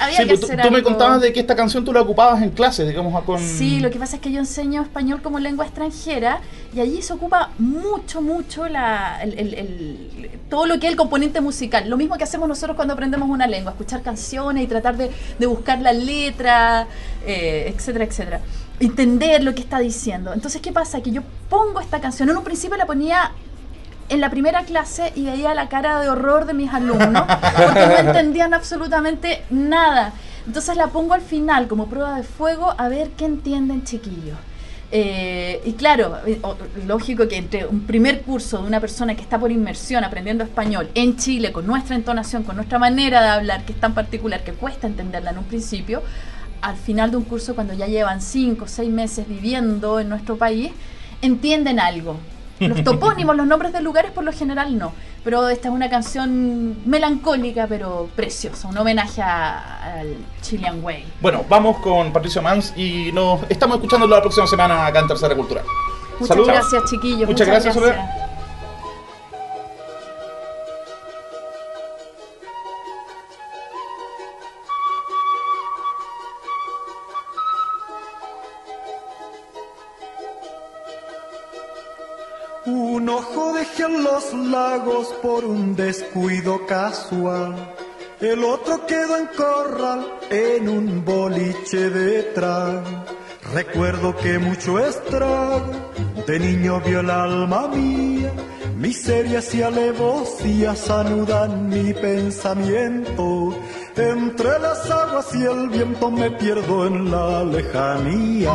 había 0.00 0.16
Sí, 0.16 0.22
que 0.22 0.28
pues 0.28 0.40
tú, 0.40 0.46
hacer 0.46 0.62
tú 0.62 0.70
me 0.70 0.84
contabas 0.84 1.20
de 1.20 1.32
que 1.32 1.40
esta 1.40 1.56
canción 1.56 1.84
tú 1.84 1.92
la 1.92 2.02
ocupabas 2.02 2.40
en 2.40 2.50
clase, 2.50 2.86
digamos, 2.86 3.20
con... 3.24 3.40
Sí, 3.40 3.80
lo 3.80 3.90
que 3.90 3.98
pasa 3.98 4.14
es 4.14 4.22
que 4.22 4.30
yo 4.30 4.38
enseño 4.38 4.80
español 4.80 5.20
como 5.22 5.40
lengua 5.40 5.64
extranjera 5.64 6.38
y 6.72 6.78
allí 6.78 7.02
se 7.02 7.12
ocupa 7.12 7.50
mucho, 7.58 8.22
mucho 8.22 8.68
la, 8.68 9.20
el- 9.24 9.36
el- 9.40 9.54
el- 9.54 10.30
todo 10.48 10.66
lo 10.66 10.78
que 10.78 10.86
es 10.86 10.92
el 10.92 10.96
componente 10.96 11.40
musical. 11.40 11.90
Lo 11.90 11.96
mismo 11.96 12.16
que 12.16 12.22
hacemos 12.22 12.48
nosotros 12.48 12.76
cuando 12.76 12.94
aprendemos 12.94 13.28
una 13.28 13.48
lengua, 13.48 13.72
escuchar 13.72 14.02
canciones 14.02 14.62
y 14.62 14.66
tratar 14.68 14.96
de, 14.96 15.10
de 15.36 15.46
buscar 15.46 15.80
la 15.80 15.92
letra, 15.92 16.86
eh, 17.26 17.72
etcétera, 17.74 18.04
etcétera. 18.04 18.40
Entender 18.80 19.44
lo 19.44 19.54
que 19.54 19.60
está 19.60 19.78
diciendo. 19.78 20.32
Entonces, 20.32 20.60
¿qué 20.60 20.72
pasa? 20.72 21.02
Que 21.02 21.12
yo 21.12 21.22
pongo 21.48 21.80
esta 21.80 22.00
canción. 22.00 22.28
En 22.30 22.36
un 22.36 22.44
principio 22.44 22.76
la 22.76 22.86
ponía 22.86 23.32
en 24.08 24.20
la 24.20 24.28
primera 24.28 24.64
clase 24.64 25.12
y 25.14 25.24
veía 25.24 25.54
la 25.54 25.68
cara 25.68 26.00
de 26.00 26.08
horror 26.08 26.44
de 26.44 26.52
mis 26.52 26.72
alumnos 26.72 27.22
porque 27.56 27.86
no 27.86 27.96
entendían 27.96 28.52
absolutamente 28.52 29.44
nada. 29.50 30.12
Entonces 30.46 30.76
la 30.76 30.88
pongo 30.88 31.14
al 31.14 31.20
final 31.20 31.68
como 31.68 31.86
prueba 31.86 32.16
de 32.16 32.24
fuego 32.24 32.74
a 32.76 32.88
ver 32.88 33.10
qué 33.10 33.24
entienden 33.24 33.84
chiquillos. 33.84 34.36
Eh, 34.92 35.62
y 35.64 35.74
claro, 35.74 36.16
eh, 36.26 36.40
lógico 36.86 37.28
que 37.28 37.36
entre 37.36 37.66
un 37.66 37.82
primer 37.82 38.22
curso 38.22 38.60
de 38.60 38.66
una 38.66 38.80
persona 38.80 39.14
que 39.14 39.22
está 39.22 39.38
por 39.38 39.52
inmersión 39.52 40.02
aprendiendo 40.02 40.42
español 40.42 40.90
en 40.94 41.16
Chile, 41.16 41.52
con 41.52 41.64
nuestra 41.64 41.94
entonación, 41.94 42.42
con 42.42 42.56
nuestra 42.56 42.80
manera 42.80 43.22
de 43.22 43.28
hablar, 43.28 43.64
que 43.64 43.72
es 43.72 43.78
tan 43.78 43.94
particular 43.94 44.42
que 44.42 44.52
cuesta 44.52 44.88
entenderla 44.88 45.30
en 45.30 45.38
un 45.38 45.44
principio, 45.44 46.02
al 46.62 46.76
final 46.76 47.10
de 47.10 47.16
un 47.16 47.24
curso, 47.24 47.54
cuando 47.54 47.74
ya 47.74 47.86
llevan 47.86 48.20
cinco 48.20 48.64
o 48.64 48.68
seis 48.68 48.90
meses 48.90 49.26
viviendo 49.28 50.00
en 50.00 50.08
nuestro 50.08 50.36
país, 50.36 50.72
entienden 51.22 51.80
algo. 51.80 52.16
Los 52.58 52.84
topónimos, 52.84 53.36
los 53.36 53.46
nombres 53.46 53.72
de 53.72 53.80
lugares 53.80 54.10
por 54.10 54.24
lo 54.24 54.32
general 54.32 54.76
no. 54.78 54.92
Pero 55.24 55.48
esta 55.50 55.68
es 55.68 55.74
una 55.74 55.90
canción 55.90 56.76
melancólica 56.86 57.66
pero 57.68 58.08
preciosa, 58.16 58.68
un 58.68 58.76
homenaje 58.78 59.20
a- 59.22 59.98
al 60.00 60.14
Chilean 60.42 60.82
Way. 60.82 61.04
Bueno, 61.20 61.44
vamos 61.48 61.76
con 61.78 62.12
Patricio 62.12 62.40
Mans 62.42 62.72
y 62.76 63.12
nos 63.12 63.40
estamos 63.50 63.76
escuchando 63.76 64.06
la 64.06 64.20
próxima 64.20 64.46
semana 64.46 64.86
acá 64.86 65.00
en 65.00 65.08
Tercera 65.08 65.34
Cultural. 65.34 65.64
Muchas 66.18 66.36
gracias 66.36 66.84
chiquillos. 66.90 67.28
Muchas 67.28 67.46
gracias, 67.46 67.74
Soledad. 67.74 68.29
En 83.78 84.02
los 84.02 84.32
lagos 84.34 85.08
por 85.22 85.44
un 85.44 85.76
descuido 85.76 86.66
casual. 86.66 87.74
El 88.20 88.44
otro 88.44 88.86
quedó 88.86 89.16
en 89.16 89.26
corral 89.28 90.06
en 90.30 90.68
un 90.68 91.04
boliche 91.04 91.88
de 91.90 92.22
trago. 92.34 93.04
Recuerdo 93.54 94.16
que 94.16 94.38
mucho 94.38 94.78
estrago 94.78 95.72
de 96.26 96.38
niño 96.38 96.80
vio 96.80 97.00
el 97.00 97.10
alma 97.10 97.68
mía. 97.68 98.32
Miserias 98.76 99.54
y 99.54 99.62
alevosías 99.62 100.90
anudan 100.90 101.68
mi 101.68 101.92
pensamiento. 101.94 103.54
Entre 103.96 104.58
las 104.58 104.90
aguas 104.90 105.34
y 105.34 105.42
el 105.42 105.68
viento 105.68 106.10
me 106.10 106.30
pierdo 106.30 106.86
en 106.86 107.10
la 107.10 107.44
lejanía. 107.44 108.52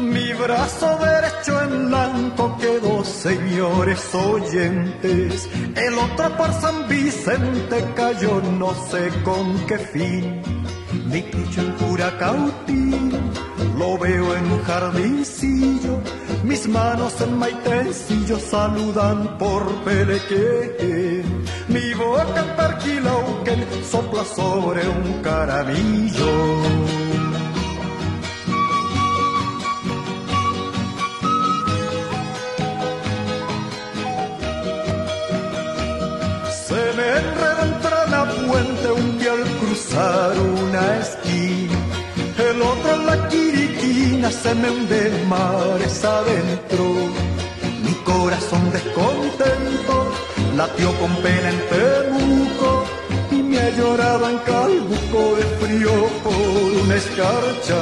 Mi 0.00 0.32
brazo 0.32 0.98
derecho 0.98 1.60
en 1.62 1.88
blanco 1.88 2.56
quedó, 2.58 3.04
señores 3.04 4.14
oyentes. 4.14 5.48
El 5.76 5.94
otro 5.98 6.36
por 6.38 6.52
San 6.54 6.88
Vicente 6.88 7.84
cayó, 7.94 8.40
no 8.58 8.72
sé 8.90 9.10
con 9.22 9.66
qué 9.66 9.78
fin. 9.78 10.42
Mi 11.06 11.20
pecho 11.22 11.60
en 11.60 11.72
Curacautín, 11.72 13.12
lo 13.78 13.98
veo 13.98 14.34
en 14.34 14.52
un 14.52 14.62
jardincillo. 14.62 16.00
Mis 16.44 16.66
manos 16.66 17.20
en 17.20 17.38
maitencillo 17.38 18.38
saludan 18.38 19.36
por 19.38 19.66
Pelequén. 19.84 21.44
Mi 21.68 21.92
boca 21.94 22.40
en 22.40 22.56
Perquilauquen 22.56 23.66
sopla 23.84 24.24
sobre 24.24 24.88
un 24.88 25.22
caramillo. 25.22 27.09
Puente 38.50 38.90
un 38.90 39.18
día 39.18 39.32
al 39.32 39.44
cruzar 39.60 40.32
una 40.38 40.84
esquina. 40.98 41.78
El 42.50 42.62
otro 42.62 42.94
en 42.94 43.06
la 43.06 43.28
quiriquina 43.28 44.30
se 44.30 44.54
me 44.54 44.70
hunde 44.70 45.00
mares 45.28 46.04
adentro. 46.04 46.84
Mi 47.84 47.94
corazón 48.10 48.62
descontento 48.72 49.94
latió 50.56 50.88
con 51.00 51.12
pena 51.24 51.48
en 51.54 51.60
Temuco 51.70 52.84
y 53.30 53.36
me 53.36 53.58
ha 53.58 53.70
llorado 53.78 54.30
en 54.30 54.38
Calbuco 54.38 55.22
de 55.38 55.44
frío 55.60 55.94
por 56.24 56.82
una 56.82 56.94
escarcha. 57.02 57.80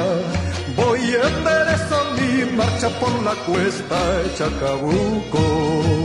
Voy 0.75 0.99
en 0.99 1.33
enderezo 1.33 1.97
mi 2.17 2.57
marcha 2.57 2.89
por 2.99 3.13
la 3.23 3.35
cuesta 3.47 3.97
de 4.17 4.35
Chacabuco. 4.37 5.98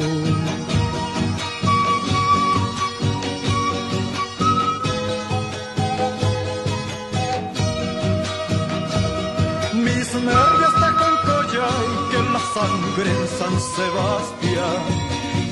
Sangre 12.54 13.10
en 13.10 13.26
San 13.38 13.54
Sebastián. 13.74 14.82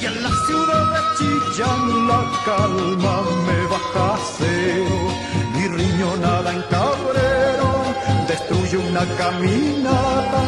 Y 0.01 0.05
en 0.11 0.23
la 0.23 0.33
ciudad 0.47 0.85
de 0.95 1.01
Chillán 1.17 1.85
la 2.09 2.23
calma 2.47 3.17
me 3.47 3.59
baja 3.73 4.11
cero. 4.39 4.97
Mi 5.55 5.65
riñonada 5.79 6.49
en 6.57 6.63
Cabrero 6.75 7.71
destruye 8.29 8.77
una 8.89 9.05
caminata 9.21 10.43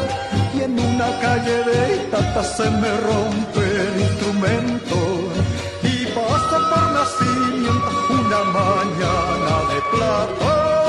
y 0.54 0.60
en 0.66 0.78
una 0.78 1.08
calle 1.24 1.56
de 1.68 1.78
Itata 1.96 2.42
se 2.56 2.70
me 2.82 2.90
rompe 3.08 3.62
el 3.86 3.94
instrumento. 4.06 4.96
Y 5.92 5.94
pasa 6.16 6.56
por 6.70 6.84
nacimiento 6.98 7.90
una 8.20 8.40
madre 8.56 9.78
plata 9.92 10.83